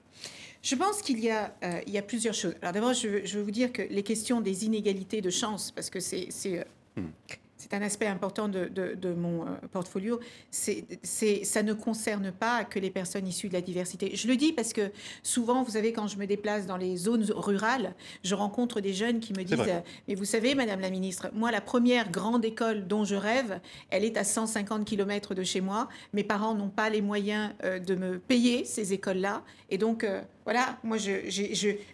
Je 0.62 0.76
pense 0.76 1.02
qu'il 1.02 1.20
y, 1.20 1.30
a, 1.30 1.54
euh, 1.62 1.80
il 1.86 1.92
y 1.92 1.98
a 1.98 2.02
plusieurs 2.02 2.34
choses. 2.34 2.54
Alors 2.62 2.72
d'abord, 2.72 2.94
je, 2.94 3.36
veux 3.36 3.42
vous 3.42 3.50
dire 3.50 3.70
que 3.72 3.82
les 3.82 4.02
questions 4.02 4.40
des 4.40 4.64
inégalités 4.64 5.20
de 5.20 5.28
chances, 5.28 5.70
parce 5.70 5.90
que 5.90 6.00
c'est, 6.00 6.28
euh, 6.46 6.64
hmm 6.96 7.10
c'est 7.64 7.74
un 7.74 7.82
aspect 7.82 8.06
important 8.06 8.48
de, 8.48 9.14
mon 9.16 9.42
euh, 9.42 9.46
portfolio, 9.72 10.20
c'est, 10.50 10.84
ça 11.44 11.62
ne 11.62 11.72
concerne 11.72 12.30
pas 12.30 12.64
que 12.64 12.78
les 12.78 12.90
personnes 12.90 13.26
issues 13.26 13.48
de 13.48 13.54
la 13.54 13.62
diversité. 13.62 14.14
Je 14.14 14.28
le 14.28 14.36
dis 14.36 14.52
parce 14.52 14.74
que 14.74 14.92
souvent, 15.22 15.62
vous 15.62 15.70
savez, 15.70 15.94
quand 15.94 16.06
je 16.06 16.18
me 16.18 16.26
déplace 16.26 16.66
dans 16.66 16.76
les 16.76 16.98
zones 16.98 17.24
rurales, 17.30 17.94
je 18.22 18.34
rencontre 18.34 18.82
des 18.82 18.92
jeunes 18.92 19.18
qui 19.18 19.32
me 19.32 19.44
disent, 19.44 19.62
mais 20.08 20.14
vous 20.14 20.26
savez, 20.26 20.54
Madame 20.54 20.80
la 20.80 20.90
Ministre, 20.90 21.30
moi, 21.32 21.50
la 21.50 21.62
première 21.62 22.10
grande 22.10 22.44
école 22.44 22.86
dont 22.86 23.04
je 23.04 23.16
rêve, 23.16 23.58
elle 23.88 24.04
est 24.04 24.18
à 24.18 24.24
150 24.24 24.84
km 24.84 25.34
de 25.34 25.42
chez 25.42 25.62
moi. 25.62 25.88
Mes 26.12 26.24
parents 26.24 26.54
n'ont 26.54 26.68
pas 26.68 26.90
les 26.90 27.00
moyens 27.00 27.54
euh, 27.64 27.78
de 27.78 27.94
me 27.94 28.18
payer 28.18 28.66
ces 28.66 28.92
écoles-là. 28.92 29.42
Et 29.70 29.78
donc, 29.78 30.04
euh, 30.04 30.20
voilà, 30.44 30.78
moi, 30.84 30.98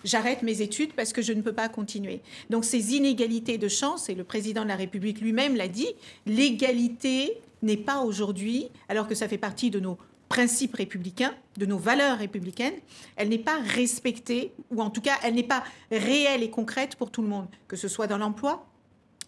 j'arrête 0.04 0.42
mes 0.42 0.60
études 0.60 0.92
parce 0.94 1.12
que 1.12 1.22
je 1.22 1.32
ne 1.32 1.40
peux 1.40 1.52
pas 1.52 1.68
continuer. 1.68 2.20
Donc, 2.50 2.64
ces 2.64 2.94
inégalités 2.94 3.58
de 3.58 3.68
chance, 3.68 4.08
et 4.08 4.14
le 4.14 4.24
président 4.24 4.62
de 4.62 4.68
la 4.68 4.76
République 4.76 5.20
lui-même 5.20 5.56
l'a 5.56 5.68
dit, 5.68 5.88
l'égalité 6.26 7.38
n'est 7.62 7.76
pas 7.76 8.00
aujourd'hui, 8.00 8.68
alors 8.88 9.06
que 9.06 9.14
ça 9.14 9.28
fait 9.28 9.38
partie 9.38 9.70
de 9.70 9.78
nos 9.78 9.98
principes 10.28 10.74
républicains, 10.74 11.34
de 11.56 11.66
nos 11.66 11.78
valeurs 11.78 12.18
républicaines, 12.18 12.74
elle 13.16 13.28
n'est 13.28 13.38
pas 13.38 13.58
respectée, 13.60 14.52
ou 14.70 14.80
en 14.80 14.90
tout 14.90 15.00
cas, 15.00 15.16
elle 15.22 15.34
n'est 15.34 15.42
pas 15.42 15.64
réelle 15.90 16.42
et 16.42 16.50
concrète 16.50 16.96
pour 16.96 17.10
tout 17.10 17.22
le 17.22 17.28
monde, 17.28 17.46
que 17.68 17.76
ce 17.76 17.88
soit 17.88 18.06
dans 18.06 18.18
l'emploi, 18.18 18.69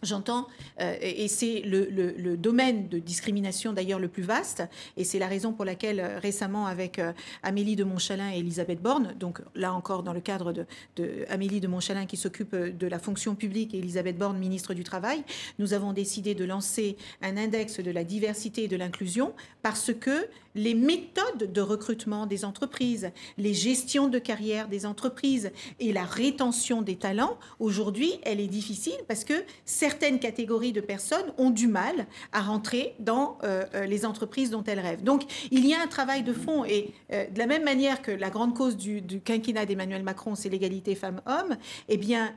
J'entends, 0.02 0.48
euh, 0.80 0.96
et 1.00 1.28
c'est 1.28 1.60
le, 1.60 2.36
domaine 2.36 2.88
de 2.88 2.98
discrimination 2.98 3.72
d'ailleurs 3.72 4.00
le 4.00 4.08
plus 4.08 4.24
vaste, 4.24 4.64
et 4.96 5.04
c'est 5.04 5.20
la 5.20 5.28
raison 5.28 5.52
pour 5.52 5.64
laquelle 5.64 6.00
euh, 6.00 6.18
récemment 6.18 6.66
avec 6.66 6.98
euh, 6.98 7.12
Amélie 7.44 7.76
de 7.76 7.84
Montchalin 7.84 8.32
et 8.32 8.38
Elisabeth 8.38 8.82
Borne, 8.82 9.14
donc 9.20 9.40
là 9.54 9.72
encore 9.72 10.02
dans 10.02 10.12
le 10.12 10.20
cadre 10.20 10.52
de, 10.52 10.66
de 10.96 11.24
Amélie 11.28 11.60
de 11.60 11.68
Montchalin 11.68 12.06
qui 12.06 12.16
s'occupe 12.16 12.56
de 12.56 12.86
la 12.88 12.98
fonction 12.98 13.36
publique 13.36 13.74
et 13.74 13.78
Elisabeth 13.78 14.18
Borne, 14.18 14.38
ministre 14.38 14.74
du 14.74 14.82
Travail, 14.82 15.22
nous 15.60 15.72
avons 15.72 15.92
décidé 15.92 16.34
de 16.34 16.44
lancer 16.44 16.96
un 17.20 17.36
index 17.36 17.78
de 17.78 17.90
la 17.92 18.02
diversité 18.02 18.64
et 18.64 18.68
de 18.68 18.76
l'inclusion 18.76 19.34
parce 19.62 19.92
que 19.94 20.26
les 20.54 20.74
méthodes 20.74 21.52
de 21.52 21.60
recrutement 21.60 22.26
des 22.26 22.44
entreprises, 22.44 23.10
les 23.38 23.54
gestions 23.54 24.08
de 24.08 24.18
carrière 24.18 24.68
des 24.68 24.86
entreprises 24.86 25.50
et 25.80 25.92
la 25.92 26.04
rétention 26.04 26.82
des 26.82 26.96
talents, 26.96 27.38
aujourd'hui, 27.58 28.12
elle 28.22 28.40
est 28.40 28.48
difficile 28.48 28.98
parce 29.08 29.24
que 29.24 29.34
certaines 29.64 30.18
catégories 30.18 30.72
de 30.72 30.80
personnes 30.80 31.32
ont 31.38 31.50
du 31.50 31.66
mal 31.66 32.06
à 32.32 32.40
rentrer 32.40 32.94
dans 32.98 33.38
euh, 33.44 33.64
euh, 33.74 33.86
les 33.86 34.04
entreprises 34.04 34.50
dont 34.50 34.64
elles 34.64 34.80
rêvent. 34.80 35.02
Donc, 35.02 35.22
il 35.50 35.66
y 35.66 35.74
a 35.74 35.80
un 35.80 35.86
travail 35.86 36.22
de 36.22 36.32
fond 36.32 36.64
et 36.64 36.92
euh, 37.12 37.26
de 37.26 37.38
la 37.38 37.46
même 37.46 37.64
manière 37.64 38.02
que 38.02 38.10
la 38.10 38.30
grande 38.30 38.54
cause 38.54 38.76
du, 38.76 39.02
quinquennat 39.24 39.66
d'Emmanuel 39.66 40.02
Macron, 40.02 40.34
c'est 40.34 40.48
l'égalité 40.48 40.94
femmes-hommes, 40.94 41.56
eh 41.88 41.96
bien, 41.96 42.34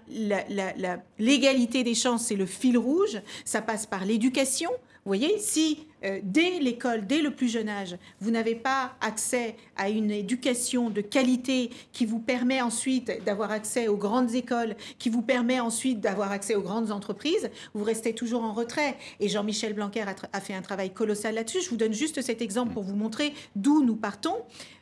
l'égalité 1.20 1.84
des 1.84 1.96
chances, 1.96 2.26
c'est 2.26 2.36
le 2.36 2.46
fil 2.46 2.78
rouge. 2.78 3.22
Ça 3.44 3.62
passe 3.62 3.86
par 3.86 4.06
l'éducation. 4.06 4.70
Vous 5.06 5.10
voyez, 5.10 5.38
si 5.38 5.86
euh, 6.06 6.20
dès 6.24 6.60
l'école, 6.60 7.08
dès 7.08 7.22
le 7.22 7.32
plus 7.32 7.48
jeune 7.48 7.70
âge, 7.70 7.98
vous 8.20 8.32
n'avez 8.32 8.56
pas 8.56 8.94
accès 9.02 9.56
à 9.76 9.90
une 9.90 10.12
éducation 10.12 10.90
de 10.90 11.02
qualité 11.02 11.72
qui 11.92 12.06
vous 12.06 12.20
permet 12.20 12.62
ensuite 12.62 13.12
d'avoir 13.26 13.52
accès 13.52 13.88
aux 13.88 13.98
grandes 13.98 14.36
écoles, 14.36 14.76
qui 15.00 15.10
vous 15.10 15.22
permet 15.22 15.60
ensuite 15.60 16.00
d'avoir 16.00 16.32
accès 16.32 16.56
aux 16.56 16.62
grandes 16.62 16.92
entreprises, 16.92 17.50
vous 17.74 17.84
restez 17.84 18.14
toujours 18.14 18.44
en 18.44 18.54
retrait. 18.54 18.98
Et 19.20 19.30
Jean-Michel 19.30 19.74
Blanquer 19.74 20.06
a, 20.32 20.42
fait 20.42 20.54
un 20.54 20.62
travail 20.62 20.94
colossal 20.94 21.36
là-dessus. 21.36 21.62
Je 21.62 21.70
vous 21.70 21.78
donne 21.78 21.94
juste 21.94 22.22
cet 22.22 22.42
exemple 22.42 22.74
pour 22.74 22.84
vous 22.84 22.96
montrer 22.96 23.34
d'où 23.56 23.84
nous 23.84 23.96
partons. 23.96 24.36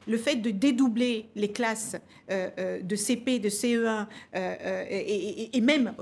Le 0.05 0.17
fait 0.17 0.36
de 0.36 0.49
dédoubler 0.49 1.29
les 1.36 1.53
classes 1.53 1.95
euh, 2.29 2.49
euh, 2.59 2.81
de 2.81 2.95
CP, 2.97 3.39
de 3.39 3.47
CE1, 3.47 4.07
et, 4.36 5.57
et, 5.57 5.62
même, 5.62 5.93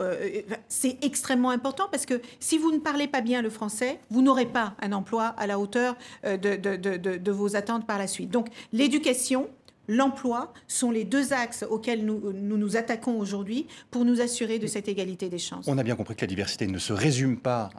c'est 0.67 0.97
extrêmement 1.03 1.51
important 1.51 1.87
parce 1.91 2.07
que 2.07 2.19
si 2.39 2.57
vous 2.57 2.71
ne 2.71 2.79
parlez 2.79 3.07
pas 3.07 3.21
bien 3.21 3.43
le 3.43 3.51
français, 3.51 3.99
vous 4.09 4.23
n'aurez 4.23 4.47
pas 4.47 4.75
un 4.81 4.91
emploi 4.91 5.10
à 5.19 5.47
la 5.47 5.59
hauteur 5.59 5.95
euh, 6.25 6.37
de, 6.37 7.31
vos 7.31 7.55
attentes 7.55 7.85
par 7.85 7.97
la 7.97 8.07
suite. 8.07 8.29
Donc 8.29 8.47
l'éducation, 8.73 9.49
l'emploi 9.87 10.53
sont 10.67 10.91
les 10.91 11.03
deux 11.03 11.33
axes 11.33 11.65
auxquels 11.69 12.05
nous, 12.05 12.31
nous, 12.33 12.77
attaquons 12.77 13.19
aujourd'hui 13.19 13.67
pour 13.89 14.05
nous 14.05 14.21
assurer 14.21 14.59
de 14.59 14.67
cette 14.67 14.87
égalité 14.87 15.29
des 15.29 15.37
chances. 15.37 15.65
On 15.67 15.77
a 15.77 15.83
bien 15.83 15.95
compris 15.95 16.15
que 16.15 16.21
la 16.21 16.27
diversité 16.27 16.67
ne 16.67 16.77
se 16.77 16.93
résume 16.93 17.37
pas 17.37 17.69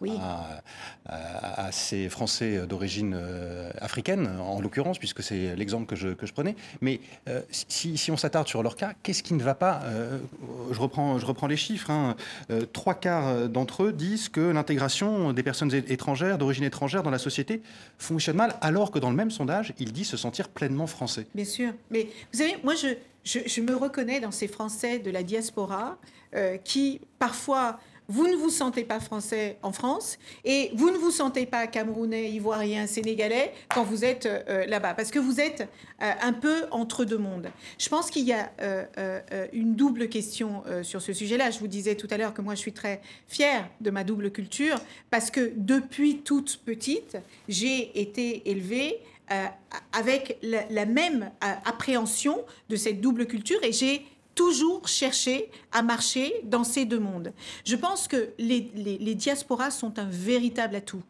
à, 1.06 1.72
ces 1.72 2.08
Français 2.08 2.66
d'origine 2.66 3.14
euh, 3.16 3.70
africaine, 3.80 4.28
en 4.40 4.60
l'occurrence, 4.60 4.98
puisque 4.98 5.22
c'est 5.22 5.56
l'exemple 5.56 5.86
que 5.86 5.96
je, 5.96 6.08
que 6.08 6.26
je, 6.26 6.32
prenais. 6.32 6.54
Mais 6.80 7.00
euh, 7.28 7.40
si, 7.50 7.96
si, 7.96 8.10
on 8.10 8.16
s'attarde 8.16 8.46
sur 8.46 8.62
leur 8.62 8.76
cas, 8.76 8.92
qu'est-ce 9.02 9.22
qui 9.22 9.34
ne 9.34 9.42
va 9.42 9.54
pas 9.54 9.80
euh, 9.84 10.18
je, 10.70 10.78
reprends, 10.78 11.18
je 11.18 11.26
reprends 11.26 11.46
les 11.46 11.56
chiffres. 11.56 11.90
Hein. 11.90 12.16
trois 12.72 12.94
quarts 12.94 13.48
d'entre 13.48 13.84
eux 13.84 13.92
disent 13.92 14.28
que 14.28 14.40
l'intégration 14.40 15.32
des 15.32 15.42
personnes 15.42 15.72
étrangères, 15.74 16.38
d'origine 16.38 16.64
étrangère 16.64 17.02
dans 17.02 17.10
la 17.10 17.18
société 17.18 17.62
fonctionne 17.98 18.36
mal, 18.36 18.56
alors 18.60 18.90
que 18.90 18.98
dans 18.98 19.10
le 19.10 19.16
même 19.16 19.30
sondage, 19.30 19.72
ils 19.78 19.92
disent 19.92 20.08
se 20.08 20.16
sentir 20.16 20.48
pleinement 20.48 20.86
français. 20.86 21.26
Bien 21.34 21.44
sûr. 21.44 21.72
Mais 21.92 22.08
vous 22.32 22.38
savez, 22.38 22.56
moi, 22.64 22.74
je, 22.74 22.88
je, 23.24 23.60
me 23.60 23.74
reconnais 23.74 24.20
dans 24.20 24.30
ces 24.30 24.48
Français 24.48 24.98
de 24.98 25.10
la 25.10 25.22
diaspora 25.22 25.98
euh, 26.34 26.56
qui, 26.56 27.00
parfois, 27.18 27.78
vous 28.08 28.26
ne 28.26 28.34
vous 28.34 28.50
sentez 28.50 28.82
pas 28.82 28.98
français 28.98 29.58
en 29.62 29.70
France 29.70 30.18
et 30.44 30.70
vous 30.74 30.90
ne 30.90 30.98
vous 30.98 31.12
sentez 31.12 31.46
pas 31.46 31.66
camerounais, 31.68 32.30
ivoirien, 32.30 32.86
sénégalais 32.86 33.52
quand 33.68 33.84
vous 33.84 34.04
êtes 34.04 34.26
euh, 34.26 34.66
là-bas, 34.66 34.94
parce 34.94 35.10
que 35.10 35.20
vous 35.20 35.40
êtes 35.40 35.68
euh, 36.02 36.10
un 36.20 36.32
peu 36.32 36.64
entre 36.72 37.04
deux 37.04 37.16
mondes. 37.16 37.48
Je 37.78 37.88
pense 37.88 38.10
qu'il 38.10 38.24
y 38.24 38.32
a 38.32 38.50
une 39.52 39.76
double 39.76 40.08
question 40.08 40.64
sur 40.82 41.00
ce 41.00 41.12
sujet-là. 41.12 41.50
Je 41.50 41.60
vous 41.60 41.68
disais 41.68 41.94
tout 41.94 42.08
à 42.10 42.16
l'heure 42.16 42.34
que 42.34 42.42
moi, 42.42 42.54
je 42.54 42.60
suis 42.60 42.72
très 42.72 43.00
fière 43.28 43.68
de 43.80 43.90
ma 43.90 44.04
double 44.04 44.30
culture, 44.32 44.76
parce 45.10 45.30
que 45.30 45.52
depuis 45.56 46.18
toute 46.18 46.60
petite, 46.64 47.16
j'ai 47.48 48.00
été 48.00 48.50
élevée 48.50 49.00
euh, 49.32 49.46
avec 49.92 50.38
la, 50.42 50.86
même 50.86 51.30
euh, 51.42 51.54
appréhension 51.64 52.44
de 52.68 52.76
cette 52.76 53.00
double 53.00 53.26
culture 53.26 53.62
et 53.62 53.72
j'ai 53.72 54.06
toujours 54.34 54.86
cherché 54.88 55.50
à 55.72 55.82
marcher 55.82 56.34
dans 56.44 56.64
ces 56.64 56.84
deux 56.84 56.98
mondes. 56.98 57.32
Je 57.64 57.76
pense 57.76 58.08
que 58.08 58.30
les, 58.38 58.70
les 58.74 59.14
diasporas 59.14 59.70
sont 59.70 59.98
un 59.98 60.08
véritable 60.08 60.76
atout. 60.76 61.02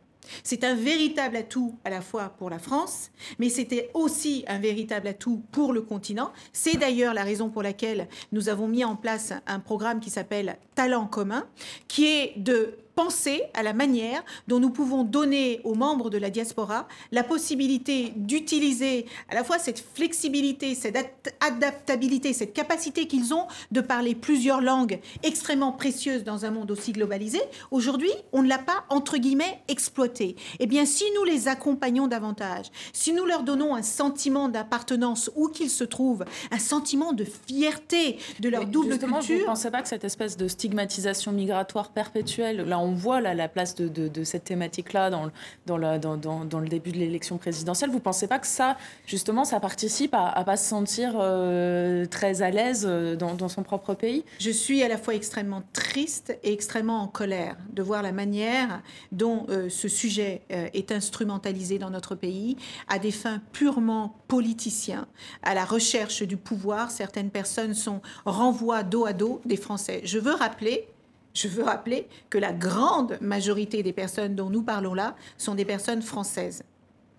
C'est 0.43 0.65
un 0.65 0.75
véritable 0.75 1.37
atout 1.37 1.75
à 1.85 1.91
la 1.91 2.01
fois 2.01 2.31
pour 2.39 2.51
la 2.51 2.59
France, 2.59 3.11
mais 3.39 3.49
c'était 3.49 3.91
aussi 3.95 4.45
un 4.47 4.59
véritable 4.59 5.09
atout 5.09 5.43
pour 5.51 5.73
le 5.73 5.83
continent. 5.83 6.33
C'est 6.53 6.77
d'ailleurs 6.77 7.15
la 7.15 7.25
raison 7.25 7.49
pour 7.49 7.63
laquelle 7.63 8.09
nous 8.31 8.49
avons 8.49 8.69
mis 8.69 8.85
en 8.85 8.97
place 8.97 9.33
un 9.47 9.61
programme 9.61 10.01
qui 10.01 10.11
s'appelle 10.11 10.59
Talent 10.75 11.07
commun, 11.07 11.47
qui 11.89 12.07
est 12.07 12.35
de 12.37 12.77
penser 12.95 13.43
à 13.55 13.63
la 13.63 13.73
manière 13.73 14.25
dont 14.49 14.61
nous 14.61 14.71
pouvons 14.71 15.05
donner 15.05 15.61
aux 15.65 15.75
membres 15.75 16.11
de 16.11 16.19
la 16.19 16.31
diaspora 16.31 16.87
la 17.11 17.23
possibilité 17.23 18.13
d'utiliser 18.17 19.07
à 19.29 19.35
la 19.35 19.45
fois 19.45 19.59
cette 19.59 19.83
flexibilité, 19.95 20.75
cette 20.75 21.35
adaptabilité, 21.41 22.33
cette 22.33 22.53
capacité 22.53 23.07
qu'ils 23.07 23.35
ont 23.35 23.47
de 23.71 23.81
parler 23.81 24.15
plusieurs 24.15 24.61
langues 24.61 25.01
extrêmement 25.23 25.73
précieuses 25.73 26.25
dans 26.25 26.45
un 26.45 26.51
monde 26.51 26.71
aussi 26.71 26.93
globalisé. 26.93 27.41
Aujourd'hui, 27.71 28.11
on 28.33 28.43
ne 28.43 28.49
l'a 28.49 28.59
pas, 28.59 28.85
entre 28.89 29.17
guillemets, 29.17 29.63
exploité. 29.69 30.37
Eh 30.59 30.67
bien, 30.67 30.85
si 30.85 31.05
nous 31.15 31.25
les 31.25 31.49
accompagnons 31.49 32.07
davantage, 32.07 32.67
si 32.93 33.13
nous 33.13 33.25
leur 33.25 33.43
donnons 33.43 33.75
un 33.75 33.83
sentiment 33.83 34.49
d'appartenance 34.49 35.31
où 35.37 35.49
qu'ils 35.49 35.71
se 35.71 35.85
trouvent, 35.85 36.25
un 36.51 36.59
sentiment 36.59 37.13
de 37.13 37.25
fierté 37.25 38.19
de 38.41 38.49
leur 38.49 38.67
double 38.67 38.99
culture... 38.99 39.37
Vous 39.37 39.41
ne 39.41 39.47
pensez 39.47 39.71
pas 39.71 39.83
que 39.83 39.89
cette 39.89 40.05
espèce 40.05 40.37
de 40.37 40.49
stigmatisation 40.49 41.33
migratoire 41.33 41.91
perpétuelle, 41.91 42.59
là 42.69 42.79
on 42.83 42.93
voit 42.93 43.21
là, 43.21 43.35
la 43.35 43.49
place 43.49 43.75
de, 43.75 44.25
cette 44.25 44.45
thématique-là 44.45 45.11
dans, 45.11 45.31
le 45.77 46.69
début 46.69 46.93
de 46.93 46.99
l'élection 46.99 47.39
présidentielle. 47.39 47.91
Vous 47.91 47.97
ne 47.97 48.03
pensez 48.03 48.27
pas 48.27 48.39
que 48.39 48.47
ça, 48.47 48.77
justement, 49.07 49.45
ça 49.45 49.61
participe 49.61 50.15
à 50.15 50.35
ne 50.39 50.45
pas 50.45 50.57
se 50.57 50.69
sentir 50.69 51.15
euh, 51.17 52.07
très 52.07 52.43
à 52.43 52.51
l'aise 52.51 52.87
euh, 52.89 53.17
dans, 53.17 53.49
son 53.49 53.63
propre 53.63 53.95
pays? 53.95 54.25
Je 54.39 54.51
suis 54.51 54.83
à 54.83 54.89
la 54.89 54.99
fois 54.99 55.15
extrêmement 55.15 55.63
triste 55.73 56.37
et 56.43 56.53
extrêmement 56.53 57.03
en 57.03 57.09
colère 57.09 57.57
de 57.73 57.83
voir 57.83 58.03
la 58.03 58.13
manière 58.13 58.83
dont 59.11 59.47
euh, 59.49 59.69
ce 59.69 59.89
sujet 59.89 60.43
est 60.49 60.93
instrumentalisé 60.93 61.79
dans 61.79 61.91
notre 61.91 62.15
pays 62.15 62.57
à 62.89 62.99
des 62.99 63.11
fins 63.11 63.41
purement 63.53 64.17
politiciens, 64.29 65.07
à 65.43 65.55
la 65.55 65.65
recherche 65.65 66.23
du 66.23 66.37
pouvoir. 66.37 66.91
Certaines 66.91 67.31
personnes 67.31 67.75
sont 67.75 68.01
renvoient 68.25 68.83
dos 68.83 69.07
à 69.07 69.13
dos 69.13 69.41
des 69.45 69.57
Français. 69.57 70.01
Je 70.05 70.19
veux 70.19 70.35
rappeler 70.35 70.87
je 71.35 71.49
veux 71.49 71.63
rappeler 71.63 72.09
que 72.31 72.39
la 72.39 72.53
grande 72.53 73.19
majorité 73.21 73.83
des 73.83 73.93
personnes 73.93 74.35
dont 74.35 74.51
nous 74.51 74.63
parlons 74.63 74.95
là 74.95 75.17
sont 75.39 75.55
des 75.55 75.65
personnes 75.65 76.03
françaises. 76.03 76.63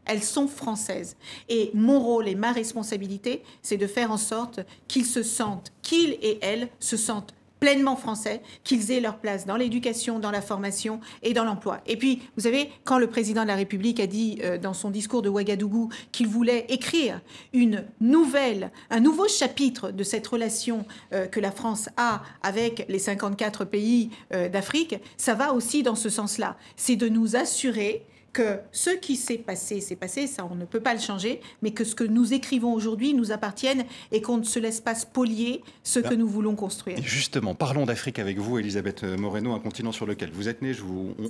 Elles 0.05 0.23
sont 0.23 0.47
françaises. 0.47 1.15
Et 1.49 1.71
mon 1.73 1.99
rôle 1.99 2.27
et 2.27 2.35
ma 2.35 2.51
responsabilité, 2.51 3.41
c'est 3.61 3.77
de 3.77 3.87
faire 3.87 4.11
en 4.11 4.17
sorte 4.17 4.59
qu'ils 4.87 5.05
se 5.05 5.23
sentent, 5.23 5.71
qu'ils 5.81 6.17
et 6.21 6.39
elles 6.41 6.69
se 6.79 6.97
sentent 6.97 7.33
pleinement 7.63 7.95
français, 7.95 8.41
qu'ils 8.65 8.91
aient 8.91 8.99
leur 8.99 9.19
place 9.19 9.45
dans 9.45 9.55
l'éducation, 9.55 10.19
dans 10.19 10.31
la 10.31 10.41
formation 10.41 10.99
et 11.21 11.31
dans 11.31 11.45
l'emploi. 11.45 11.79
Et 11.85 11.95
puis, 11.95 12.21
vous 12.35 12.43
savez, 12.43 12.69
quand 12.83 12.97
le 12.97 13.07
président 13.07 13.43
de 13.43 13.47
la 13.47 13.55
République 13.55 14.01
a 14.01 14.05
dit 14.05 14.39
euh, 14.43 14.57
dans 14.57 14.73
son 14.73 14.89
discours 14.89 15.21
de 15.21 15.29
Ouagadougou 15.29 15.87
qu'il 16.11 16.27
voulait 16.27 16.65
écrire 16.67 17.21
une 17.53 17.85
nouvelle, 18.01 18.69
un 18.89 18.99
nouveau 18.99 19.29
chapitre 19.29 19.91
de 19.91 20.03
cette 20.03 20.27
relation 20.27 20.85
euh, 21.13 21.25
que 21.25 21.39
la 21.39 21.51
France 21.51 21.87
a 21.95 22.23
avec 22.41 22.85
les 22.89 22.99
54 22.99 23.63
pays 23.63 24.09
euh, 24.33 24.49
d'Afrique, 24.49 24.97
ça 25.15 25.33
va 25.33 25.53
aussi 25.53 25.83
dans 25.83 25.95
ce 25.95 26.09
sens-là. 26.09 26.57
C'est 26.75 26.97
de 26.97 27.07
nous 27.07 27.37
assurer 27.37 28.05
que 28.33 28.57
ce 28.71 28.89
qui 28.89 29.15
s'est 29.15 29.37
passé, 29.37 29.79
s'est 29.79 29.95
passé, 29.95 30.25
ça 30.25 30.47
on 30.49 30.55
ne 30.55 30.65
peut 30.65 30.79
pas 30.79 30.95
le 30.95 30.99
changer, 30.99 31.39
mais 31.61 31.71
que 31.71 31.83
ce 31.83 31.93
que 31.93 32.03
nous 32.03 32.33
écrivons 32.33 32.73
aujourd'hui 32.73 33.13
nous 33.13 33.31
appartienne 33.31 33.85
et 34.11 34.21
qu'on 34.21 34.37
ne 34.37 34.43
se 34.43 34.57
laisse 34.57 34.81
pas 34.81 34.95
spolier 34.95 35.61
ce 35.83 35.99
que 35.99 36.15
nous 36.15 36.27
voulons 36.27 36.55
construire. 36.55 36.97
justement, 37.01 37.53
parlons 37.53 37.85
d'Afrique 37.85 38.17
avec 38.17 38.39
vous, 38.39 38.57
Elisabeth 38.57 39.03
Moreno, 39.03 39.53
un 39.53 39.59
continent 39.59 39.91
sur 39.91 40.07
lequel 40.07 40.31
vous 40.31 40.49
êtes 40.49 40.63
né, 40.63 40.73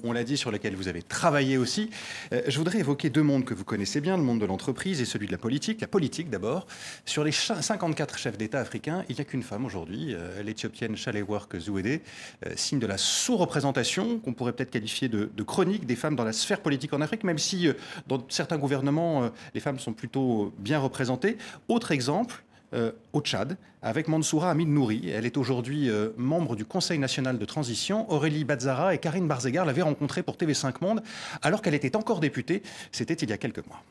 on, 0.03 0.13
l'a 0.13 0.23
dit, 0.23 0.37
sur 0.37 0.49
lequel 0.49 0.75
vous 0.75 0.87
avez 0.87 1.01
travaillé 1.01 1.57
aussi. 1.57 1.89
Euh, 2.31 2.41
je 2.47 2.57
voudrais 2.57 2.79
évoquer 2.79 3.09
deux 3.09 3.21
mondes 3.21 3.43
que 3.43 3.53
vous 3.53 3.65
connaissez 3.65 3.99
bien, 3.99 4.15
le 4.15 4.23
monde 4.23 4.39
de 4.39 4.45
l'entreprise 4.45 5.01
et 5.01 5.05
celui 5.05 5.27
de 5.27 5.33
la 5.33 5.37
politique. 5.37 5.81
La 5.81 5.87
politique 5.87 6.29
d'abord. 6.29 6.65
Sur 7.05 7.25
les 7.25 7.33
54 7.33 8.17
chefs 8.17 8.37
d'État 8.37 8.59
africains, 8.59 9.03
il 9.09 9.15
n'y 9.15 9.21
a 9.21 9.25
qu'une 9.25 9.43
femme 9.43 9.65
aujourd'hui, 9.65 10.13
euh, 10.13 10.41
l'Éthiopienne 10.41 10.95
Chalework 10.95 11.57
Zouédé, 11.59 12.01
euh, 12.45 12.53
signe 12.55 12.79
de 12.79 12.87
la 12.87 12.97
sous-représentation 12.97 14.19
qu'on 14.19 14.33
pourrait 14.33 14.53
peut-être 14.53 14.71
qualifier 14.71 15.09
de, 15.09 15.29
de 15.35 15.43
chronique 15.43 15.85
des 15.85 15.97
femmes 15.97 16.15
dans 16.15 16.23
la 16.23 16.33
sphère 16.33 16.61
politique 16.61 16.92
en 16.93 17.01
Afrique, 17.01 17.23
même 17.23 17.37
si 17.37 17.67
euh, 17.67 17.73
dans 18.07 18.23
certains 18.29 18.57
gouvernements, 18.57 19.23
euh, 19.23 19.29
les 19.53 19.59
femmes 19.59 19.79
sont 19.79 19.93
plutôt 19.93 20.53
bien 20.57 20.79
représentées. 20.79 21.37
Autre 21.67 21.91
exemple, 21.91 22.43
euh, 22.73 22.91
au 23.11 23.21
Tchad, 23.21 23.57
avec 23.81 24.07
Mansoura 24.07 24.51
Hamid 24.51 24.69
Nouri. 24.69 25.09
Elle 25.09 25.25
est 25.25 25.37
aujourd'hui 25.37 25.91
membre 26.17 26.55
du 26.55 26.63
Conseil 26.63 26.97
national 26.97 27.37
de 27.37 27.45
transition. 27.45 28.09
Aurélie 28.11 28.45
Bazzara 28.45 28.95
et 28.95 28.97
Karine 28.97 29.27
Barzegar 29.27 29.65
l'avaient 29.65 29.81
rencontrée 29.81 30.23
pour 30.23 30.37
TV5 30.37 30.75
Monde 30.81 31.03
alors 31.41 31.61
qu'elle 31.61 31.73
était 31.73 31.95
encore 31.97 32.21
députée. 32.21 32.63
C'était 32.91 33.13
il 33.13 33.29
y 33.29 33.33
a 33.33 33.37
quelques 33.37 33.63
mois. 33.67 33.83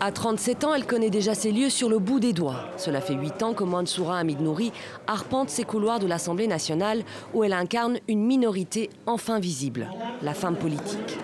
À 0.00 0.12
37 0.12 0.62
ans, 0.62 0.74
elle 0.74 0.86
connaît 0.86 1.10
déjà 1.10 1.34
ces 1.34 1.50
lieux 1.50 1.70
sur 1.70 1.88
le 1.88 1.98
bout 1.98 2.20
des 2.20 2.32
doigts. 2.32 2.66
Cela 2.76 3.00
fait 3.00 3.14
8 3.14 3.42
ans 3.42 3.52
que 3.52 3.64
Mansoura 3.64 4.18
Hamid 4.18 4.40
Nouri 4.40 4.72
arpente 5.08 5.50
ces 5.50 5.64
couloirs 5.64 5.98
de 5.98 6.06
l'Assemblée 6.06 6.46
nationale 6.46 7.02
où 7.34 7.42
elle 7.42 7.52
incarne 7.52 7.98
une 8.06 8.24
minorité 8.24 8.90
enfin 9.06 9.40
visible, 9.40 9.90
la 10.22 10.34
femme 10.34 10.54
politique. 10.54 11.18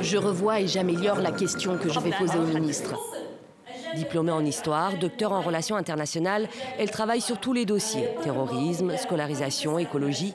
Je 0.00 0.16
revois 0.16 0.60
et 0.60 0.66
j'améliore 0.66 1.20
la 1.20 1.30
question 1.30 1.78
que 1.78 1.88
je 1.88 2.00
vais 2.00 2.10
poser 2.10 2.38
au 2.38 2.46
ministre. 2.46 2.98
Diplômée 3.94 4.32
en 4.32 4.44
histoire, 4.44 4.98
docteur 4.98 5.30
en 5.30 5.42
relations 5.42 5.76
internationales, 5.76 6.48
elle 6.76 6.90
travaille 6.90 7.20
sur 7.20 7.38
tous 7.38 7.52
les 7.52 7.66
dossiers 7.66 8.08
terrorisme, 8.24 8.96
scolarisation, 8.96 9.78
écologie 9.78 10.34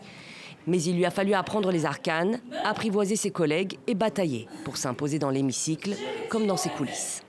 mais 0.67 0.81
il 0.81 0.95
lui 0.95 1.05
a 1.05 1.11
fallu 1.11 1.33
apprendre 1.33 1.71
les 1.71 1.85
arcanes, 1.85 2.39
apprivoiser 2.63 3.15
ses 3.15 3.31
collègues 3.31 3.77
et 3.87 3.95
batailler 3.95 4.47
pour 4.63 4.77
s'imposer 4.77 5.19
dans 5.19 5.29
l'hémicycle 5.29 5.95
comme 6.29 6.47
dans 6.47 6.57
ses 6.57 6.69
coulisses. 6.69 7.21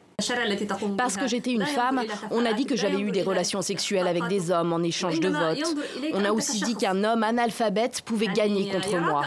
Parce 0.97 1.17
que 1.19 1.27
j'étais 1.27 1.53
une 1.53 1.67
femme, 1.67 2.03
on 2.31 2.47
a 2.47 2.55
dit 2.55 2.65
que 2.65 2.75
j'avais 2.75 3.01
eu 3.01 3.11
des 3.11 3.23
relations 3.23 3.61
sexuelles 3.61 4.07
avec 4.07 4.27
des 4.29 4.51
hommes 4.51 4.73
en 4.73 4.83
échange 4.83 5.21
de 5.21 5.29
votes. 5.29 5.77
On 6.15 6.25
a 6.25 6.33
aussi 6.33 6.61
dit 6.63 6.75
qu'un 6.75 7.05
homme 7.05 7.23
analphabète 7.23 8.01
pouvait 8.01 8.29
gagner 8.29 8.71
contre 8.71 8.97
moi. 8.99 9.25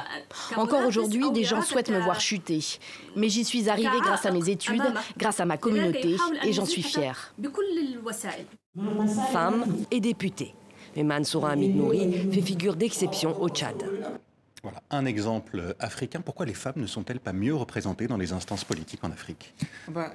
Encore 0.56 0.86
aujourd'hui, 0.88 1.32
des 1.32 1.44
gens 1.44 1.62
souhaitent 1.62 1.92
me 1.92 2.00
voir 2.00 2.20
chuter. 2.20 2.80
Mais 3.16 3.30
j'y 3.30 3.46
suis 3.46 3.70
arrivée 3.70 4.00
grâce 4.02 4.26
à 4.26 4.32
mes 4.32 4.50
études, 4.50 4.82
grâce 5.16 5.40
à 5.40 5.46
ma 5.46 5.58
communauté, 5.58 6.16
et 6.44 6.54
j'en 6.54 6.66
suis 6.66 6.84
fière. 6.84 7.36
Femme 9.32 9.66
et 9.92 10.00
députée. 10.00 10.56
Mais 11.00 11.06
Mansoura 11.06 11.52
Hamid 11.52 11.78
Nouri 11.78 12.12
fait 12.30 12.42
figure 12.42 12.76
d'exception 12.76 13.42
au 13.42 13.48
Tchad. 13.48 13.86
Voilà, 14.62 14.82
un 14.92 15.06
exemple 15.06 15.76
africain. 15.80 16.20
Pourquoi 16.20 16.46
les 16.46 16.54
femmes 16.54 16.74
ne 16.78 16.88
sont-elles 16.88 17.22
pas 17.22 17.32
mieux 17.32 17.56
représentées 17.56 18.08
dans 18.08 18.18
les 18.18 18.34
instances 18.34 18.66
politiques 18.66 19.04
en 19.04 19.12
Afrique? 19.12 19.54
Bah, 19.88 20.12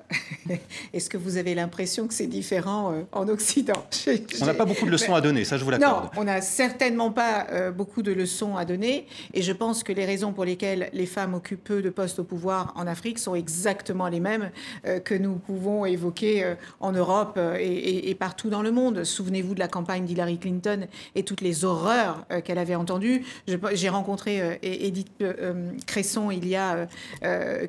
Est-ce 0.93 1.09
que 1.09 1.17
vous 1.17 1.39
avez 1.39 1.55
l'impression 1.55 2.07
que 2.07 2.13
c'est 2.13 2.27
différent 2.27 2.93
euh, 2.93 3.03
en 3.13 3.29
Occident? 3.29 3.87
On 4.43 4.45
n'a 4.45 4.55
pas 4.55 4.67
beaucoup 4.67 4.85
de 4.85 4.91
leçons 4.91 5.15
à 5.15 5.23
donner, 5.23 5.45
ça 5.45 5.57
je 5.57 5.65
vous 5.65 5.71
l'accorde. 5.71 6.05
Non, 6.05 6.11
on 6.17 6.25
n'a 6.25 6.43
certainement 6.43 7.11
pas 7.11 7.47
euh, 7.51 7.71
beaucoup 7.71 8.03
de 8.03 8.13
leçons 8.13 8.57
à 8.57 8.65
donner. 8.65 9.07
Et 9.33 9.43
je 9.43 9.53
pense 9.53 9.83
que 9.83 9.93
les 9.93 10.05
raisons 10.05 10.33
pour 10.33 10.45
lesquelles 10.45 10.91
les 10.93 11.07
femmes 11.07 11.35
occupent 11.35 11.65
peu 11.65 11.83
de 11.83 11.91
postes 11.91 12.19
au 12.19 12.25
pouvoir 12.25 12.73
en 12.77 12.87
Afrique 12.87 13.19
sont 13.19 13.35
exactement 13.35 14.09
les 14.09 14.21
mêmes 14.21 14.51
euh, 14.87 15.01
que 15.01 15.15
nous 15.15 15.35
pouvons 15.37 15.87
évoquer 15.87 16.55
en 16.81 16.93
Europe 16.93 17.39
et, 17.59 18.11
et, 18.11 18.15
partout 18.15 18.51
dans 18.51 18.63
le 18.63 18.73
monde. 18.73 19.05
Souvenez-vous 19.05 19.55
de 19.55 19.61
la 19.61 19.69
campagne 19.69 20.05
d'Hillary 20.05 20.39
Clinton 20.39 20.87
et 21.15 21.23
toutes 21.23 21.41
les 21.41 21.65
horreurs 21.65 22.27
qu'elle 22.45 22.59
avait 22.59 22.75
entendues. 22.75 23.25
J'ai 23.73 23.89
rencontré 23.89 24.34
euh, 24.41 24.57
Edith 24.63 25.09
euh, 25.21 25.33
euh, 25.41 25.71
Cresson 25.87 26.31
il 26.31 26.47
y 26.47 26.57
a 26.57 26.87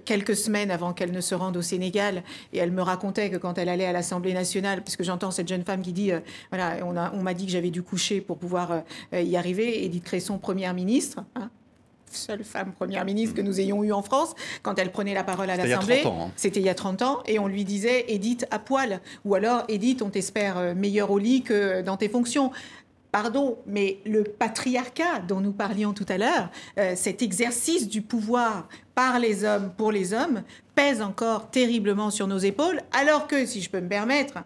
quelques 0.06 0.36
semaines 0.36 0.72
avant 0.72 0.94
qu'elle 0.94 1.12
ne 1.12 1.22
se 1.22 1.36
rende 1.36 1.58
au 1.58 1.62
Sénégal. 1.62 2.24
Et 2.54 2.58
elle 2.58 2.72
me 2.72 2.82
racontait 2.82 3.30
que 3.30 3.38
quand 3.38 3.58
elle 3.58 3.70
allait 3.70 3.86
à 3.86 3.92
l'Assemblée 3.92 4.34
nationale, 4.34 4.84
puisque 4.84 5.04
j'entends 5.04 5.32
cette 5.32 5.48
jeune 5.48 5.64
femme 5.64 5.82
qui 5.82 5.94
dit 5.94 6.12
voilà, 6.52 6.78
on 6.84 7.22
m'a 7.22 7.34
dit 7.34 7.46
que 7.46 7.52
j'avais 7.52 7.70
dû 7.70 7.82
coucher 7.82 8.22
pour 8.22 8.38
pouvoir 8.38 8.84
y 9.14 9.36
arriver. 9.36 9.86
Edith 9.86 10.04
Cresson, 10.04 10.38
première 10.38 10.74
ministre. 10.74 11.24
Hein, 11.36 11.50
seule 12.12 12.44
femme 12.44 12.72
première 12.72 13.04
ministre 13.04 13.36
que 13.36 13.42
nous 13.42 13.60
ayons 13.60 13.84
eue 13.84 13.92
en 13.92 14.02
France, 14.02 14.36
quand 14.62 14.80
elle 14.80 14.92
prenait 14.92 15.14
la 15.14 15.24
parole 15.24 15.50
à 15.50 15.58
l'Assemblée. 15.58 16.04
Hein. 16.06 16.32
C'était 16.36 16.60
il 16.60 16.66
y 16.66 16.70
a 16.70 16.76
30 16.76 17.02
ans. 17.02 17.24
Et 17.26 17.40
on 17.40 17.48
lui 17.48 17.66
disait 17.66 18.06
Edith 18.08 18.46
à 18.52 18.60
poil. 18.60 19.02
Ou 19.26 19.36
alors 19.36 19.64
Edith, 19.68 20.02
on 20.02 20.10
t'espère 20.10 20.76
meilleur 20.76 21.12
au 21.12 21.18
lit 21.18 21.42
que 21.42 21.82
dans 21.82 21.98
tes 21.98 22.10
fonctions 22.10 22.52
pardon, 23.16 23.58
mais 23.66 24.00
le 24.06 24.26
patriarcat 24.26 25.20
dont 25.26 25.40
nous 25.40 25.54
parlions 25.54 25.94
tout 25.94 26.06
à 26.10 26.18
l'heure, 26.18 26.50
euh, 26.78 26.96
cet 26.98 27.22
exercice 27.22 27.88
du 27.88 28.02
pouvoir 28.02 28.68
par 28.94 29.20
les 29.20 29.46
hommes, 29.46 29.72
pour 29.78 29.94
les 29.94 30.14
hommes, 30.14 30.44
pèse 30.76 31.02
encore 31.02 31.50
terriblement 31.50 32.12
sur 32.12 32.28
nos 32.28 32.40
épaules, 32.40 32.82
alors 32.92 33.28
que, 33.28 33.46
si 33.46 33.62
je 33.62 33.70
peux 33.70 33.80
me 33.80 33.88
permettre, 33.88 34.40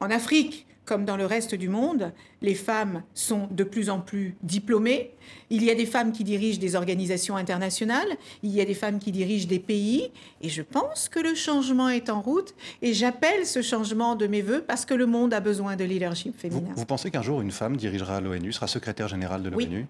en 0.00 0.10
Afrique, 0.10 0.66
comme 0.84 1.04
dans 1.04 1.16
le 1.16 1.26
reste 1.26 1.54
du 1.54 1.68
monde, 1.68 2.12
les 2.40 2.54
femmes 2.54 3.02
sont 3.14 3.48
de 3.50 3.64
plus 3.64 3.88
en 3.88 4.00
plus 4.00 4.36
diplômées. 4.42 5.12
Il 5.50 5.62
y 5.62 5.70
a 5.70 5.74
des 5.74 5.86
femmes 5.86 6.12
qui 6.12 6.24
dirigent 6.24 6.58
des 6.58 6.74
organisations 6.74 7.36
internationales, 7.36 8.08
il 8.42 8.50
y 8.50 8.60
a 8.60 8.64
des 8.64 8.74
femmes 8.74 8.98
qui 8.98 9.12
dirigent 9.12 9.46
des 9.46 9.60
pays, 9.60 10.10
et 10.40 10.48
je 10.48 10.62
pense 10.62 11.08
que 11.08 11.20
le 11.20 11.34
changement 11.34 11.88
est 11.88 12.10
en 12.10 12.20
route, 12.20 12.54
et 12.82 12.94
j'appelle 12.94 13.46
ce 13.46 13.62
changement 13.62 14.16
de 14.16 14.26
mes 14.26 14.42
voeux 14.42 14.64
parce 14.66 14.84
que 14.84 14.94
le 14.94 15.06
monde 15.06 15.32
a 15.34 15.40
besoin 15.40 15.76
de 15.76 15.84
leadership 15.84 16.36
féminin. 16.38 16.72
Vous, 16.74 16.86
pensez 16.86 17.10
qu'un 17.10 17.22
jour 17.22 17.40
une 17.40 17.52
femme 17.52 17.76
dirigera 17.76 18.20
l'ONU, 18.20 18.52
sera 18.52 18.66
secrétaire 18.66 19.08
générale 19.08 19.42
de 19.42 19.50
l'ONU? 19.50 19.86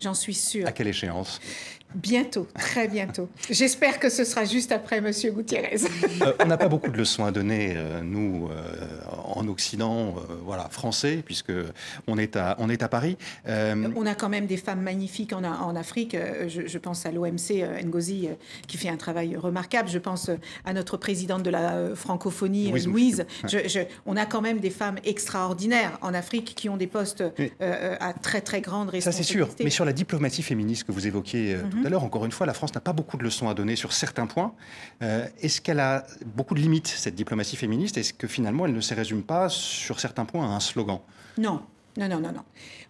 J'en 0.00 0.14
suis 0.14 0.34
sûre. 0.34 0.66
À 0.66 0.72
quelle 0.72 0.88
échéance? 0.88 1.40
Bientôt, 1.94 2.48
très 2.58 2.88
bientôt. 2.88 3.28
J'espère 3.48 4.00
que 4.00 4.08
ce 4.08 4.24
sera 4.24 4.44
juste 4.44 4.72
après 4.72 5.00
Monsieur 5.00 5.30
Gutiérrez. 5.30 5.80
Euh, 6.22 6.32
on 6.40 6.46
n'a 6.46 6.56
pas 6.56 6.68
beaucoup 6.68 6.90
de 6.90 6.96
leçons 6.96 7.24
à 7.24 7.30
donner, 7.30 7.74
euh, 7.76 8.00
nous, 8.02 8.48
euh, 8.50 8.98
en 9.34 9.46
Occident, 9.46 10.16
voilà, 10.44 10.68
français, 10.70 11.22
puisque 11.24 11.52
on 12.06 12.18
est 12.18 12.36
à, 12.36 12.56
on 12.58 12.68
est 12.68 12.82
à 12.82 12.88
Paris. 12.88 13.16
On 13.46 14.06
a 14.06 14.14
quand 14.14 14.28
même 14.28 14.46
des 14.46 14.56
femmes 14.56 14.82
magnifiques 14.82 15.32
en, 15.32 15.44
en 15.44 15.76
Afrique. 15.76 16.16
Je, 16.48 16.78
pense 16.78 17.06
à 17.06 17.12
l'OMC 17.12 17.64
Ngozi, 17.84 18.28
qui 18.66 18.76
fait 18.76 18.88
un 18.88 18.96
travail 18.96 19.36
remarquable. 19.36 19.88
Je 19.88 19.98
pense 19.98 20.30
à 20.64 20.72
notre 20.72 20.96
présidente 20.96 21.42
de 21.42 21.50
la 21.50 21.94
francophonie, 21.94 22.72
Louise. 22.84 23.24
on 24.06 24.16
a 24.16 24.26
quand 24.26 24.40
même 24.40 24.58
des 24.58 24.70
femmes 24.70 24.98
extraordinaires 25.04 25.98
en 26.02 26.12
Afrique 26.12 26.54
qui 26.56 26.68
ont 26.68 26.76
des 26.76 26.86
postes 26.86 27.24
à 27.60 28.12
très 28.14 28.40
très 28.40 28.60
grande 28.60 28.90
responsabilité. 28.90 29.02
Ça 29.02 29.12
c'est 29.12 29.22
sûr. 29.22 29.48
Mais 29.62 29.70
sur 29.70 29.84
la 29.84 29.92
diplomatie 29.92 30.42
féministe 30.42 30.84
que 30.84 30.92
vous 30.92 31.06
évoquiez 31.06 31.56
tout 31.70 31.83
l'heure, 31.88 32.04
encore 32.04 32.24
une 32.24 32.32
fois, 32.32 32.46
la 32.46 32.54
France 32.54 32.74
n'a 32.74 32.80
pas 32.80 32.92
beaucoup 32.92 33.16
de 33.16 33.22
leçons 33.22 33.48
à 33.48 33.54
donner 33.54 33.76
sur 33.76 33.92
certains 33.92 34.26
points. 34.26 34.54
Euh, 35.02 35.26
est-ce 35.40 35.60
qu'elle 35.60 35.80
a 35.80 36.06
beaucoup 36.24 36.54
de 36.54 36.60
limites, 36.60 36.88
cette 36.88 37.14
diplomatie 37.14 37.56
féministe? 37.56 37.96
Est-ce 37.98 38.12
que 38.12 38.26
finalement, 38.26 38.66
elle 38.66 38.74
ne 38.74 38.80
se 38.80 38.94
résume 38.94 39.22
pas, 39.22 39.48
sur 39.48 40.00
certains 40.00 40.24
points, 40.24 40.44
à 40.44 40.54
un 40.54 40.60
slogan? 40.60 41.00
Non, 41.38 41.62
non, 41.96 42.08
non, 42.08 42.18
non, 42.18 42.32
non. 42.32 42.42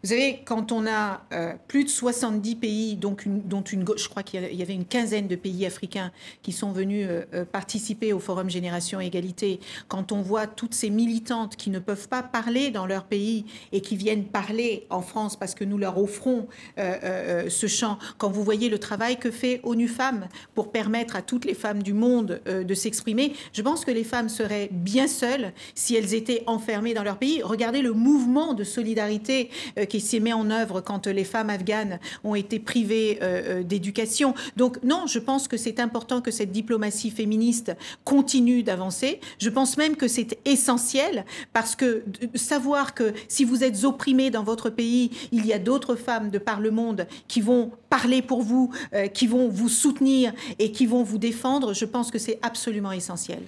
Vous 0.03 0.09
savez, 0.09 0.41
quand 0.47 0.73
on 0.73 0.87
a 0.87 1.21
euh, 1.33 1.53
plus 1.69 1.85
de 1.85 1.91
70 1.91 2.57
pays, 2.57 2.97
donc 2.97 3.27
une, 3.27 3.43
dont 3.43 3.61
une, 3.61 3.85
je 3.97 4.09
crois 4.09 4.23
qu'il 4.23 4.43
y 4.55 4.63
avait 4.63 4.73
une 4.73 4.87
quinzaine 4.87 5.29
de 5.29 5.37
pays 5.37 5.67
africains 5.67 6.11
qui 6.43 6.53
sont 6.53 6.73
venus 6.73 7.07
euh, 7.11 7.25
euh, 7.35 7.45
participer 7.45 8.15
au 8.15 8.19
Forum 8.19 8.49
Génération 8.49 8.99
Égalité, 8.99 9.61
quand 9.89 10.11
on 10.11 10.23
voit 10.23 10.47
toutes 10.47 10.73
ces 10.73 10.89
militantes 10.89 11.57
qui 11.57 11.69
ne 11.69 11.81
peuvent 11.81 12.09
pas 12.09 12.23
parler 12.23 12.71
dans 12.71 12.87
leur 12.87 13.05
pays 13.05 13.45
et 13.73 13.83
qui 13.83 13.97
viennent 13.97 14.25
parler 14.25 14.87
en 14.89 15.03
France 15.03 15.37
parce 15.37 15.55
que 15.55 15.65
nous 15.65 15.77
leur 15.77 15.99
offrons 15.99 16.49
ce 16.77 17.67
champ, 17.67 17.99
quand 18.19 18.31
vous 18.31 18.43
voyez 18.43 18.69
le 18.69 18.79
travail 18.79 19.19
que 19.19 19.31
fait 19.31 19.61
ONU 19.63 19.89
Femmes 19.89 20.29
pour 20.55 20.73
permettre 20.73 21.17
à 21.17 21.23
toutes 21.23 21.45
les 21.45 21.55
femmes 21.55 21.83
du 21.83 21.93
monde 21.93 22.41
de 22.47 22.75
s'exprimer, 22.75 23.35
je 23.53 23.63
pense 23.63 23.85
que 23.85 23.91
les 23.91 24.05
femmes 24.05 24.29
seraient 24.29 24.69
bien 24.73 25.07
seules 25.07 25.53
si 25.75 25.95
elles 25.95 26.15
étaient 26.15 26.43
enfermées 26.47 26.95
dans 26.95 27.03
leur 27.03 27.19
pays. 27.19 27.43
Regardez 27.43 27.83
le 27.83 27.93
mouvement 27.93 28.55
de 28.55 28.65
solidarité 28.65 28.93
qui 28.95 30.01
s'est 30.01 30.20
mis 30.20 30.32
en 30.32 30.51
œuvre 30.51 30.80
quand 30.80 31.07
les 31.07 31.24
femmes 31.24 31.51
afghanes 31.51 31.99
ont 32.22 32.34
été 32.34 32.59
privées 32.59 33.18
euh, 33.22 33.61
euh, 33.61 33.62
d'éducation. 33.62 34.34
Donc 34.57 34.82
non, 34.82 35.07
je 35.07 35.18
pense 35.18 35.49
que 35.49 35.57
c'est 35.57 35.80
important 35.80 36.20
que 36.20 36.30
cette 36.30 36.53
diplomatie 36.53 37.11
féministe 37.11 37.74
continue 38.05 38.62
d'avancer. 38.62 39.20
Je 39.38 39.49
pense 39.51 39.76
même 39.76 39.97
que 39.97 40.09
c'est 40.09 40.38
essentiel 40.45 41.24
parce 41.53 41.76
que 41.76 42.05
savoir 42.34 42.95
que 42.95 43.12
si 43.28 43.45
vous 43.45 43.64
êtes 43.64 43.84
opprimé 43.84 44.30
dans 44.30 44.45
votre 44.45 44.70
pays, 44.70 45.11
il 45.32 45.47
y 45.47 45.53
a 45.53 45.59
d'autres 45.59 45.97
femmes 45.97 46.30
de 46.30 46.38
par 46.38 46.61
le 46.61 46.70
monde 46.70 47.07
qui 47.28 47.40
vont 47.40 47.72
parler 47.90 48.22
pour 48.22 48.42
vous, 48.42 48.72
euh, 48.95 49.07
qui 49.07 49.26
vont 49.26 49.49
vous 49.49 49.68
soutenir 49.68 50.32
et 50.59 50.72
qui 50.72 50.86
vont 50.86 51.03
vous 51.03 51.18
défendre, 51.18 51.74
je 51.74 51.84
pense 51.84 52.11
que 52.11 52.18
c'est 52.18 52.38
absolument 52.42 52.92
essentiel. 52.92 53.40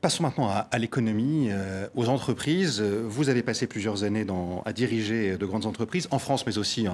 passons 0.00 0.22
maintenant 0.22 0.48
à, 0.48 0.78
l'économie, 0.78 1.50
aux 1.94 2.08
entreprises. 2.08 2.80
Vous 2.80 3.28
avez 3.28 3.42
passé 3.42 3.66
plusieurs 3.66 4.04
années 4.04 4.24
dans, 4.24 4.47
à 4.64 4.72
diriger 4.72 5.36
de 5.36 5.46
grandes 5.46 5.66
entreprises, 5.66 6.08
en 6.10 6.18
France 6.18 6.46
mais 6.46 6.58
aussi 6.58 6.86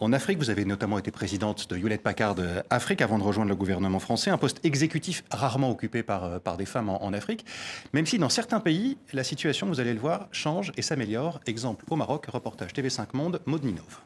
en, 0.00 0.12
Afrique. 0.12 0.38
Vous 0.38 0.50
avez 0.50 0.64
notamment 0.64 0.98
été 0.98 1.10
présidente 1.10 1.70
de 1.70 1.76
Hewlett 1.76 2.02
Packard 2.02 2.36
Afrique 2.70 3.00
avant 3.00 3.18
de 3.18 3.22
rejoindre 3.22 3.48
le 3.48 3.56
gouvernement 3.56 3.98
français, 3.98 4.30
un 4.30 4.38
poste 4.38 4.60
exécutif 4.64 5.24
rarement 5.30 5.70
occupé 5.70 6.02
par, 6.02 6.24
euh, 6.24 6.38
par 6.38 6.56
des 6.56 6.66
femmes 6.66 6.88
en, 6.88 7.12
Afrique, 7.12 7.44
même 7.92 8.06
si 8.06 8.18
dans 8.18 8.28
certains 8.28 8.60
pays, 8.60 8.96
la 9.12 9.24
situation, 9.24 9.66
vous 9.66 9.80
allez 9.80 9.92
le 9.92 10.00
voir, 10.00 10.28
change 10.32 10.72
et 10.76 10.82
s'améliore. 10.82 11.40
Exemple 11.46 11.84
au 11.90 11.96
Maroc, 11.96 12.26
reportage 12.26 12.72
TV5 12.72 13.08
Monde, 13.12 13.40
Maud 13.46 13.64
Minov. 13.64 14.00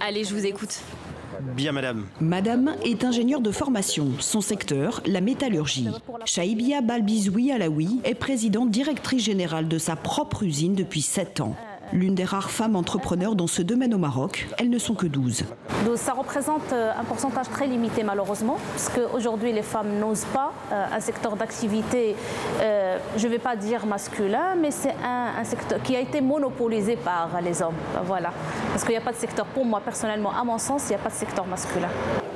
Allez, 0.00 0.24
je 0.24 0.34
vous 0.34 0.44
écoute. 0.44 0.80
Bien, 1.54 1.72
madame. 1.72 2.06
Madame 2.20 2.74
est 2.84 3.04
ingénieure 3.04 3.40
de 3.40 3.50
formation. 3.50 4.08
Son 4.20 4.40
secteur, 4.40 5.02
la 5.06 5.20
métallurgie. 5.20 5.88
Shaibia 6.24 6.80
Balbizoui 6.80 7.52
Alaoui 7.52 8.00
est 8.04 8.14
présidente 8.14 8.70
directrice 8.70 9.24
générale 9.24 9.68
de 9.68 9.78
sa 9.78 9.96
propre 9.96 10.42
usine 10.42 10.74
depuis 10.74 11.02
7 11.02 11.40
ans. 11.40 11.56
L'une 11.92 12.14
des 12.14 12.24
rares 12.24 12.50
femmes 12.50 12.76
entrepreneurs 12.76 13.36
dans 13.36 13.46
ce 13.46 13.62
domaine 13.62 13.94
au 13.94 13.98
Maroc, 13.98 14.48
elles 14.58 14.70
ne 14.70 14.78
sont 14.78 14.94
que 14.94 15.06
12. 15.06 15.44
Ça 15.94 16.12
représente 16.12 16.72
euh, 16.72 16.92
un 16.98 17.04
pourcentage 17.04 17.48
très 17.48 17.66
limité 17.66 18.02
malheureusement, 18.02 18.58
parce 18.72 18.88
qu'aujourd'hui 18.88 19.52
les 19.52 19.62
femmes 19.62 19.98
n'osent 19.98 20.26
pas 20.26 20.52
euh, 20.72 20.84
un 20.92 21.00
secteur 21.00 21.36
d'activité, 21.36 22.16
euh, 22.60 22.98
je 23.16 23.26
ne 23.26 23.32
vais 23.32 23.38
pas 23.38 23.56
dire 23.56 23.86
masculin, 23.86 24.56
mais 24.60 24.70
c'est 24.70 24.94
un, 25.04 25.44
secteur 25.44 25.80
qui 25.82 25.94
a 25.94 26.00
été 26.00 26.20
monopolisé 26.20 26.96
par 26.96 27.40
les 27.40 27.62
hommes. 27.62 27.74
Voilà. 28.04 28.32
Parce 28.70 28.82
qu'il 28.82 28.92
n'y 28.92 28.98
a 28.98 29.00
pas 29.00 29.12
de 29.12 29.16
secteur, 29.16 29.46
pour 29.46 29.64
moi 29.64 29.80
personnellement, 29.80 30.32
à 30.32 30.44
mon 30.44 30.58
sens, 30.58 30.84
il 30.86 30.88
n'y 30.88 30.94
a 30.96 30.98
pas 30.98 31.10
de 31.10 31.14
secteur 31.14 31.46
masculin. 31.46 31.88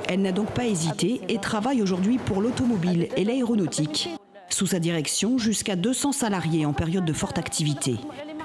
Elle 0.07 0.21
n'a 0.21 0.31
donc 0.31 0.51
pas 0.51 0.65
hésité 0.65 1.21
et 1.27 1.37
travaille 1.39 1.81
aujourd'hui 1.81 2.17
pour 2.17 2.41
l'automobile 2.41 3.09
et 3.15 3.23
l'aéronautique. 3.25 4.09
Sous 4.49 4.67
sa 4.67 4.79
direction, 4.79 5.37
jusqu'à 5.37 5.75
200 5.75 6.11
salariés 6.11 6.65
en 6.65 6.73
période 6.73 7.05
de 7.05 7.13
forte 7.13 7.37
activité. 7.37 7.97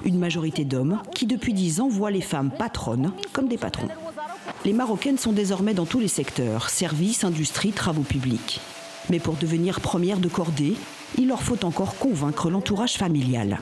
Une 0.05 0.19
majorité 0.19 0.65
d'hommes 0.65 1.01
qui, 1.15 1.27
depuis 1.27 1.53
10 1.53 1.81
ans, 1.81 1.89
voient 1.89 2.11
les 2.11 2.21
femmes 2.21 2.51
patronnes 2.51 3.13
comme 3.33 3.49
des 3.49 3.59
patrons. 3.59 3.89
Les 4.65 4.73
Marocaines 4.73 5.19
sont 5.19 5.33
désormais 5.33 5.75
dans 5.75 5.87
tous 5.87 6.01
les 6.01 6.09
secteurs, 6.09 6.71
services, 6.71 7.25
industrie, 7.25 7.73
travaux 7.73 8.03
publics. 8.03 8.61
Mais 9.11 9.21
pour 9.21 9.35
devenir 9.35 9.81
première 9.81 10.19
de 10.19 10.29
cordée, 10.29 10.75
il 11.19 11.29
leur 11.29 11.43
faut 11.43 11.65
encore 11.65 11.97
convaincre 11.97 12.51
l'entourage 12.51 12.95
familial. 12.95 13.59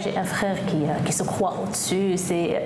J'ai 0.00 0.16
un 0.16 0.22
frère 0.22 0.54
qui, 0.66 0.76
euh, 0.84 1.04
qui 1.04 1.12
se 1.12 1.24
croit 1.24 1.54
au-dessus. 1.60 2.14
Euh, 2.30 2.60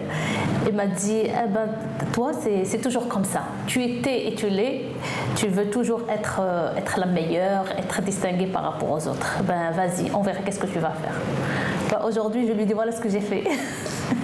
il 0.69 0.75
m'a 0.75 0.87
dit 0.87 1.23
eh 1.25 1.49
ben, 1.49 1.67
Toi, 2.13 2.33
c'est 2.65 2.81
toujours 2.81 3.09
comme 3.09 3.25
ça. 3.25 3.45
Tu 3.67 3.83
étais 3.83 4.29
et 4.29 4.35
tu 4.35 4.51
l'es. 4.51 4.83
Tu 5.35 5.49
veux 5.49 5.71
toujours 5.71 6.03
être, 6.11 6.41
euh, 6.41 6.77
être 6.77 6.99
la 7.01 7.07
meilleure, 7.07 7.65
être 7.79 8.03
distinguée 8.03 8.47
par 8.47 8.65
rapport 8.65 8.91
aux 8.91 9.09
autres. 9.09 9.39
Ben, 9.45 9.71
vas-y, 9.71 10.11
on 10.13 10.21
verra 10.21 10.41
qu'est-ce 10.41 10.61
que 10.61 10.67
tu 10.67 10.79
vas 10.79 10.91
faire. 10.91 11.15
Ben, 11.91 12.07
Aujourd'hui, 12.07 12.47
je 12.47 12.53
lui 12.53 12.67
dis 12.67 12.75
Voilà 12.75 12.93
ce 12.93 13.01
que 13.01 13.09
j'ai 13.09 13.21
fait. 13.21 13.45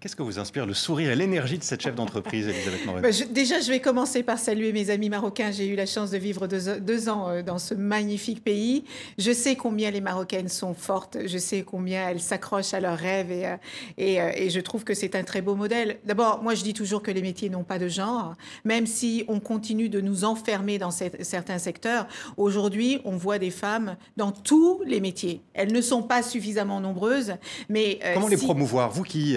Qu'est-ce 0.00 0.16
que 0.16 0.22
vous 0.22 0.38
inspire 0.38 0.64
le 0.64 0.72
sourire 0.72 1.10
et 1.10 1.14
l'énergie 1.14 1.58
de 1.58 1.62
cette 1.62 1.82
chef 1.82 1.94
d'entreprise, 1.94 2.48
Elisabeth 2.48 2.86
Moret 2.86 3.02
bah, 3.02 3.10
Déjà, 3.32 3.60
je 3.60 3.70
vais 3.70 3.80
commencer 3.80 4.22
par 4.22 4.38
saluer 4.38 4.72
mes 4.72 4.88
amis 4.88 5.10
marocains. 5.10 5.50
J'ai 5.50 5.66
eu 5.66 5.76
la 5.76 5.84
chance 5.84 6.10
de 6.10 6.16
vivre 6.16 6.46
deux, 6.46 7.08
ans 7.10 7.28
euh, 7.28 7.42
dans 7.42 7.58
ce 7.58 7.74
magnifique 7.74 8.42
pays. 8.42 8.84
Je 9.18 9.30
sais 9.30 9.56
combien 9.56 9.90
les 9.90 10.00
Marocaines 10.00 10.48
sont 10.48 10.72
fortes. 10.72 11.18
Je 11.26 11.36
sais 11.36 11.64
combien 11.64 12.08
elles 12.08 12.20
s'accrochent 12.20 12.72
à 12.72 12.80
leurs 12.80 12.96
rêves 12.96 13.30
et, 13.30 13.46
euh, 13.46 13.56
euh, 13.98 14.32
et, 14.34 14.48
je 14.48 14.60
trouve 14.60 14.84
que 14.84 14.94
c'est 14.94 15.14
un 15.14 15.22
très 15.22 15.42
beau 15.42 15.54
modèle. 15.54 15.98
D'abord, 16.06 16.42
moi, 16.42 16.54
je 16.54 16.62
dis 16.62 16.72
toujours 16.72 17.02
que 17.02 17.10
les 17.10 17.20
métiers 17.20 17.50
n'ont 17.50 17.64
pas 17.64 17.78
de 17.78 17.88
genre. 17.88 18.36
Même 18.64 18.86
si 18.86 19.26
on 19.28 19.38
continue 19.38 19.90
de 19.90 20.00
nous 20.00 20.24
enfermer 20.24 20.78
dans 20.78 20.92
certains 20.92 21.58
secteurs, 21.58 22.08
aujourd'hui, 22.38 23.02
on 23.04 23.18
voit 23.18 23.38
des 23.38 23.50
femmes 23.50 23.98
dans 24.16 24.32
tous 24.32 24.80
les 24.86 25.00
métiers. 25.00 25.42
Elles 25.52 25.74
ne 25.74 25.82
sont 25.82 26.02
pas 26.02 26.22
suffisamment 26.22 26.80
nombreuses, 26.80 27.34
mais... 27.68 27.98
Comment 28.14 28.28
les 28.28 28.38
promouvoir? 28.38 28.90
Vous 28.90 29.02
qui 29.02 29.36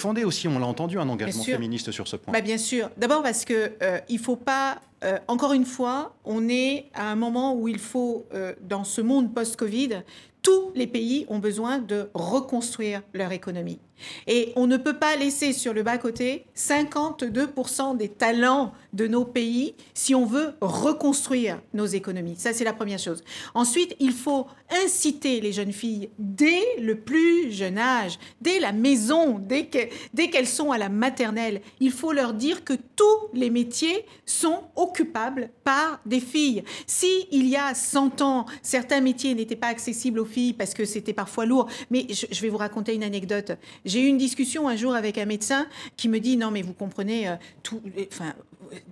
défendez 0.00 0.24
aussi, 0.24 0.48
on 0.48 0.58
l'a 0.58 0.66
entendu, 0.66 0.98
un 0.98 1.08
engagement 1.08 1.44
féministe 1.44 1.90
sur 1.90 2.08
ce 2.08 2.16
point. 2.16 2.32
Bah 2.32 2.40
bien 2.40 2.56
sûr. 2.56 2.88
D'abord 2.96 3.22
parce 3.22 3.44
que 3.44 3.72
euh, 3.82 3.98
il 4.08 4.18
faut 4.18 4.36
pas. 4.36 4.80
Euh, 5.02 5.18
encore 5.28 5.52
une 5.52 5.64
fois, 5.64 6.14
on 6.24 6.48
est 6.48 6.86
à 6.94 7.10
un 7.10 7.16
moment 7.16 7.54
où 7.54 7.68
il 7.68 7.78
faut, 7.78 8.26
euh, 8.34 8.54
dans 8.60 8.84
ce 8.84 9.00
monde 9.00 9.34
post-Covid, 9.34 10.02
tous 10.42 10.72
les 10.74 10.86
pays 10.86 11.26
ont 11.28 11.38
besoin 11.38 11.78
de 11.78 12.10
reconstruire 12.14 13.02
leur 13.12 13.32
économie. 13.32 13.78
Et 14.26 14.52
on 14.56 14.66
ne 14.66 14.76
peut 14.76 14.98
pas 14.98 15.16
laisser 15.16 15.52
sur 15.52 15.72
le 15.72 15.82
bas-côté 15.82 16.44
52% 16.56 17.96
des 17.96 18.08
talents 18.08 18.72
de 18.92 19.06
nos 19.06 19.24
pays 19.24 19.74
si 19.94 20.14
on 20.14 20.26
veut 20.26 20.54
reconstruire 20.60 21.60
nos 21.74 21.86
économies. 21.86 22.36
Ça, 22.36 22.52
c'est 22.52 22.64
la 22.64 22.72
première 22.72 22.98
chose. 22.98 23.22
Ensuite, 23.54 23.96
il 24.00 24.12
faut 24.12 24.46
inciter 24.84 25.40
les 25.40 25.52
jeunes 25.52 25.72
filles 25.72 26.10
dès 26.18 26.62
le 26.80 26.96
plus 26.96 27.52
jeune 27.52 27.78
âge, 27.78 28.18
dès 28.40 28.58
la 28.60 28.72
maison, 28.72 29.38
dès 29.38 29.66
qu'elles 29.66 30.46
sont 30.46 30.72
à 30.72 30.78
la 30.78 30.88
maternelle. 30.88 31.60
Il 31.80 31.92
faut 31.92 32.12
leur 32.12 32.34
dire 32.34 32.64
que 32.64 32.74
tous 32.74 33.28
les 33.34 33.50
métiers 33.50 34.04
sont 34.24 34.64
occupables 34.76 35.50
par 35.64 36.00
des 36.06 36.20
filles. 36.20 36.64
Si 36.86 37.26
il 37.30 37.46
y 37.46 37.56
a 37.56 37.74
100 37.74 38.22
ans, 38.22 38.46
certains 38.62 39.00
métiers 39.00 39.34
n'étaient 39.34 39.56
pas 39.56 39.68
accessibles 39.68 40.20
aux 40.20 40.24
filles 40.24 40.52
parce 40.52 40.74
que 40.74 40.84
c'était 40.84 41.12
parfois 41.12 41.46
lourd, 41.46 41.68
mais 41.90 42.06
je, 42.10 42.40
vais 42.40 42.48
vous 42.48 42.56
raconter 42.56 42.94
une 42.94 43.04
anecdote. 43.04 43.52
J'ai 43.90 44.02
eu 44.02 44.06
une 44.06 44.18
discussion 44.18 44.68
un 44.68 44.76
jour 44.76 44.94
avec 44.94 45.18
un 45.18 45.24
médecin 45.24 45.66
qui 45.96 46.08
me 46.08 46.20
dit 46.20 46.36
non 46.36 46.52
mais 46.52 46.62
vous 46.62 46.74
comprenez 46.74 47.28
euh, 47.28 47.34
tout, 47.64 47.82
enfin 48.12 48.34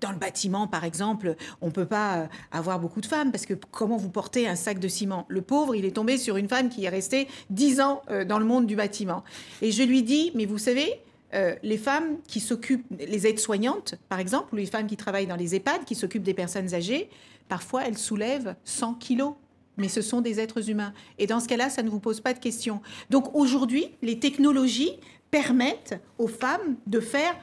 dans 0.01 0.11
le 0.11 0.18
bâtiment 0.18 0.66
par 0.66 0.82
exemple, 0.82 1.36
on 1.61 1.70
peut 1.70 1.86
pas 1.86 2.16
euh, 2.16 2.26
avoir 2.51 2.80
beaucoup 2.80 3.01
de 3.01 3.07
femmes 3.07 3.30
parce 3.30 3.46
que 3.46 3.55
comment 3.55 3.96
vous 3.96 4.11
portez 4.11 4.49
un 4.49 4.57
sac 4.57 4.80
de 4.80 4.88
ciment? 4.88 5.24
Le 5.28 5.40
pauvre, 5.40 5.76
il 5.76 5.84
est 5.84 5.92
tombé 5.92 6.18
sur 6.18 6.36
une 6.36 6.49
femme 6.49 6.68
qui 6.68 6.84
est 6.84 6.88
restée 6.88 7.28
dix 7.49 7.80
ans 7.80 8.03
euh, 8.11 8.24
dans 8.24 8.40
le 8.40 8.44
monde 8.44 8.66
du 8.66 8.74
bâtiment. 8.74 9.22
Et 9.62 9.70
je 9.70 9.84
lui 9.84 10.03
dis 10.03 10.32
mais 10.34 10.46
vous 10.46 10.59
savez 10.59 11.01
les 11.62 11.76
femmes 11.76 12.16
qui 12.26 12.40
s'occupent, 12.40 12.86
les 12.99 13.26
aides-soignantes, 13.26 13.96
par 14.09 14.18
exemple, 14.18 14.55
ou 14.55 14.57
les 14.57 14.64
femmes 14.64 14.86
qui 14.86 14.96
travaillent 14.96 15.26
dans 15.26 15.36
les 15.36 15.55
EHPAD, 15.55 15.84
qui 15.84 15.94
s'occupent 15.94 16.22
des 16.22 16.32
personnes 16.32 16.72
âgées, 16.72 17.11
parfois 17.51 17.86
elles 17.86 17.99
soulèvent 17.99 18.57
100 18.64 18.94
kilos 18.94 19.34
mais 19.78 19.88
ce 19.88 20.02
sont 20.02 20.20
des 20.20 20.40
êtres 20.40 20.68
humains. 20.68 20.92
Et 21.18 21.26
dans 21.26 21.40
ce 21.40 21.48
cas-là, 21.48 21.70
ça 21.70 21.82
ne 21.82 21.88
vous 21.88 22.00
pose 22.00 22.20
pas 22.20 22.34
de 22.34 22.38
questions. 22.38 22.80
Donc 23.10 23.34
aujourd'hui, 23.34 23.88
les 24.02 24.18
technologies 24.18 24.92
permettent 25.30 26.00
aux 26.18 26.28
femmes 26.28 26.76
de 26.86 27.00
faire 27.00 27.34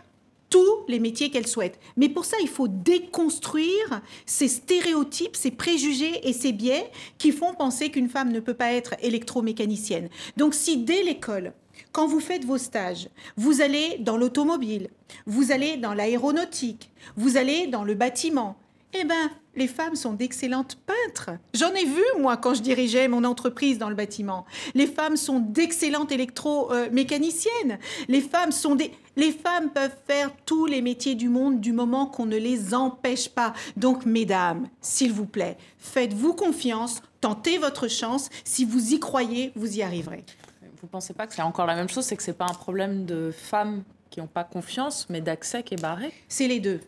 tous 0.49 0.85
les 0.87 0.99
métiers 0.99 1.31
qu'elles 1.31 1.47
souhaitent. 1.47 1.79
Mais 1.97 2.09
pour 2.09 2.25
ça, 2.25 2.37
il 2.41 2.47
faut 2.47 2.67
déconstruire 2.67 4.01
ces 4.25 4.47
stéréotypes, 4.47 5.35
ces 5.35 5.51
préjugés 5.51 6.27
et 6.27 6.33
ces 6.33 6.51
biais 6.51 6.91
qui 7.17 7.31
font 7.31 7.53
penser 7.53 7.89
qu'une 7.89 8.09
femme 8.09 8.31
ne 8.31 8.39
peut 8.39 8.53
pas 8.53 8.71
être 8.71 8.93
électromécanicienne. 9.01 10.09
Donc 10.37 10.53
si 10.53 10.77
dès 10.77 11.03
l'école, 11.03 11.53
quand 11.91 12.07
vous 12.07 12.19
faites 12.19 12.45
vos 12.45 12.57
stages, 12.57 13.09
vous 13.35 13.61
allez 13.61 13.97
dans 13.99 14.17
l'automobile, 14.17 14.89
vous 15.25 15.51
allez 15.51 15.77
dans 15.77 15.93
l'aéronautique, 15.93 16.91
vous 17.17 17.37
allez 17.37 17.67
dans 17.67 17.83
le 17.83 17.95
bâtiment, 17.95 18.57
Eh 18.97 19.03
bien, 19.03 19.29
les 19.55 19.67
femmes 19.67 19.95
sont 19.95 20.13
d'excellentes 20.13 20.77
peintres. 20.85 21.31
J'en 21.53 21.73
ai 21.73 21.83
vu, 21.83 22.03
moi, 22.19 22.37
quand 22.37 22.53
je 22.53 22.61
dirigeais 22.61 23.09
mon 23.09 23.25
entreprise 23.25 23.77
dans 23.77 23.89
le 23.89 23.95
bâtiment. 23.95 24.45
Les 24.73 24.87
femmes 24.87 25.17
sont 25.17 25.39
d'excellentes 25.39 26.13
électromécaniciennes. 26.13 27.79
Les 28.07 28.21
femmes 28.21 28.53
sont 28.53 28.75
des... 28.75 28.91
Les 29.17 29.31
femmes 29.31 29.69
peuvent 29.71 29.95
faire 30.07 30.31
tous 30.45 30.65
les 30.65 30.81
métiers 30.81 31.15
du 31.15 31.27
monde 31.27 31.59
du 31.59 31.73
moment 31.73 32.05
qu'on 32.05 32.25
ne 32.25 32.37
les 32.37 32.73
empêche 32.73 33.27
pas. 33.29 33.53
Donc, 33.75 34.05
mesdames, 34.05 34.67
s'il 34.79 35.11
vous 35.11 35.25
plaît, 35.25 35.57
faites-vous 35.77 36.33
confiance, 36.33 37.01
tentez 37.19 37.57
votre 37.57 37.89
chance. 37.89 38.29
Si 38.45 38.63
vous 38.63 38.93
y 38.93 38.99
croyez, 38.99 39.51
vous 39.55 39.77
y 39.77 39.81
arriverez. 39.81 40.23
Vous 40.61 40.87
ne 40.87 40.89
pensez 40.89 41.13
pas 41.13 41.27
que 41.27 41.33
c'est 41.33 41.41
encore 41.41 41.65
la 41.65 41.75
même 41.75 41.89
chose 41.89 42.05
C'est 42.05 42.15
que 42.15 42.23
ce 42.23 42.31
n'est 42.31 42.37
pas 42.37 42.47
un 42.49 42.53
problème 42.53 43.05
de 43.05 43.31
femmes 43.31 43.83
qui 44.09 44.21
n'ont 44.21 44.27
pas 44.27 44.45
confiance, 44.45 45.07
mais 45.09 45.19
d'accès 45.19 45.63
qui 45.63 45.73
est 45.73 45.81
barré? 45.81 46.13
C'est 46.29 46.47
les 46.47 46.61
deux. 46.61 46.79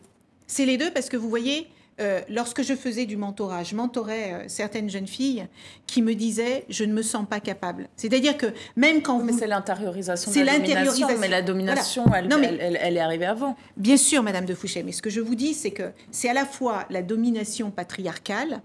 C'est 0.46 0.64
les 0.64 0.78
deux 0.78 0.90
parce 0.90 1.10
que 1.10 1.16
vous 1.18 1.28
voyez, 1.28 1.68
euh, 2.00 2.20
lorsque 2.28 2.62
je 2.62 2.74
faisais 2.74 3.06
du 3.06 3.16
mentorat, 3.16 3.64
je 3.64 3.74
mentorais 3.74 4.32
euh, 4.32 4.44
certaines 4.46 4.88
jeunes 4.88 5.06
filles 5.08 5.46
qui 5.86 6.00
me 6.00 6.14
disaient 6.14 6.64
je 6.68 6.84
ne 6.84 6.92
me 6.92 7.02
sens 7.02 7.26
pas 7.28 7.40
capable. 7.40 7.88
C'est-à-dire 7.96 8.36
que 8.36 8.46
même 8.76 9.02
quand 9.02 9.22
mais 9.22 9.32
c'est 9.32 9.46
l'intériorisation. 9.48 10.30
C'est 10.30 10.44
l'intériorisation, 10.44 11.08
mais 11.18 11.28
la 11.28 11.42
domination, 11.42 12.04
elle, 12.14 12.78
elle, 12.80 12.96
est 12.96 13.00
arrivée 13.00 13.26
avant. 13.26 13.56
Bien 13.76 13.96
sûr, 13.96 14.22
Madame 14.22 14.44
de 14.44 14.54
Fouché, 14.54 14.82
mais 14.82 14.92
ce 14.92 15.02
que 15.02 15.10
je 15.10 15.20
vous 15.20 15.34
dis, 15.34 15.54
c'est 15.54 15.72
que 15.72 15.90
c'est 16.10 16.28
à 16.28 16.34
la 16.34 16.44
fois 16.44 16.84
la 16.90 17.02
domination 17.02 17.70
patriarcale, 17.70 18.62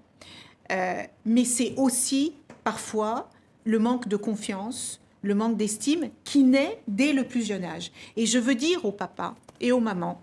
euh, 0.72 1.02
mais 1.26 1.46
c'est 1.46 1.74
aussi 1.78 2.34
parfois 2.64 3.30
le 3.66 3.80
manque 3.80 4.08
de 4.08 4.16
confiance, 4.16 5.02
le 5.24 5.34
manque 5.36 5.58
d'estime 5.58 6.10
qui 6.24 6.44
naît 6.44 6.82
dès 6.88 7.14
le 7.14 7.24
plus 7.24 7.46
jeune 7.46 7.64
âge. 7.64 7.92
Et 8.16 8.26
je 8.26 8.38
veux 8.38 8.56
dire 8.56 8.86
aux 8.86 8.92
papas 8.92 9.36
et 9.60 9.72
aux 9.72 9.80
mamans 9.80 10.22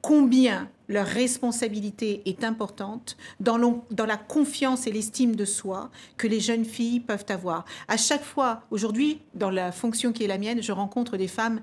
combien 0.00 0.68
leur 0.88 1.06
responsabilité 1.06 2.22
est 2.26 2.44
importante 2.44 3.16
dans, 3.40 3.56
la 3.56 4.16
confiance 4.16 4.86
et 4.86 4.92
l'estime 4.92 5.36
de 5.36 5.44
soi 5.44 5.90
que 6.16 6.26
les 6.26 6.40
jeunes 6.40 6.64
filles 6.64 7.00
peuvent 7.00 7.24
avoir. 7.28 7.64
À 7.88 7.96
chaque 7.96 8.24
fois, 8.24 8.62
aujourd'hui, 8.70 9.20
dans 9.34 9.50
la 9.50 9.72
fonction 9.72 10.12
qui 10.12 10.24
est 10.24 10.28
la 10.28 10.38
mienne, 10.38 10.62
je 10.62 10.72
rencontre 10.72 11.16
des 11.16 11.28
femmes 11.28 11.60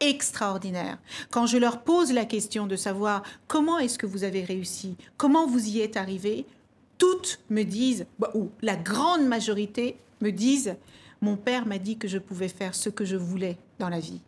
extraordinaires. 0.00 0.98
Quand 1.30 1.46
je 1.46 1.58
leur 1.58 1.82
pose 1.82 2.12
la 2.12 2.24
question 2.24 2.66
de 2.66 2.76
savoir 2.76 3.22
comment 3.46 3.78
est-ce 3.78 3.98
que 3.98 4.06
vous 4.06 4.24
avez 4.24 4.42
réussi, 4.42 4.96
comment 5.16 5.46
vous 5.46 5.68
y 5.68 5.80
êtes 5.80 5.96
arrivé, 5.96 6.44
toutes 6.98 7.40
me 7.50 7.62
disent, 7.62 8.06
bah, 8.18 8.32
ou 8.34 8.50
la 8.62 8.76
grande 8.76 9.26
majorité 9.26 9.96
me 10.20 10.30
disent, 10.30 10.74
mon 11.20 11.36
père 11.36 11.66
m'a 11.66 11.78
dit 11.78 11.98
que 11.98 12.08
je 12.08 12.18
pouvais 12.18 12.48
faire 12.48 12.74
ce 12.74 12.88
que 12.88 13.04
je 13.04 13.16
voulais 13.16 13.58
dans 13.78 13.88
la 13.88 14.00
vie 14.00 14.20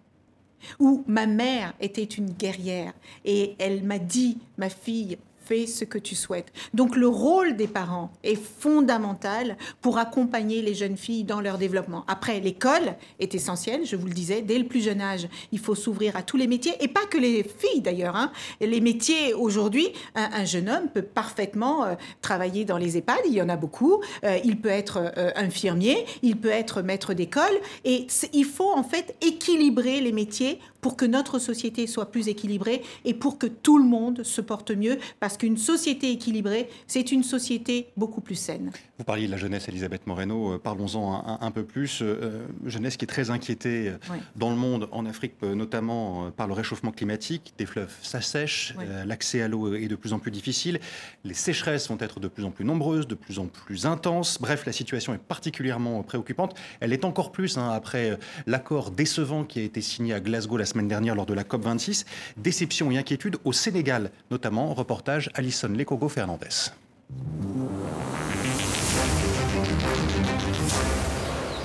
où 0.78 1.04
ma 1.06 1.26
mère 1.26 1.74
était 1.80 2.04
une 2.04 2.30
guerrière. 2.30 2.92
Et 3.24 3.56
elle 3.58 3.82
m'a 3.84 3.98
dit, 3.98 4.38
ma 4.58 4.68
fille, 4.68 5.18
fais 5.46 5.66
ce 5.66 5.84
que 5.84 5.98
tu 5.98 6.14
souhaites. 6.14 6.52
Donc 6.72 6.96
le 6.96 7.08
rôle 7.08 7.56
des 7.56 7.66
parents 7.66 8.10
est 8.22 8.40
fondamental 8.40 9.56
pour 9.80 9.98
accompagner 9.98 10.62
les 10.62 10.74
jeunes 10.74 10.96
filles 10.96 11.24
dans 11.24 11.40
leur 11.40 11.58
développement. 11.58 12.04
Après, 12.08 12.40
l'école 12.40 12.96
est 13.18 13.34
essentielle, 13.34 13.82
je 13.84 13.96
vous 13.96 14.06
le 14.06 14.12
disais, 14.12 14.42
dès 14.42 14.58
le 14.58 14.66
plus 14.66 14.82
jeune 14.82 15.00
âge, 15.00 15.28
il 15.52 15.58
faut 15.58 15.74
s'ouvrir 15.74 16.16
à 16.16 16.22
tous 16.22 16.36
les 16.36 16.46
métiers, 16.46 16.74
et 16.80 16.88
pas 16.88 17.04
que 17.06 17.18
les 17.18 17.44
filles 17.44 17.80
d'ailleurs. 17.80 18.16
Hein. 18.16 18.32
Les 18.60 18.80
métiers 18.80 19.34
aujourd'hui, 19.34 19.88
un, 20.14 20.44
jeune 20.44 20.68
homme 20.68 20.88
peut 20.92 21.02
parfaitement 21.02 21.84
euh, 21.84 21.94
travailler 22.20 22.64
dans 22.64 22.78
les 22.78 22.96
EHPAD, 22.96 23.20
il 23.26 23.34
y 23.34 23.42
en 23.42 23.48
a 23.48 23.56
beaucoup, 23.56 24.02
euh, 24.24 24.38
il 24.44 24.60
peut 24.60 24.68
être 24.68 25.12
euh, 25.16 25.30
infirmier, 25.36 26.04
il 26.22 26.36
peut 26.36 26.48
être 26.48 26.82
maître 26.82 27.14
d'école, 27.14 27.44
et 27.84 28.06
il 28.32 28.44
faut 28.44 28.72
en 28.72 28.82
fait 28.82 29.14
équilibrer 29.20 30.00
les 30.00 30.12
métiers 30.12 30.58
pour 30.84 30.96
que 30.96 31.06
notre 31.06 31.38
société 31.38 31.86
soit 31.86 32.10
plus 32.10 32.28
équilibrée 32.28 32.82
et 33.06 33.14
pour 33.14 33.38
que 33.38 33.46
tout 33.46 33.78
le 33.78 33.84
monde 33.84 34.22
se 34.22 34.42
porte 34.42 34.70
mieux, 34.70 34.98
qu'une 35.36 35.56
société 35.56 36.10
équilibrée, 36.10 36.68
c'est 36.86 37.12
une 37.12 37.22
société 37.22 37.88
beaucoup 37.96 38.20
plus 38.20 38.34
saine. 38.34 38.70
Vous 38.98 39.04
parliez 39.04 39.26
de 39.26 39.30
la 39.30 39.36
jeunesse, 39.36 39.68
Elisabeth 39.68 40.06
Moreno, 40.06 40.54
euh, 40.54 40.58
parlons-en 40.58 41.40
un, 41.40 41.50
peu 41.50 41.64
plus. 41.64 42.00
Euh, 42.02 42.46
jeunesse 42.64 42.96
qui 42.96 43.04
est 43.04 43.08
très 43.08 43.30
inquiétée 43.30 43.88
euh, 43.88 44.16
dans 44.36 44.50
le 44.50 44.56
monde, 44.56 44.88
en 44.92 45.06
Afrique 45.06 45.34
notamment, 45.42 46.30
par 46.30 46.46
le 46.46 46.52
réchauffement 46.52 46.92
climatique. 46.92 47.54
Des 47.58 47.66
fleuves 47.66 47.92
s'assèchent, 48.02 48.74
l'accès 49.06 49.42
à 49.42 49.48
l'eau 49.48 49.74
est 49.74 49.88
de 49.88 49.96
plus 49.96 50.12
en 50.12 50.18
plus 50.18 50.30
difficile, 50.30 50.80
les 51.24 51.34
sécheresses 51.34 51.88
vont 51.88 51.98
être 52.00 52.20
de 52.20 52.28
plus 52.28 52.44
en 52.44 52.50
plus 52.50 52.64
nombreuses, 52.64 53.06
de 53.06 53.14
plus 53.14 53.38
en 53.38 53.46
plus 53.46 53.86
intenses. 53.86 54.38
Bref, 54.40 54.64
la 54.66 54.72
situation 54.72 55.14
est 55.14 55.18
particulièrement 55.18 56.02
préoccupante. 56.02 56.56
Elle 56.80 56.92
est 56.92 57.04
encore 57.04 57.32
plus 57.32 57.58
hein, 57.58 57.70
après 57.70 58.18
l'accord 58.46 58.90
décevant 58.90 59.44
qui 59.44 59.58
a 59.58 59.62
été 59.62 59.80
signé 59.80 60.14
à 60.14 60.20
Glasgow 60.20 60.56
la 60.56 60.66
semaine 60.66 60.88
dernière 60.88 61.14
lors 61.14 61.26
de 61.26 61.34
la 61.34 61.42
COP26. 61.42 62.04
Déception 62.36 62.90
et 62.90 62.98
inquiétude 62.98 63.36
au 63.44 63.52
Sénégal, 63.52 64.10
notamment. 64.30 64.74
Reportage 64.74 65.23
Alison 65.34 65.68
Lekogo 65.68 66.08
Fernandez. 66.08 66.72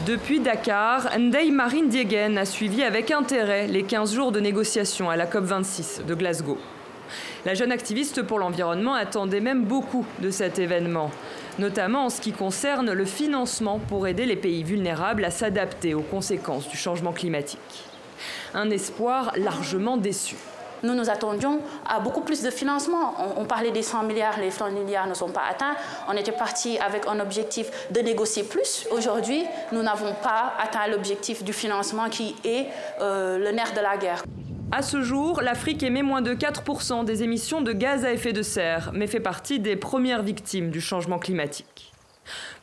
Depuis 0.06 0.40
Dakar, 0.40 1.18
Ndei 1.18 1.52
Marine 1.52 1.90
Diegen 1.90 2.38
a 2.38 2.46
suivi 2.46 2.84
avec 2.84 3.12
intérêt 3.12 3.68
les 3.68 3.84
15 3.84 4.14
jours 4.14 4.32
de 4.32 4.40
négociations 4.40 5.10
à 5.10 5.16
la 5.16 5.26
COP26 5.26 6.06
de 6.06 6.16
Glasgow. 6.16 6.58
La 7.46 7.54
jeune 7.54 7.72
activiste 7.72 8.22
pour 8.24 8.40
l'environnement 8.40 8.96
attendait 8.96 9.40
même 9.40 9.66
beaucoup 9.66 10.06
de 10.22 10.32
cet 10.32 10.60
événement, 10.60 11.12
notamment 11.60 12.06
en 12.06 12.10
ce 12.10 12.22
qui 12.22 12.32
concerne 12.32 12.92
le 12.92 13.06
financement 13.06 13.80
pour 13.80 14.08
aider 14.08 14.26
les 14.26 14.36
pays 14.36 14.64
vulnérables 14.64 15.26
à 15.26 15.32
s'adapter 15.32 15.94
aux 15.94 16.02
conséquences 16.02 16.68
du 16.70 16.78
changement 16.78 17.14
climatique 17.14 17.90
un 18.54 18.70
espoir 18.70 19.32
largement 19.38 19.98
déçu. 19.98 20.36
Nous 20.84 20.94
nous 20.94 21.10
attendions 21.10 21.60
à 21.88 22.00
beaucoup 22.00 22.22
plus 22.22 22.42
de 22.42 22.50
financement. 22.50 23.16
On, 23.38 23.46
parlait 23.46 23.72
des 23.72 23.82
100 23.82 24.04
milliards, 24.04 24.40
les 24.40 24.52
100 24.52 24.72
milliards 24.72 25.08
ne 25.08 25.14
sont 25.14 25.30
pas 25.30 25.44
atteints. 25.50 25.76
On 26.08 26.14
était 26.14 26.32
parti 26.32 26.78
avec 26.80 27.08
un 27.08 27.20
objectif 27.20 27.70
de 27.92 28.00
négocier 28.00 28.44
plus. 28.44 28.88
Aujourd'hui, 28.92 29.44
nous 29.72 29.82
n'avons 29.82 30.14
pas 30.22 30.54
atteint 30.62 30.88
l'objectif 30.88 31.44
du 31.44 31.54
financement 31.54 32.10
qui 32.10 32.36
est 32.44 32.68
euh, 33.02 33.38
le 33.38 33.52
nerf 33.52 33.74
de 33.74 33.82
la 33.82 33.98
guerre. 33.98 34.24
À 34.72 34.84
ce 34.84 35.02
jour, 35.02 35.42
l'Afrique 35.42 35.82
émet 35.82 36.04
moins 36.04 36.22
de 36.22 36.34
4% 36.34 37.04
des 37.04 37.24
émissions 37.24 37.62
de 37.62 37.74
gaz 37.74 38.06
à 38.06 38.14
effet 38.14 38.34
de 38.34 38.44
serre, 38.44 38.92
mais 38.94 39.08
fait 39.08 39.20
partie 39.20 39.60
des 39.60 39.76
premières 39.76 40.22
victimes 40.22 40.70
du 40.70 40.80
changement 40.80 41.18
climatique. 41.18 41.89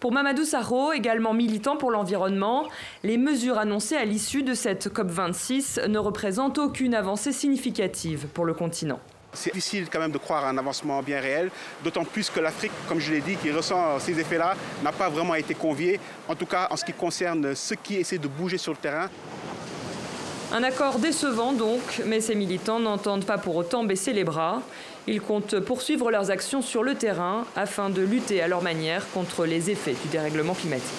Pour 0.01 0.13
Mamadou 0.13 0.45
Sarro, 0.45 0.93
également 0.93 1.35
militant 1.35 1.77
pour 1.77 1.91
l'environnement, 1.91 2.69
les 3.03 3.19
mesures 3.19 3.59
annoncées 3.59 3.97
à 3.97 4.05
l'issue 4.05 4.43
de 4.43 4.55
cette 4.55 4.89
COP26 4.89 5.87
ne 5.87 5.99
représentent 5.99 6.59
aucune 6.59 6.95
avancée 6.95 7.33
significative 7.33 8.27
pour 8.35 8.45
le 8.45 8.55
continent. 8.55 9.01
C'est 9.33 9.53
difficile 9.53 9.87
quand 9.93 9.99
même 9.99 10.13
de 10.13 10.19
croire 10.19 10.47
à 10.47 10.49
un 10.49 10.57
avancement 10.57 11.03
bien 11.03 11.21
réel, 11.21 11.51
d'autant 11.85 12.05
plus 12.05 12.31
que 12.31 12.41
l'Afrique, 12.41 12.73
comme 12.89 13.01
je 13.01 13.13
l'ai 13.13 13.21
dit, 13.21 13.37
qui 13.37 13.53
ressent 13.53 13.99
ces 13.99 14.19
effets-là, 14.19 14.55
n'a 14.83 14.93
pas 14.93 15.11
vraiment 15.11 15.35
été 15.35 15.55
conviée, 15.55 16.01
en 16.27 16.35
tout 16.35 16.47
cas 16.47 16.69
en 16.71 16.77
ce 16.77 16.85
qui 16.85 16.95
concerne 16.95 17.55
ceux 17.55 17.77
qui 17.77 17.97
essaient 17.97 18.19
de 18.19 18.29
bouger 18.29 18.57
sur 18.57 18.73
le 18.73 18.79
terrain. 18.79 19.11
Un 20.53 20.63
accord 20.63 21.01
décevant 21.01 21.53
donc, 21.53 22.03
mais 22.07 22.21
ces 22.21 22.37
militants 22.37 22.79
n'entendent 22.79 23.27
pas 23.27 23.37
pour 23.37 23.57
autant 23.57 23.83
baisser 23.85 24.13
les 24.13 24.23
bras. 24.25 24.63
Ils 25.09 25.21
comptent 25.21 25.61
poursuivre 25.61 26.11
leurs 26.11 26.31
actions 26.31 26.63
sur 26.63 26.83
le 26.83 26.95
terrain 26.95 27.47
afin 27.55 27.91
de 27.91 28.03
lutter 28.03 28.43
à 28.43 28.49
leur 28.49 28.63
manière 28.63 29.09
contre 29.13 29.47
les 29.47 29.71
effets 29.71 29.95
du 30.03 30.09
dérèglement 30.11 30.55
climatique. 30.55 30.95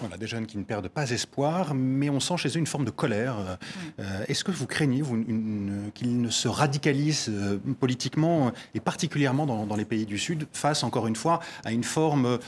Voilà, 0.00 0.16
des 0.16 0.28
jeunes 0.28 0.46
qui 0.46 0.58
ne 0.58 0.62
perdent 0.62 0.88
pas 0.88 1.10
espoir, 1.10 1.74
mais 1.74 2.08
on 2.08 2.20
sent 2.20 2.36
chez 2.36 2.48
eux 2.50 2.58
une 2.58 2.66
forme 2.66 2.84
de 2.84 2.90
colère. 2.90 3.58
Euh, 3.98 4.24
est-ce 4.28 4.44
que 4.44 4.52
vous 4.52 4.66
craignez 4.66 5.02
qu'ils 5.94 6.20
ne 6.20 6.30
se 6.30 6.46
radicalisent 6.46 7.30
euh, 7.30 7.58
politiquement 7.80 8.52
et 8.74 8.80
particulièrement 8.80 9.46
dans, 9.46 9.76
les 9.76 9.84
pays 9.84 10.06
du 10.06 10.18
Sud 10.18 10.46
face, 10.52 10.84
encore 10.84 11.08
une 11.08 11.16
fois, 11.16 11.40
à 11.64 11.72
une 11.72 11.82
forme, 11.82 12.38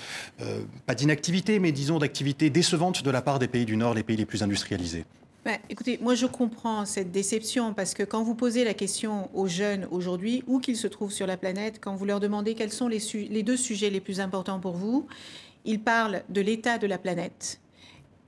euh, 0.41 0.61
pas 0.87 0.95
d'inactivité, 0.95 1.59
mais 1.59 1.73
disons 1.73 1.99
d'activité 1.99 2.51
décevante 2.51 3.03
de 3.03 3.11
la 3.11 3.23
part 3.23 3.41
des 3.41 3.49
pays 3.49 3.65
du 3.65 3.77
Nord, 3.77 3.95
les 3.95 4.05
pays 4.05 4.17
les 4.17 4.27
plus 4.27 4.43
industrialisés? 4.45 5.05
Ben, 5.43 5.57
écoutez, 5.71 5.99
moi 6.03 6.15
je 6.15 6.27
comprends 6.27 6.85
cette 6.85 7.13
déception 7.13 7.73
parce 7.73 7.95
que 7.95 8.03
quand 8.03 8.23
vous 8.23 8.35
posez 8.35 8.63
la 8.63 8.75
question 8.75 9.31
aux 9.35 9.47
jeunes 9.47 9.89
aujourd'hui, 9.91 10.45
où 10.47 10.61
qu'ils 10.61 10.77
se 10.77 10.87
trouvent 10.87 11.13
sur 11.13 11.27
la 11.27 11.39
planète, 11.39 11.79
quand 11.81 11.95
vous 11.95 12.05
leur 12.05 12.21
demandez 12.21 12.55
quels 12.55 12.73
sont 12.73 12.89
les, 12.89 13.43
deux 13.43 13.57
sujets 13.57 13.89
les 13.89 14.01
plus 14.01 14.21
importants 14.21 14.61
pour 14.61 14.75
vous, 14.75 15.07
ils 15.65 15.81
parlent 15.81 16.23
de 16.29 16.43
l'état 16.43 16.77
de 16.77 16.87
la 16.87 16.99
planète, 16.99 17.59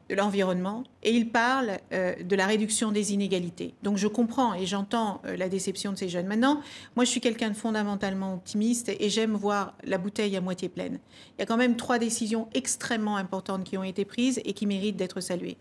de 0.09 0.15
l'environnement, 0.15 0.85
et 1.03 1.11
ils 1.11 1.29
parlent 1.29 1.81
euh, 1.93 2.15
de 2.23 2.35
la 2.35 2.47
réduction 2.47 2.93
des 2.93 3.13
inégalités. 3.13 3.75
Donc 3.83 3.99
je 3.99 4.09
comprends 4.09 4.55
et 4.55 4.65
j'entends 4.65 5.21
euh, 5.27 5.37
la 5.37 5.51
déception 5.51 5.93
de 5.93 5.99
ces 5.99 6.09
jeunes. 6.09 6.27
Maintenant, 6.27 6.63
moi 6.97 7.05
je 7.05 7.11
suis 7.11 7.21
quelqu'un 7.21 7.51
de 7.51 7.57
fondamentalement 7.57 8.33
optimiste 8.33 8.89
et 8.89 9.11
j'aime 9.11 9.33
voir 9.33 9.75
la 9.85 9.99
bouteille 9.99 10.35
à 10.35 10.41
moitié 10.41 10.71
pleine. 10.71 10.99
Il 11.37 11.41
y 11.41 11.43
a 11.43 11.47
quand 11.47 11.59
même 11.59 11.77
trois 11.77 11.99
décisions 11.99 12.49
extrêmement 12.55 13.19
importantes 13.19 13.65
qui 13.65 13.77
ont 13.77 13.85
été 13.85 14.07
prises 14.07 14.41
et 14.47 14.55
qui 14.55 14.65
méritent 14.65 14.97
d'être 14.97 15.21
saluées. 15.21 15.59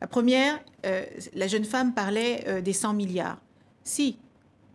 La 0.00 0.06
première, 0.06 0.58
euh, 0.86 1.04
la 1.34 1.46
jeune 1.46 1.64
femme 1.64 1.92
parlait 1.92 2.44
euh, 2.48 2.60
des 2.60 2.72
100 2.72 2.94
milliards. 2.94 3.38
Si 3.84 4.16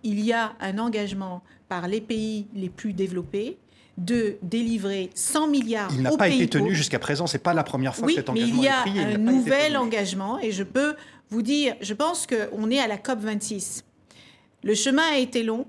il 0.04 0.20
y 0.20 0.34
a 0.34 0.54
un 0.60 0.78
engagement 0.78 1.42
par 1.68 1.88
les 1.88 2.00
pays 2.00 2.48
les 2.54 2.70
plus 2.70 2.94
développés 2.94 3.58
de 3.98 4.38
délivrer 4.44 5.10
100 5.16 5.48
milliards 5.48 5.90
Il 5.96 6.04
n'a 6.04 6.16
pas 6.16 6.28
été 6.28 6.48
tenu 6.48 6.76
jusqu'à 6.76 7.00
présent, 7.00 7.28
c'est 7.28 7.40
pas 7.40 7.54
la 7.54 7.64
première 7.64 7.96
fois 7.96 8.08
que 8.08 8.14
cet 8.14 8.30
engagement 8.30 8.64
est 8.64 8.82
pris. 8.82 8.92
il 8.92 8.98
y 8.98 9.00
a 9.00 9.08
un 9.08 9.18
nouvel 9.18 9.78
engagement 9.78 10.40
et 10.40 10.52
je 10.52 10.64
peux 10.64 10.96
vous 11.30 11.42
dire, 11.42 11.76
je 11.82 11.94
pense 11.94 12.28
qu'on 12.28 12.70
est 12.70 12.80
à 12.80 12.88
la 12.88 12.98
COP 12.98 13.20
26. 13.20 13.84
Le 14.64 14.76
chemin 14.76 15.04
a 15.14 15.18
été 15.18 15.44
long, 15.44 15.66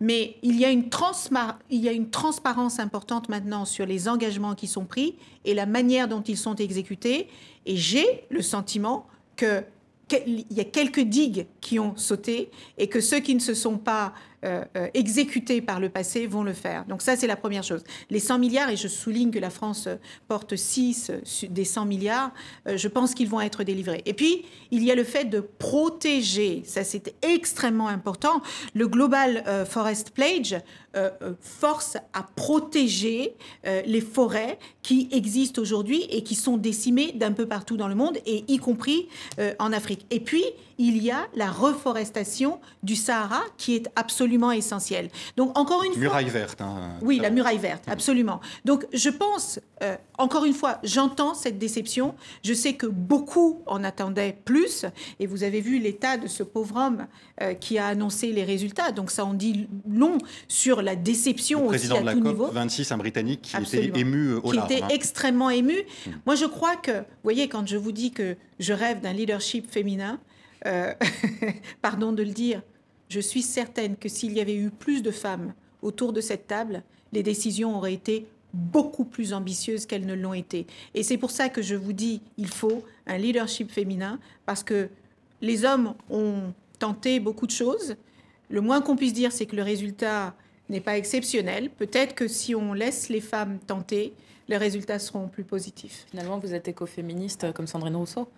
mais 0.00 0.36
il 0.42 0.56
y, 0.58 0.64
a 0.64 0.70
une 0.70 0.90
transparence 0.90 2.78
importante 2.78 3.28
maintenant 3.28 3.64
sur 3.64 3.84
les 3.84 4.08
engagements 4.08 4.54
qui 4.54 4.68
sont 4.68 4.84
pris 4.84 5.16
et 5.44 5.54
la 5.54 5.66
manière 5.66 6.06
dont 6.06 6.22
ils 6.22 6.36
sont 6.36 6.54
exécutés. 6.54 7.28
Et 7.66 7.76
j'ai 7.76 8.24
le 8.30 8.42
sentiment 8.42 9.06
que 9.36 9.64
il 10.26 10.46
y 10.50 10.60
a 10.60 10.64
quelques 10.64 11.00
digues 11.00 11.46
qui 11.60 11.78
ont 11.78 11.94
sauté 11.96 12.50
et 12.78 12.88
que 12.88 12.98
ceux 13.00 13.20
qui 13.20 13.34
ne 13.34 13.40
se 13.40 13.52
sont 13.52 13.76
pas 13.76 14.14
euh, 14.44 14.64
euh, 14.76 14.86
exécutés 14.94 15.60
par 15.60 15.80
le 15.80 15.88
passé 15.88 16.28
vont 16.28 16.44
le 16.44 16.52
faire. 16.52 16.84
Donc 16.84 17.02
ça, 17.02 17.16
c'est 17.16 17.26
la 17.26 17.34
première 17.34 17.64
chose. 17.64 17.82
Les 18.08 18.20
100 18.20 18.38
milliards, 18.38 18.70
et 18.70 18.76
je 18.76 18.86
souligne 18.86 19.32
que 19.32 19.38
la 19.40 19.50
France 19.50 19.88
porte 20.28 20.54
6 20.54 21.10
des 21.50 21.64
100 21.64 21.86
milliards, 21.86 22.30
euh, 22.68 22.76
je 22.76 22.86
pense 22.86 23.14
qu'ils 23.14 23.28
vont 23.28 23.40
être 23.40 23.64
délivrés. 23.64 24.00
Et 24.06 24.14
puis, 24.14 24.44
il 24.70 24.84
y 24.84 24.92
a 24.92 24.94
le 24.94 25.02
fait 25.02 25.24
de 25.24 25.40
protéger, 25.40 26.62
ça 26.64 26.84
c'est 26.84 27.16
extrêmement 27.22 27.88
important. 27.88 28.40
Le 28.74 28.86
Global 28.86 29.42
Forest 29.68 30.10
Pledge 30.10 30.54
force 31.40 31.96
à 32.12 32.22
protéger 32.22 33.34
les 33.64 34.00
forêts 34.00 34.58
qui 34.82 35.08
existent 35.12 35.60
aujourd'hui 35.62 36.02
et 36.10 36.22
qui 36.22 36.34
sont 36.34 36.56
décimées 36.56 37.12
d'un 37.12 37.32
peu 37.32 37.46
partout 37.46 37.76
dans 37.76 37.88
le 37.88 37.94
monde, 37.94 38.18
et 38.26 38.44
y 38.48 38.58
compris 38.58 39.08
en 39.58 39.72
Afrique. 39.72 40.06
Et 40.10 40.20
puis, 40.20 40.44
il 40.78 41.02
y 41.02 41.10
a 41.10 41.26
la 41.34 41.50
reforestation 41.50 42.60
du 42.82 42.94
Sahara 42.94 43.42
qui 43.56 43.74
est 43.74 43.88
absolument 43.96 44.27
essentielle. 44.52 45.08
Donc 45.36 45.56
encore 45.58 45.82
une 45.84 45.98
muraille 45.98 46.28
fois, 46.28 46.40
verte. 46.40 46.60
Hein, 46.60 46.90
oui, 47.02 47.18
la 47.18 47.30
muraille 47.30 47.58
verte, 47.58 47.84
absolument. 47.88 48.40
Donc 48.64 48.86
je 48.92 49.10
pense, 49.10 49.60
euh, 49.82 49.96
encore 50.18 50.44
une 50.44 50.54
fois, 50.54 50.78
j'entends 50.82 51.34
cette 51.34 51.58
déception. 51.58 52.14
Je 52.44 52.54
sais 52.54 52.74
que 52.74 52.86
beaucoup 52.86 53.62
en 53.66 53.84
attendaient 53.84 54.36
plus, 54.44 54.84
et 55.20 55.26
vous 55.26 55.44
avez 55.44 55.60
vu 55.60 55.78
l'état 55.78 56.16
de 56.16 56.26
ce 56.26 56.42
pauvre 56.42 56.76
homme 56.76 57.06
euh, 57.40 57.54
qui 57.54 57.78
a 57.78 57.86
annoncé 57.86 58.32
les 58.32 58.44
résultats. 58.44 58.92
Donc 58.92 59.10
ça 59.10 59.24
en 59.24 59.34
dit 59.34 59.68
long 59.88 60.18
sur 60.48 60.82
la 60.82 60.96
déception 60.96 61.62
Le 61.62 61.68
président 61.68 61.94
aussi 61.96 62.00
à 62.00 62.02
de 62.02 62.06
la 62.06 62.14
COP, 62.14 62.24
niveau. 62.24 62.46
26, 62.52 62.92
un 62.92 62.98
Britannique 62.98 63.42
qui 63.42 63.56
Absolument. 63.56 63.88
était 63.88 64.00
ému 64.00 64.34
au 64.34 64.50
qui 64.50 64.56
larmes. 64.56 64.70
était 64.70 64.82
hein. 64.82 64.88
extrêmement 64.90 65.50
ému. 65.50 65.76
Moi, 66.26 66.34
je 66.34 66.46
crois 66.46 66.76
que, 66.76 66.92
vous 66.92 67.24
voyez, 67.24 67.48
quand 67.48 67.66
je 67.66 67.76
vous 67.76 67.92
dis 67.92 68.12
que 68.12 68.36
je 68.58 68.72
rêve 68.72 69.00
d'un 69.00 69.12
leadership 69.12 69.70
féminin, 69.70 70.18
euh, 70.66 70.92
pardon 71.82 72.12
de 72.12 72.22
le 72.22 72.30
dire, 72.30 72.62
je 73.08 73.20
suis 73.20 73.42
certaine 73.42 73.96
que 73.96 74.08
s'il 74.08 74.32
y 74.32 74.40
avait 74.40 74.56
eu 74.56 74.70
plus 74.70 75.02
de 75.02 75.10
femmes 75.10 75.54
autour 75.82 76.12
de 76.12 76.20
cette 76.20 76.46
table, 76.46 76.82
les 77.12 77.22
décisions 77.22 77.76
auraient 77.76 77.94
été 77.94 78.26
beaucoup 78.52 79.04
plus 79.04 79.32
ambitieuses 79.32 79.86
qu'elles 79.86 80.06
ne 80.06 80.14
l'ont 80.14 80.34
été. 80.34 80.66
Et 80.94 81.02
c'est 81.02 81.18
pour 81.18 81.30
ça 81.30 81.48
que 81.48 81.62
je 81.62 81.74
vous 81.74 81.92
dis, 81.92 82.20
il 82.36 82.48
faut 82.48 82.84
un 83.06 83.18
leadership 83.18 83.70
féminin, 83.70 84.18
parce 84.46 84.62
que 84.62 84.88
les 85.40 85.64
hommes 85.64 85.94
ont 86.10 86.52
tenté 86.78 87.20
beaucoup 87.20 87.46
de 87.46 87.52
choses. 87.52 87.96
Le 88.50 88.60
moins 88.60 88.80
qu'on 88.80 88.96
puisse 88.96 89.12
dire, 89.12 89.32
c'est 89.32 89.46
que 89.46 89.56
le 89.56 89.62
résultat 89.62 90.34
n'est 90.68 90.80
pas 90.80 90.96
exceptionnel. 90.96 91.70
Peut-être 91.70 92.14
que 92.14 92.28
si 92.28 92.54
on 92.54 92.72
laisse 92.72 93.08
les 93.08 93.20
femmes 93.20 93.58
tenter, 93.66 94.12
les 94.48 94.56
résultats 94.56 94.98
seront 94.98 95.28
plus 95.28 95.44
positifs. 95.44 96.06
Finalement, 96.10 96.38
vous 96.38 96.54
êtes 96.54 96.68
écoféministe 96.68 97.44
euh, 97.44 97.52
comme 97.52 97.66
Sandrine 97.66 97.96
Rousseau 97.96 98.28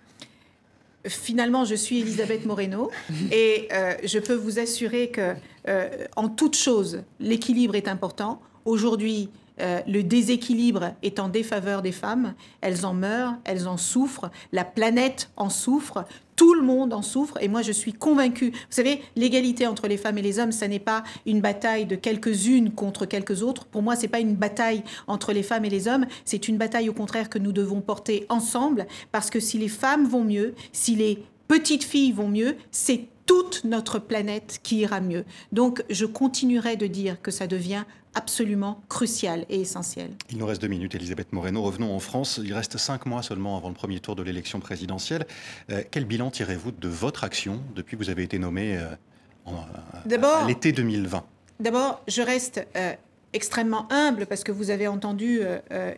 Finalement, 1.06 1.64
je 1.64 1.74
suis 1.74 2.00
Elisabeth 2.00 2.44
Moreno 2.44 2.90
et 3.32 3.68
euh, 3.72 3.94
je 4.04 4.18
peux 4.18 4.34
vous 4.34 4.58
assurer 4.58 5.10
que, 5.10 5.34
euh, 5.68 6.06
en 6.16 6.28
toute 6.28 6.56
chose, 6.56 7.02
l'équilibre 7.20 7.74
est 7.74 7.88
important. 7.88 8.40
Aujourd'hui, 8.64 9.30
euh, 9.60 9.80
le 9.86 10.02
déséquilibre 10.02 10.94
est 11.02 11.18
en 11.18 11.28
défaveur 11.28 11.82
des 11.82 11.92
femmes. 11.92 12.34
Elles 12.60 12.84
en 12.84 12.94
meurent, 12.94 13.36
elles 13.44 13.66
en 13.66 13.76
souffrent, 13.76 14.30
la 14.52 14.64
planète 14.64 15.30
en 15.36 15.48
souffre, 15.48 16.04
tout 16.40 16.54
le 16.54 16.62
monde 16.62 16.94
en 16.94 17.02
souffre. 17.02 17.36
Et 17.42 17.48
moi, 17.48 17.60
je 17.60 17.70
suis 17.70 17.92
convaincue. 17.92 18.52
Vous 18.52 18.56
savez, 18.70 19.02
l'égalité 19.14 19.66
entre 19.66 19.88
les 19.88 19.98
femmes 19.98 20.16
et 20.16 20.22
les 20.22 20.38
hommes, 20.38 20.52
ça 20.52 20.68
n'est 20.68 20.78
pas 20.78 21.04
une 21.26 21.42
bataille 21.42 21.84
de 21.84 21.96
quelques-unes 21.96 22.70
contre 22.70 23.04
quelques 23.04 23.42
autres. 23.42 23.66
Pour 23.66 23.82
moi, 23.82 23.94
c'est 23.94 24.08
pas 24.08 24.20
une 24.20 24.36
bataille 24.36 24.82
entre 25.06 25.34
les 25.34 25.42
femmes 25.42 25.66
et 25.66 25.68
les 25.68 25.86
hommes. 25.86 26.06
C'est 26.24 26.48
une 26.48 26.56
bataille, 26.56 26.88
au 26.88 26.94
contraire, 26.94 27.28
que 27.28 27.38
nous 27.38 27.52
devons 27.52 27.82
porter 27.82 28.24
ensemble. 28.30 28.86
Parce 29.12 29.28
que 29.28 29.38
si 29.38 29.58
les 29.58 29.68
femmes 29.68 30.06
vont 30.06 30.24
mieux, 30.24 30.54
si 30.72 30.96
les 30.96 31.22
petites 31.46 31.84
filles 31.84 32.12
vont 32.12 32.28
mieux, 32.28 32.56
c'est 32.70 33.08
toute 33.26 33.64
notre 33.64 33.98
planète 33.98 34.60
qui 34.62 34.78
ira 34.78 35.02
mieux. 35.02 35.26
Donc, 35.52 35.84
je 35.90 36.06
continuerai 36.06 36.76
de 36.76 36.86
dire 36.86 37.20
que 37.20 37.30
ça 37.30 37.46
devient 37.46 37.84
absolument 38.14 38.82
crucial 38.88 39.46
et 39.48 39.60
essentiel. 39.60 40.10
Il 40.30 40.38
nous 40.38 40.46
reste 40.46 40.60
deux 40.60 40.68
minutes, 40.68 40.94
Elisabeth 40.94 41.32
Moreno. 41.32 41.62
Revenons 41.62 41.94
en 41.94 42.00
France. 42.00 42.40
Il 42.42 42.52
reste 42.52 42.76
cinq 42.76 43.06
mois 43.06 43.22
seulement 43.22 43.56
avant 43.56 43.68
le 43.68 43.74
premier 43.74 44.00
tour 44.00 44.16
de 44.16 44.22
l'élection 44.22 44.60
présidentielle. 44.60 45.26
Euh, 45.70 45.82
quel 45.90 46.04
bilan 46.04 46.30
tirez-vous 46.30 46.72
de 46.72 46.88
votre 46.88 47.24
action 47.24 47.60
depuis 47.74 47.96
que 47.96 48.02
vous 48.02 48.10
avez 48.10 48.22
été 48.24 48.38
nommé 48.38 48.76
euh, 48.76 48.86
D'abord- 50.06 50.44
à 50.44 50.46
l'été 50.46 50.72
2020 50.72 51.24
D'abord, 51.60 52.02
je 52.08 52.22
reste 52.22 52.66
euh, 52.76 52.92
extrêmement 53.32 53.86
humble 53.92 54.26
parce 54.26 54.44
que 54.44 54.52
vous 54.52 54.70
avez 54.70 54.88
entendu 54.88 55.40
euh, 55.42 55.58
euh, 55.72 55.94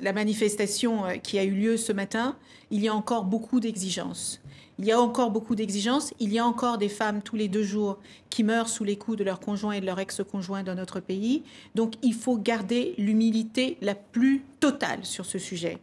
la 0.00 0.12
manifestation 0.12 1.04
euh, 1.06 1.12
qui 1.16 1.38
a 1.38 1.44
eu 1.44 1.52
lieu 1.52 1.76
ce 1.76 1.92
matin. 1.92 2.36
Il 2.70 2.82
y 2.82 2.88
a 2.88 2.94
encore 2.94 3.24
beaucoup 3.24 3.60
d'exigences. 3.60 4.40
Il 4.78 4.86
y 4.86 4.92
a 4.92 5.00
encore 5.00 5.30
beaucoup 5.30 5.54
d'exigences. 5.54 6.12
Il 6.18 6.32
y 6.32 6.38
a 6.38 6.46
encore 6.46 6.78
des 6.78 6.88
femmes 6.88 7.22
tous 7.22 7.36
les 7.36 7.48
deux 7.48 7.62
jours 7.62 7.98
qui 8.30 8.42
meurent 8.42 8.68
sous 8.68 8.84
les 8.84 8.96
coups 8.96 9.18
de 9.18 9.24
leur 9.24 9.40
conjoint 9.40 9.72
et 9.72 9.80
de 9.80 9.86
leur 9.86 10.00
ex-conjoint 10.00 10.62
dans 10.62 10.74
notre 10.74 11.00
pays. 11.00 11.42
Donc 11.74 11.94
il 12.02 12.14
faut 12.14 12.36
garder 12.36 12.94
l'humilité 12.98 13.76
la 13.80 13.94
plus 13.94 14.42
totale 14.60 15.04
sur 15.04 15.26
ce 15.26 15.38
sujet. 15.38 15.78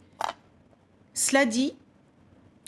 Cela 1.14 1.46
dit, 1.46 1.74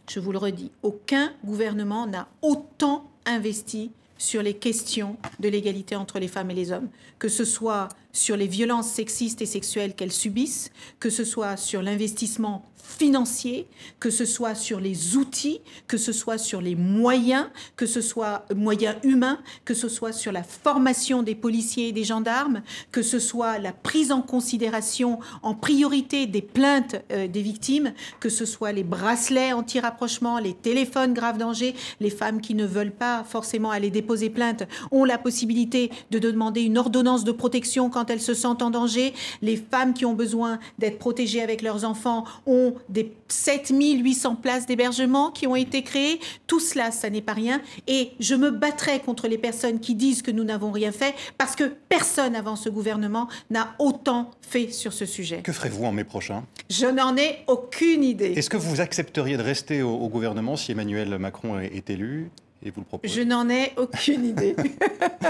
je 0.09 0.19
vous 0.19 0.31
le 0.31 0.37
redis, 0.37 0.71
aucun 0.83 1.33
gouvernement 1.43 2.05
n'a 2.05 2.27
autant 2.41 3.09
investi 3.25 3.91
sur 4.17 4.43
les 4.43 4.53
questions 4.53 5.17
de 5.39 5.49
l'égalité 5.49 5.95
entre 5.95 6.19
les 6.19 6.27
femmes 6.27 6.51
et 6.51 6.53
les 6.53 6.71
hommes, 6.71 6.89
que 7.17 7.27
ce 7.27 7.43
soit 7.43 7.89
sur 8.11 8.37
les 8.37 8.45
violences 8.45 8.89
sexistes 8.89 9.41
et 9.41 9.47
sexuelles 9.47 9.95
qu'elles 9.95 10.11
subissent, 10.11 10.71
que 10.99 11.09
ce 11.09 11.23
soit 11.23 11.57
sur 11.57 11.81
l'investissement 11.81 12.63
financier, 12.83 13.67
que 13.99 14.09
ce 14.09 14.25
soit 14.25 14.55
sur 14.55 14.79
les 14.79 15.17
outils, 15.17 15.61
que 15.87 15.97
ce 15.97 16.11
soit 16.11 16.37
sur 16.37 16.61
les 16.61 16.75
moyens, 16.75 17.47
que 17.75 17.85
ce 17.85 18.01
soit 18.01 18.45
moyens 18.55 18.95
humains, 19.03 19.39
que 19.65 19.73
ce 19.73 19.89
soit 19.89 20.11
sur 20.11 20.31
la 20.31 20.43
formation 20.43 21.23
des 21.23 21.35
policiers 21.35 21.89
et 21.89 21.91
des 21.91 22.03
gendarmes, 22.03 22.61
que 22.91 23.01
ce 23.01 23.19
soit 23.19 23.57
la 23.59 23.71
prise 23.71 24.11
en 24.11 24.21
considération 24.21 25.19
en 25.41 25.55
priorité 25.55 26.27
des 26.27 26.41
plaintes 26.41 26.95
euh, 27.11 27.27
des 27.27 27.41
victimes, 27.41 27.93
que 28.19 28.29
ce 28.29 28.45
soit 28.45 28.71
les 28.71 28.83
bracelets 28.83 29.53
anti-rapprochement, 29.53 30.39
les 30.39 30.53
téléphones 30.53 31.13
grave 31.13 31.37
danger, 31.37 31.75
les 31.99 32.09
femmes 32.09 32.41
qui 32.41 32.55
ne 32.55 32.65
veulent 32.65 32.91
pas 32.91 33.23
forcément 33.23 33.71
aller 33.71 33.89
déposer 33.89 34.29
plainte 34.29 34.63
ont 34.91 35.05
la 35.05 35.17
possibilité 35.17 35.91
de 36.11 36.19
demander 36.19 36.61
une 36.61 36.77
ordonnance 36.77 37.23
de 37.23 37.31
protection 37.31 37.89
quand 37.89 38.09
elles 38.09 38.21
se 38.21 38.33
sentent 38.33 38.61
en 38.61 38.69
danger. 38.69 39.13
Les 39.41 39.57
femmes 39.57 39.93
qui 39.93 40.05
ont 40.05 40.13
besoin 40.13 40.59
d'être 40.79 40.99
protégées 40.99 41.41
avec 41.41 41.61
leurs 41.61 41.85
enfants 41.85 42.25
ont 42.45 42.70
des 42.89 43.13
7800 43.27 44.35
places 44.35 44.65
d'hébergement 44.65 45.31
qui 45.31 45.47
ont 45.47 45.55
été 45.55 45.83
créées. 45.83 46.19
Tout 46.47 46.59
cela, 46.59 46.91
ça 46.91 47.09
n'est 47.09 47.21
pas 47.21 47.33
rien. 47.33 47.61
Et 47.87 48.11
je 48.19 48.35
me 48.35 48.51
battrai 48.51 48.99
contre 48.99 49.27
les 49.27 49.37
personnes 49.37 49.79
qui 49.79 49.95
disent 49.95 50.21
que 50.21 50.31
nous 50.31 50.43
n'avons 50.43 50.71
rien 50.71 50.91
fait 50.91 51.15
parce 51.37 51.55
que 51.55 51.71
personne 51.89 52.35
avant 52.35 52.55
ce 52.55 52.69
gouvernement 52.69 53.27
n'a 53.49 53.75
autant 53.79 54.31
fait 54.41 54.71
sur 54.71 54.93
ce 54.93 55.05
sujet. 55.05 55.41
Que 55.41 55.51
ferez-vous 55.51 55.85
en 55.85 55.91
mai 55.91 56.03
prochain? 56.03 56.43
Je 56.69 56.85
n'en 56.85 57.15
ai 57.17 57.39
aucune 57.47 58.03
idée. 58.03 58.33
Est-ce 58.35 58.49
que 58.49 58.57
vous 58.57 58.81
accepteriez 58.81 59.37
de 59.37 59.43
rester 59.43 59.81
au, 59.81 59.93
au 59.93 60.09
gouvernement 60.09 60.55
si 60.55 60.71
Emmanuel 60.71 61.17
Macron 61.17 61.59
est, 61.59 61.75
est 61.75 61.89
élu? 61.89 62.31
Et 62.63 62.69
vous 62.71 62.81
le 62.81 62.85
proposez 62.85 63.13
Je 63.13 63.21
n'en 63.21 63.49
ai 63.49 63.73
aucune 63.77 64.25
idée. 64.25 64.55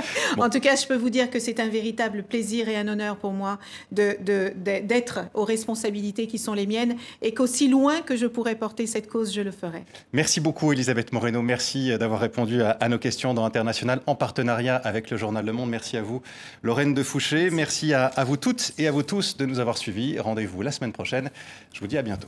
En 0.37 0.49
tout 0.49 0.59
cas, 0.59 0.75
je 0.75 0.85
peux 0.87 0.95
vous 0.95 1.09
dire 1.09 1.29
que 1.29 1.39
c'est 1.39 1.59
un 1.59 1.67
véritable 1.67 2.23
plaisir 2.23 2.67
et 2.69 2.75
un 2.77 2.87
honneur 2.87 3.17
pour 3.17 3.31
moi 3.31 3.59
de- 3.91 4.17
de- 4.21 4.53
de- 4.55 4.85
d'être 4.85 5.19
aux 5.33 5.43
responsabilités 5.45 6.27
qui 6.27 6.37
sont 6.37 6.53
les 6.53 6.65
miennes 6.67 6.95
et 7.21 7.33
qu'aussi 7.33 7.67
loin 7.67 8.01
que 8.01 8.15
je 8.15 8.25
pourrais 8.27 8.55
porter 8.55 8.87
cette 8.87 9.07
cause, 9.09 9.33
je 9.33 9.41
le 9.41 9.51
ferai. 9.51 9.83
Merci 10.13 10.39
beaucoup 10.39 10.71
Elisabeth 10.71 11.11
Moreno, 11.13 11.41
merci 11.41 11.97
d'avoir 11.97 12.19
répondu 12.19 12.61
à, 12.61 12.71
à 12.71 12.89
nos 12.89 12.97
questions 12.99 13.33
dans 13.33 13.45
International 13.45 14.01
en 14.07 14.15
partenariat 14.15 14.75
avec 14.75 15.09
le 15.09 15.17
journal 15.17 15.45
Le 15.45 15.53
Monde. 15.53 15.69
Merci 15.69 15.97
à 15.97 16.01
vous 16.01 16.21
Lorraine 16.63 16.93
de 16.93 17.03
Fouché, 17.03 17.49
merci 17.49 17.93
à, 17.93 18.05
à 18.07 18.23
vous 18.23 18.37
toutes 18.37 18.71
et 18.77 18.87
à 18.87 18.91
vous 18.91 19.03
tous 19.03 19.37
de 19.37 19.45
nous 19.45 19.59
avoir 19.59 19.77
suivis. 19.77 20.19
Rendez-vous 20.19 20.61
la 20.61 20.71
semaine 20.71 20.93
prochaine. 20.93 21.29
Je 21.73 21.79
vous 21.79 21.87
dis 21.87 21.97
à 21.97 22.01
bientôt. 22.01 22.27